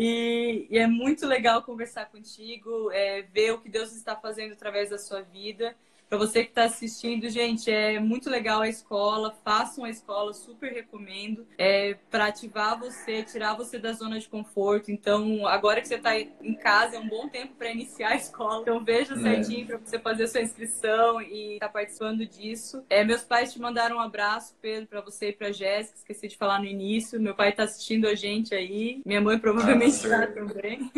E, 0.00 0.68
e, 0.70 0.78
é 0.78 0.86
muito 0.86 1.26
legal 1.26 1.60
conversar 1.62 2.06
contigo, 2.06 2.88
é, 2.92 3.22
ver 3.22 3.50
o 3.50 3.58
que 3.58 3.68
Deus 3.68 3.92
está 3.92 4.14
fazendo 4.14 4.52
através 4.52 4.90
da 4.90 4.98
sua 4.98 5.22
vida. 5.22 5.74
Para 6.08 6.16
você 6.16 6.42
que 6.42 6.50
está 6.50 6.64
assistindo, 6.64 7.28
gente, 7.28 7.70
é 7.70 8.00
muito 8.00 8.30
legal 8.30 8.62
a 8.62 8.68
escola. 8.68 9.36
Façam 9.44 9.84
a 9.84 9.90
escola, 9.90 10.32
super 10.32 10.72
recomendo. 10.72 11.46
É, 11.58 11.96
para 12.10 12.26
ativar 12.26 12.78
você, 12.78 13.22
tirar 13.22 13.54
você 13.54 13.78
da 13.78 13.92
zona 13.92 14.18
de 14.18 14.26
conforto. 14.26 14.90
Então, 14.90 15.46
agora 15.46 15.82
que 15.82 15.88
você 15.88 15.96
está 15.96 16.18
em 16.18 16.54
casa, 16.54 16.96
é 16.96 16.98
um 16.98 17.08
bom 17.08 17.28
tempo 17.28 17.54
para 17.56 17.70
iniciar 17.70 18.12
a 18.12 18.16
escola. 18.16 18.62
Então, 18.62 18.82
veja 18.82 19.14
é. 19.14 19.18
certinho 19.18 19.66
para 19.66 19.76
você 19.76 19.98
fazer 19.98 20.22
a 20.22 20.28
sua 20.28 20.40
inscrição 20.40 21.20
e 21.20 21.54
estar 21.54 21.66
tá 21.66 21.72
participando 21.72 22.24
disso. 22.24 22.82
É, 22.88 23.04
meus 23.04 23.22
pais 23.22 23.52
te 23.52 23.60
mandaram 23.60 23.96
um 23.96 24.00
abraço, 24.00 24.56
Pedro, 24.62 24.88
para 24.88 25.02
você 25.02 25.28
e 25.28 25.32
para 25.32 25.52
Jéssica. 25.52 25.98
Esqueci 25.98 26.28
de 26.28 26.38
falar 26.38 26.58
no 26.58 26.64
início. 26.64 27.20
Meu 27.20 27.34
pai 27.34 27.50
está 27.50 27.64
assistindo 27.64 28.08
a 28.08 28.14
gente 28.14 28.54
aí. 28.54 29.02
Minha 29.04 29.20
mãe 29.20 29.38
provavelmente 29.38 29.96
está 29.96 30.26
também. 30.26 30.90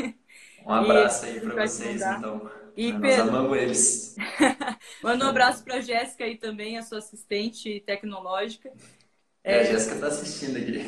Um 0.65 0.73
abraço 0.73 1.27
aí 1.27 1.41
para 1.41 1.67
vocês, 1.67 2.01
então. 2.01 2.60
E 2.81 2.93
Nós 2.93 3.03
Pedro, 3.03 3.29
amamos 3.29 3.59
eles. 3.59 4.17
Manda 5.05 5.27
um 5.27 5.29
abraço 5.29 5.63
para 5.63 5.75
a 5.75 5.81
Jéssica 5.83 6.25
aí 6.25 6.39
também, 6.39 6.79
a 6.79 6.83
sua 6.83 6.97
assistente 6.97 7.79
tecnológica. 7.85 8.73
É, 9.45 9.57
é... 9.57 9.61
a 9.61 9.65
Jéssica 9.65 9.95
está 9.97 10.07
assistindo 10.07 10.57
aqui. 10.57 10.79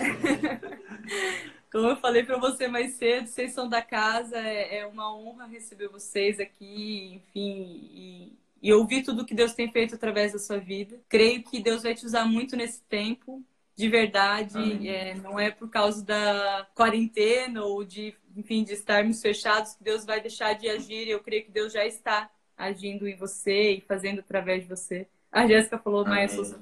Como 1.70 1.88
eu 1.88 1.96
falei 1.96 2.22
para 2.22 2.38
você 2.38 2.66
mais 2.66 2.94
cedo, 2.94 3.26
vocês 3.26 3.52
são 3.52 3.68
da 3.68 3.82
casa, 3.82 4.38
é, 4.38 4.78
é 4.78 4.86
uma 4.86 5.14
honra 5.14 5.44
receber 5.44 5.88
vocês 5.88 6.40
aqui, 6.40 7.20
enfim, 7.20 7.90
e, 7.92 8.38
e 8.62 8.72
ouvir 8.72 9.02
tudo 9.02 9.26
que 9.26 9.34
Deus 9.34 9.52
tem 9.52 9.70
feito 9.70 9.94
através 9.94 10.32
da 10.32 10.38
sua 10.38 10.56
vida. 10.56 10.98
Creio 11.10 11.42
que 11.42 11.62
Deus 11.62 11.82
vai 11.82 11.94
te 11.94 12.06
usar 12.06 12.24
muito 12.24 12.56
nesse 12.56 12.80
tempo, 12.84 13.44
de 13.76 13.88
verdade, 13.90 14.88
é, 14.88 15.14
não 15.14 15.38
é 15.38 15.50
por 15.50 15.68
causa 15.68 16.02
da 16.02 16.66
quarentena 16.74 17.64
ou 17.64 17.84
de 17.84 18.14
enfim, 18.36 18.64
de 18.64 18.72
estarmos 18.72 19.20
fechados, 19.20 19.74
que 19.74 19.84
Deus 19.84 20.04
vai 20.04 20.20
deixar 20.20 20.54
de 20.54 20.68
agir. 20.68 21.08
Eu 21.08 21.20
creio 21.20 21.44
que 21.44 21.50
Deus 21.50 21.72
já 21.72 21.84
está 21.84 22.30
agindo 22.56 23.06
em 23.06 23.16
você 23.16 23.72
e 23.72 23.80
fazendo 23.80 24.20
através 24.20 24.62
de 24.62 24.68
você. 24.68 25.06
A 25.30 25.46
Jéssica 25.46 25.78
falou, 25.78 26.04
Maia 26.04 26.28
Souza 26.28 26.60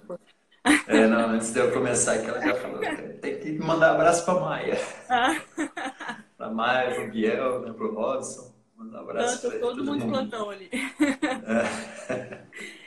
É, 0.87 1.06
não, 1.06 1.30
antes 1.30 1.52
de 1.52 1.59
eu 1.59 1.72
começar 1.72 2.14
aqui, 2.14 2.26
ela 2.26 2.40
já 2.40 2.54
falou, 2.54 2.80
tem 3.20 3.38
que 3.38 3.52
mandar 3.59 3.92
abraço 3.92 4.24
para 4.24 4.40
Maia. 4.40 4.78
Ah. 5.09 5.40
para 6.37 6.50
Maia, 6.50 6.94
para 6.94 7.04
o 7.04 7.11
Biel, 7.11 7.61
né, 7.62 7.72
para 7.72 7.87
o 7.87 7.94
Robson. 7.94 8.54
Mandar 8.76 8.98
um 8.98 9.02
abraço 9.02 9.40
para 9.48 9.59
todo, 9.59 9.76
todo 9.76 9.85
mundo 9.85 10.06
plantão 10.06 10.50
ali. 10.50 10.70
É. 12.09 12.70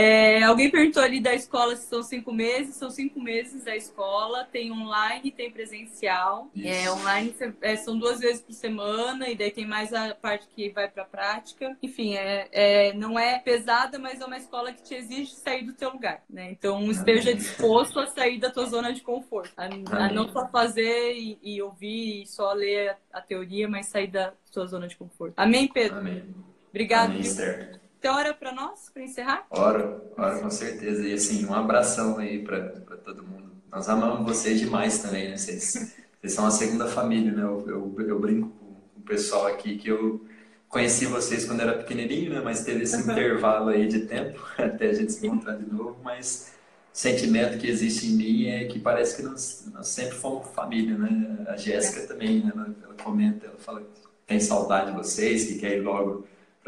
É, 0.00 0.44
alguém 0.44 0.70
perguntou 0.70 1.02
ali 1.02 1.20
da 1.20 1.34
escola 1.34 1.74
se 1.74 1.88
são 1.88 2.04
cinco 2.04 2.32
meses. 2.32 2.76
São 2.76 2.88
cinco 2.88 3.20
meses 3.20 3.66
a 3.66 3.74
escola. 3.74 4.44
Tem 4.44 4.70
online, 4.70 5.32
tem 5.32 5.50
presencial. 5.50 6.48
É, 6.62 6.88
online 6.88 7.34
é, 7.60 7.74
são 7.74 7.98
duas 7.98 8.20
vezes 8.20 8.40
por 8.40 8.52
semana 8.52 9.28
e 9.28 9.34
daí 9.34 9.50
tem 9.50 9.66
mais 9.66 9.92
a 9.92 10.14
parte 10.14 10.46
que 10.54 10.70
vai 10.70 10.88
para 10.88 11.04
prática. 11.04 11.76
Enfim, 11.82 12.14
é, 12.14 12.48
é, 12.52 12.92
não 12.92 13.18
é 13.18 13.40
pesada, 13.40 13.98
mas 13.98 14.20
é 14.20 14.24
uma 14.24 14.36
escola 14.36 14.72
que 14.72 14.84
te 14.84 14.94
exige 14.94 15.34
sair 15.34 15.64
do 15.64 15.72
teu 15.72 15.90
lugar. 15.90 16.22
Né? 16.30 16.52
Então 16.52 16.88
esteja 16.92 17.34
disposto 17.34 17.98
a 17.98 18.06
sair 18.06 18.38
da 18.38 18.52
tua 18.52 18.66
zona 18.66 18.92
de 18.92 19.00
conforto, 19.00 19.52
a, 19.56 19.64
a 19.64 20.12
não 20.12 20.28
só 20.28 20.46
fazer 20.46 21.14
e, 21.14 21.40
e, 21.42 21.60
ouvir 21.60 22.22
e 22.22 22.26
só 22.26 22.52
ler 22.52 22.90
a, 23.12 23.18
a, 23.18 23.20
teoria, 23.20 23.66
mas 23.68 23.86
sair 23.86 24.06
da 24.06 24.32
tua 24.52 24.66
zona 24.66 24.86
de 24.86 24.96
conforto. 24.96 25.34
Amém, 25.36 25.66
Pedro? 25.66 25.98
Amém. 25.98 26.22
Obrigado. 26.70 27.10
Amém, 27.10 27.78
Tem 28.00 28.10
hora 28.10 28.32
para 28.32 28.52
nós, 28.52 28.90
para 28.92 29.02
encerrar? 29.02 29.46
Hora, 29.50 30.00
hora, 30.16 30.38
com 30.38 30.50
certeza. 30.50 31.06
E 31.06 31.12
assim, 31.12 31.44
um 31.46 31.54
abração 31.54 32.18
aí 32.18 32.42
para 32.42 32.68
todo 33.04 33.24
mundo. 33.24 33.50
Nós 33.70 33.88
amamos 33.88 34.24
vocês 34.24 34.60
demais 34.60 35.02
também, 35.02 35.30
né? 35.30 35.36
Vocês, 35.36 35.96
vocês 36.20 36.32
são 36.32 36.46
a 36.46 36.50
segunda 36.50 36.86
família, 36.86 37.32
né? 37.32 37.42
Eu, 37.42 37.64
eu, 37.68 38.06
eu, 38.06 38.18
brinco 38.18 38.48
com 38.48 39.00
o 39.00 39.02
pessoal 39.02 39.46
aqui 39.46 39.76
que 39.76 39.88
eu 39.88 40.24
conheci 40.68 41.06
vocês 41.06 41.44
quando 41.44 41.60
era 41.60 41.72
pequenininho, 41.72 42.32
né? 42.32 42.40
Mas 42.42 42.64
teve 42.64 42.84
esse 42.84 42.96
uhum. 42.96 43.02
intervalo 43.12 43.68
aí 43.70 43.88
de 43.88 44.06
tempo 44.06 44.40
até 44.56 44.90
a 44.90 44.92
gente 44.92 45.12
se 45.12 45.26
encontrar 45.26 45.56
de 45.56 45.68
novo. 45.68 45.98
Mas 46.02 46.54
o 46.94 46.96
sentimento 46.96 47.58
que 47.58 47.66
existe 47.66 48.06
em 48.06 48.16
mim 48.16 48.46
é 48.46 48.64
que 48.66 48.78
parece 48.78 49.16
que 49.16 49.22
nós, 49.22 49.68
nós 49.74 49.88
sempre 49.88 50.14
fomos 50.14 50.48
família, 50.54 50.96
né? 50.96 51.44
A 51.48 51.56
Jéssica 51.56 52.04
é. 52.04 52.06
também, 52.06 52.44
né? 52.44 52.52
Ela, 52.54 52.74
ela 52.84 52.94
comenta, 52.94 53.46
ela 53.46 53.58
fala 53.58 53.80
que 53.80 53.86
tem 54.24 54.38
saudade 54.38 54.92
de 54.92 54.96
vocês, 54.96 55.46
que 55.46 55.58
quer 55.58 55.78
ir 55.78 55.80
logo 55.80 56.26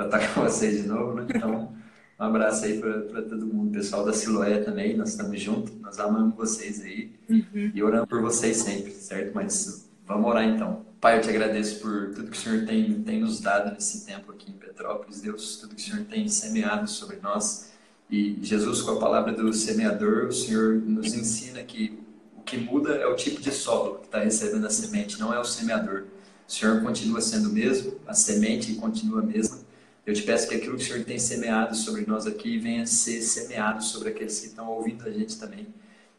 para 0.08 0.18
estar 0.18 0.34
com 0.34 0.42
vocês 0.48 0.82
de 0.82 0.88
novo, 0.88 1.14
né? 1.14 1.26
Então, 1.34 1.72
um 2.18 2.24
abraço 2.24 2.64
aí 2.64 2.78
para 2.78 3.22
todo 3.22 3.46
mundo, 3.46 3.72
pessoal 3.72 4.04
da 4.04 4.12
Siloé 4.12 4.58
também, 4.58 4.96
nós 4.96 5.10
estamos 5.10 5.40
juntos, 5.40 5.72
nós 5.80 5.98
amamos 5.98 6.34
vocês 6.34 6.82
aí 6.82 7.12
uhum. 7.28 7.72
e 7.74 7.82
oramos 7.82 8.08
por 8.08 8.20
vocês 8.20 8.58
sempre, 8.58 8.92
certo? 8.92 9.32
Mas 9.34 9.90
Vamos 10.10 10.28
orar 10.28 10.42
então. 10.42 10.84
Pai, 11.00 11.18
eu 11.18 11.22
te 11.22 11.30
agradeço 11.30 11.78
por 11.78 12.12
tudo 12.12 12.32
que 12.32 12.36
o 12.36 12.40
Senhor 12.40 12.66
tem, 12.66 13.00
tem 13.00 13.20
nos 13.20 13.38
dado 13.38 13.72
nesse 13.72 14.04
tempo 14.04 14.32
aqui 14.32 14.50
em 14.50 14.54
Petrópolis, 14.54 15.20
Deus, 15.20 15.58
tudo 15.58 15.76
que 15.76 15.80
o 15.80 15.84
Senhor 15.84 16.04
tem 16.06 16.26
semeado 16.26 16.90
sobre 16.90 17.18
nós. 17.22 17.70
E 18.10 18.36
Jesus, 18.42 18.82
com 18.82 18.90
a 18.90 18.98
palavra 18.98 19.32
do 19.32 19.52
semeador, 19.52 20.26
o 20.26 20.32
Senhor 20.32 20.74
nos 20.84 21.14
ensina 21.14 21.62
que 21.62 21.96
o 22.36 22.42
que 22.42 22.56
muda 22.56 22.96
é 22.96 23.06
o 23.06 23.14
tipo 23.14 23.40
de 23.40 23.52
solo 23.52 24.00
que 24.00 24.06
está 24.06 24.18
recebendo 24.18 24.66
a 24.66 24.70
semente, 24.70 25.16
não 25.20 25.32
é 25.32 25.38
o 25.38 25.44
semeador. 25.44 26.06
O 26.48 26.52
Senhor 26.52 26.82
continua 26.82 27.20
sendo 27.20 27.48
o 27.48 27.52
mesmo, 27.52 27.94
a 28.04 28.12
semente 28.12 28.74
continua 28.74 29.20
a 29.20 29.24
mesma. 29.24 29.58
Eu 30.06 30.14
te 30.14 30.22
peço 30.22 30.48
que 30.48 30.54
aquilo 30.54 30.76
que 30.76 30.82
o 30.82 30.86
Senhor 30.86 31.04
tem 31.04 31.18
semeado 31.18 31.76
sobre 31.76 32.06
nós 32.06 32.26
aqui 32.26 32.58
venha 32.58 32.86
ser 32.86 33.20
semeado 33.22 33.82
sobre 33.84 34.08
aqueles 34.08 34.40
que 34.40 34.46
estão 34.46 34.68
ouvindo 34.68 35.06
a 35.06 35.10
gente 35.10 35.38
também. 35.38 35.66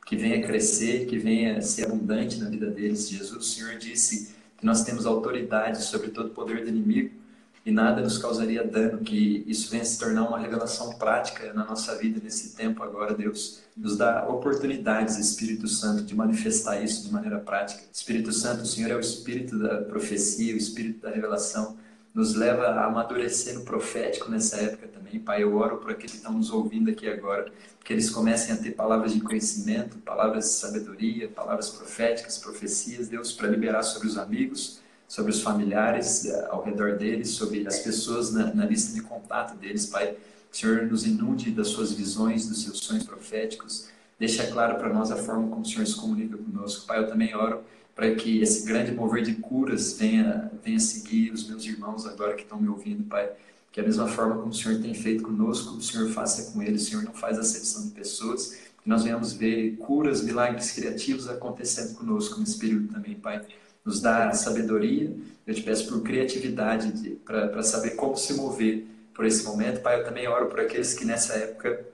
Que 0.06 0.16
venha 0.16 0.42
crescer, 0.46 1.06
que 1.08 1.18
venha 1.18 1.62
ser 1.62 1.86
abundante 1.86 2.40
na 2.40 2.50
vida 2.50 2.68
deles. 2.68 3.10
Jesus, 3.10 3.32
o 3.32 3.42
Senhor 3.42 3.78
disse 3.78 4.36
que 4.58 4.66
nós 4.66 4.84
temos 4.84 5.06
autoridade 5.06 5.84
sobre 5.84 6.10
todo 6.10 6.28
o 6.28 6.34
poder 6.34 6.64
do 6.64 6.70
inimigo 6.70 7.22
e 7.66 7.72
nada 7.72 8.02
nos 8.02 8.18
causaria 8.18 8.64
dano, 8.64 9.00
que 9.00 9.44
isso 9.46 9.70
venha 9.70 9.86
se 9.86 10.00
tornar 10.00 10.28
uma 10.28 10.40
revelação 10.40 10.94
prática 10.94 11.54
na 11.54 11.64
nossa 11.64 11.96
vida 11.96 12.20
nesse 12.24 12.56
tempo 12.56 12.82
agora, 12.82 13.14
Deus. 13.14 13.62
Nos 13.78 13.96
dá 13.98 14.28
oportunidades, 14.28 15.18
Espírito 15.18 15.68
Santo, 15.68 16.04
de 16.04 16.16
manifestar 16.16 16.82
isso 16.84 17.04
de 17.04 17.14
maneira 17.14 17.40
prática. 17.40 17.84
Espírito 17.94 18.32
Santo, 18.34 18.64
o 18.64 18.66
Senhor 18.66 18.90
é 18.90 18.96
o 18.96 19.00
Espírito 19.00 19.60
da 19.60 19.82
profecia, 19.82 20.56
o 20.56 20.58
Espírito 20.58 21.02
da 21.02 21.12
revelação, 21.12 21.78
nos 22.14 22.36
leva 22.36 22.68
a 22.68 22.86
amadurecer 22.86 23.54
no 23.56 23.62
profético 23.62 24.30
nessa 24.30 24.58
época 24.58 24.88
também. 24.88 25.20
Pai, 25.20 25.44
eu 25.44 25.56
oro 25.56 25.78
por 25.78 25.92
aqueles 25.92 26.12
que 26.12 26.18
estão 26.18 26.34
nos 26.34 26.52
ouvindo 26.52 26.90
aqui 26.90 27.08
agora, 27.08 27.52
que 27.84 27.94
eles 27.94 28.10
comecem 28.10 28.54
a 28.54 28.58
ter 28.58 28.72
palavras 28.72 29.14
de 29.14 29.22
conhecimento, 29.22 29.98
palavras 30.00 30.46
de 30.46 30.52
sabedoria, 30.52 31.30
palavras 31.30 31.70
proféticas, 31.70 32.38
profecias, 32.38 33.08
Deus, 33.08 33.32
para 33.32 33.48
liberar 33.48 33.84
sobre 33.84 34.08
os 34.08 34.18
amigos, 34.18 34.82
sobre 35.08 35.32
os 35.32 35.42
familiares 35.42 36.26
eh, 36.26 36.48
ao 36.50 36.64
redor 36.64 36.98
deles, 36.98 37.30
sobre 37.30 37.66
as 37.68 37.80
pessoas 37.80 38.32
na, 38.32 38.54
na 38.54 38.66
lista 38.66 38.94
de 38.94 39.02
contato 39.02 39.56
deles, 39.58 39.86
Pai. 39.86 40.16
Que 40.52 40.58
o 40.58 40.60
Senhor 40.60 40.86
nos 40.88 41.06
inunde 41.06 41.52
das 41.52 41.70
suas 41.70 41.94
visões, 41.94 42.48
dos 42.48 42.64
seus 42.64 42.80
sonhos 42.80 43.06
proféticos. 43.06 43.90
Deixa 44.20 44.46
claro 44.48 44.76
para 44.78 44.90
nós 44.90 45.12
a 45.12 45.16
forma 45.16 45.48
como 45.48 45.62
o 45.62 45.66
Senhor 45.66 45.88
se 45.88 45.96
comunica 45.96 46.38
conosco. 46.38 46.86
Pai, 46.86 47.00
eu 47.00 47.08
também 47.08 47.34
oro 47.34 47.62
para 48.02 48.16
que 48.16 48.42
esse 48.42 48.66
grande 48.66 48.92
mover 48.92 49.22
de 49.22 49.36
curas 49.36 49.94
venha, 49.94 50.52
venha 50.64 50.80
seguir 50.80 51.32
os 51.32 51.48
meus 51.48 51.64
irmãos 51.64 52.08
agora 52.08 52.34
que 52.34 52.42
estão 52.42 52.60
me 52.60 52.68
ouvindo, 52.68 53.04
Pai 53.04 53.30
que 53.72 53.80
a 53.80 53.84
mesma 53.84 54.08
forma 54.08 54.36
como 54.36 54.50
o 54.50 54.54
Senhor 54.54 54.82
tem 54.82 54.94
feito 54.94 55.24
conosco, 55.24 55.76
o 55.76 55.82
Senhor 55.82 56.10
faça 56.10 56.52
com 56.52 56.62
eles. 56.62 56.84
O 56.84 56.90
Senhor 56.90 57.04
não 57.04 57.14
faz 57.14 57.40
acepção 57.40 57.84
de 57.84 57.92
pessoas. 57.92 58.58
Que 58.84 58.90
nós 58.90 59.04
venhamos 59.04 59.32
ver 59.32 59.78
curas, 59.78 60.22
milagres 60.22 60.72
criativos 60.72 61.30
acontecendo 61.30 61.96
conosco 61.96 62.40
nesse 62.40 62.58
período 62.58 62.92
também, 62.92 63.16
Pai. 63.16 63.46
Nos 63.86 64.02
dá 64.02 64.34
sabedoria. 64.34 65.16
Eu 65.48 65.54
te 65.54 65.64
peço 65.64 65.88
por 65.88 66.02
criatividade 66.02 67.18
para 67.24 67.64
saber 67.64 67.92
como 67.92 68.18
se 68.18 68.34
mover 68.34 68.86
por 69.14 69.26
esse 69.26 69.46
momento. 69.46 69.82
Pai, 69.82 70.02
eu 70.02 70.04
também 70.04 70.28
oro 70.28 70.48
por 70.48 70.60
aqueles 70.60 70.94
que 70.94 71.06
nessa 71.06 71.36
época 71.36 71.86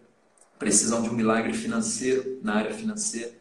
precisam 0.58 1.03
de 1.03 1.10
um 1.10 1.14
milagre 1.14 1.53
financeiro, 1.53 2.39
na 2.41 2.55
área 2.55 2.74
financeira. 2.74 3.37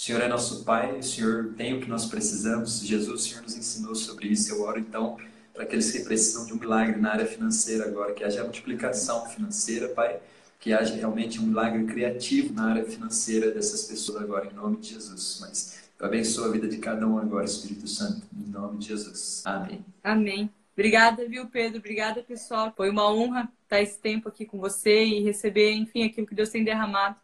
O 0.00 0.02
Senhor 0.02 0.22
é 0.22 0.28
nosso 0.28 0.64
Pai, 0.64 0.98
o 0.98 1.02
Senhor 1.02 1.52
tem 1.58 1.76
o 1.76 1.80
que 1.82 1.86
nós 1.86 2.06
precisamos. 2.06 2.80
Jesus, 2.80 3.20
o 3.20 3.22
Senhor 3.22 3.42
nos 3.42 3.54
ensinou 3.54 3.94
sobre 3.94 4.28
isso. 4.28 4.50
Eu 4.50 4.62
oro 4.62 4.78
então 4.78 5.18
para 5.52 5.64
aqueles 5.64 5.92
que 5.92 6.00
precisam 6.00 6.46
de 6.46 6.54
um 6.54 6.56
milagre 6.56 6.98
na 6.98 7.12
área 7.12 7.26
financeira 7.26 7.84
agora, 7.84 8.14
que 8.14 8.24
haja 8.24 8.42
multiplicação 8.42 9.26
financeira, 9.26 9.90
Pai, 9.90 10.18
que 10.58 10.72
haja 10.72 10.94
realmente 10.94 11.38
um 11.38 11.42
milagre 11.42 11.84
criativo 11.84 12.54
na 12.54 12.70
área 12.70 12.84
financeira 12.86 13.50
dessas 13.50 13.84
pessoas 13.84 14.22
agora, 14.22 14.46
em 14.46 14.54
nome 14.54 14.78
de 14.78 14.94
Jesus. 14.94 15.36
Mas 15.38 15.82
eu 15.98 16.06
abençoo 16.06 16.46
a 16.46 16.50
vida 16.50 16.66
de 16.66 16.78
cada 16.78 17.06
um 17.06 17.18
agora, 17.18 17.44
Espírito 17.44 17.86
Santo, 17.86 18.22
em 18.34 18.50
nome 18.50 18.78
de 18.78 18.86
Jesus. 18.86 19.42
Amém. 19.44 19.84
Amém. 20.02 20.50
Obrigada, 20.72 21.28
viu, 21.28 21.46
Pedro? 21.46 21.76
Obrigada, 21.76 22.22
pessoal. 22.22 22.72
Foi 22.74 22.88
uma 22.88 23.12
honra 23.12 23.52
estar 23.64 23.82
esse 23.82 23.98
tempo 23.98 24.30
aqui 24.30 24.46
com 24.46 24.58
você 24.58 25.04
e 25.04 25.22
receber, 25.22 25.72
enfim, 25.72 26.04
aquilo 26.04 26.26
que 26.26 26.34
Deus 26.34 26.48
tem 26.48 26.64
derramado. 26.64 27.16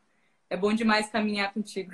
É 0.48 0.56
bom 0.56 0.72
demais 0.72 1.08
caminhar 1.10 1.52
contigo. 1.52 1.92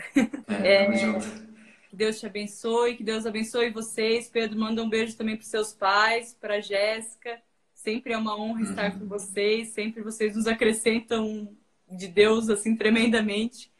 É, 0.48 0.84
é... 0.84 1.52
Que 1.88 1.96
Deus 1.96 2.18
te 2.18 2.24
abençoe, 2.24 2.96
que 2.96 3.04
Deus 3.04 3.26
abençoe 3.26 3.70
vocês. 3.70 4.26
Pedro, 4.26 4.58
manda 4.58 4.82
um 4.82 4.88
beijo 4.88 5.14
também 5.14 5.36
para 5.36 5.44
seus 5.44 5.74
pais, 5.74 6.34
para 6.40 6.58
Jéssica. 6.58 7.38
Sempre 7.74 8.14
é 8.14 8.16
uma 8.16 8.34
honra 8.34 8.62
estar 8.62 8.98
com 8.98 9.06
vocês, 9.06 9.68
sempre 9.68 10.02
vocês 10.02 10.34
nos 10.34 10.46
acrescentam 10.46 11.54
de 11.90 12.08
Deus 12.08 12.48
assim 12.48 12.76
tremendamente. 12.76 13.70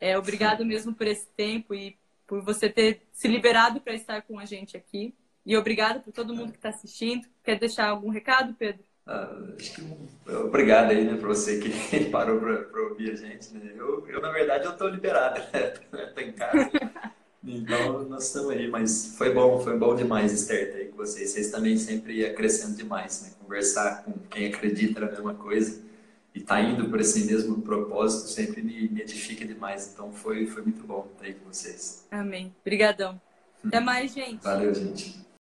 É, 0.00 0.16
obrigado 0.16 0.64
mesmo 0.64 0.94
por 0.94 1.06
esse 1.06 1.26
tempo 1.36 1.74
e 1.74 1.98
por 2.26 2.40
você 2.42 2.70
ter 2.70 3.02
se 3.12 3.28
liberado 3.28 3.80
para 3.80 3.92
estar 3.92 4.22
com 4.22 4.38
a 4.38 4.46
gente 4.46 4.76
aqui. 4.76 5.14
E 5.44 5.56
obrigado 5.56 6.00
por 6.00 6.12
todo 6.12 6.34
mundo 6.34 6.52
que 6.52 6.58
está 6.58 6.70
assistindo. 6.70 7.28
Quer 7.44 7.58
deixar 7.58 7.88
algum 7.88 8.08
recado, 8.08 8.54
Pedro? 8.54 8.84
Uh, 9.10 9.56
acho 9.58 9.74
que 9.74 10.32
obrigado 10.32 10.90
aí, 10.90 11.04
né, 11.04 11.16
para 11.16 11.26
você 11.26 11.58
que 11.58 12.04
parou 12.10 12.38
para 12.38 12.82
ouvir 12.82 13.10
a 13.10 13.16
gente. 13.16 13.52
Né? 13.52 13.72
Eu, 13.76 14.06
eu, 14.06 14.20
na 14.20 14.30
verdade, 14.30 14.66
eu 14.66 14.70
estou 14.70 14.88
liberado, 14.88 15.40
né? 15.52 15.74
Estou 15.92 16.22
em 16.22 16.32
casa. 16.32 16.70
Então, 17.42 18.04
nós 18.04 18.26
estamos 18.26 18.50
aí, 18.50 18.68
mas 18.68 19.16
foi 19.18 19.34
bom, 19.34 19.58
foi 19.60 19.76
bom 19.76 19.96
demais 19.96 20.32
estar 20.32 20.54
aí 20.54 20.86
com 20.86 20.98
vocês. 20.98 21.30
Vocês 21.30 21.50
também 21.50 21.76
sempre 21.76 22.24
acrescentam 22.24 22.76
demais, 22.76 23.22
né? 23.22 23.30
Conversar 23.42 24.04
com 24.04 24.12
quem 24.30 24.46
acredita 24.46 25.00
na 25.00 25.08
mesma 25.08 25.34
coisa 25.34 25.82
e 26.32 26.40
tá 26.40 26.60
indo 26.60 26.88
por 26.88 27.00
esse 27.00 27.24
mesmo 27.24 27.60
propósito 27.62 28.28
sempre 28.28 28.62
me, 28.62 28.88
me 28.88 29.00
edifica 29.00 29.44
demais. 29.44 29.90
Então, 29.92 30.12
foi, 30.12 30.46
foi 30.46 30.62
muito 30.62 30.86
bom 30.86 31.08
estar 31.12 31.24
aí 31.24 31.34
com 31.34 31.52
vocês. 31.52 32.06
Amém. 32.12 32.54
Obrigadão. 32.60 33.20
Até 33.64 33.80
mais, 33.80 34.12
gente. 34.12 34.44
Valeu, 34.44 34.72
gente. 34.72 35.29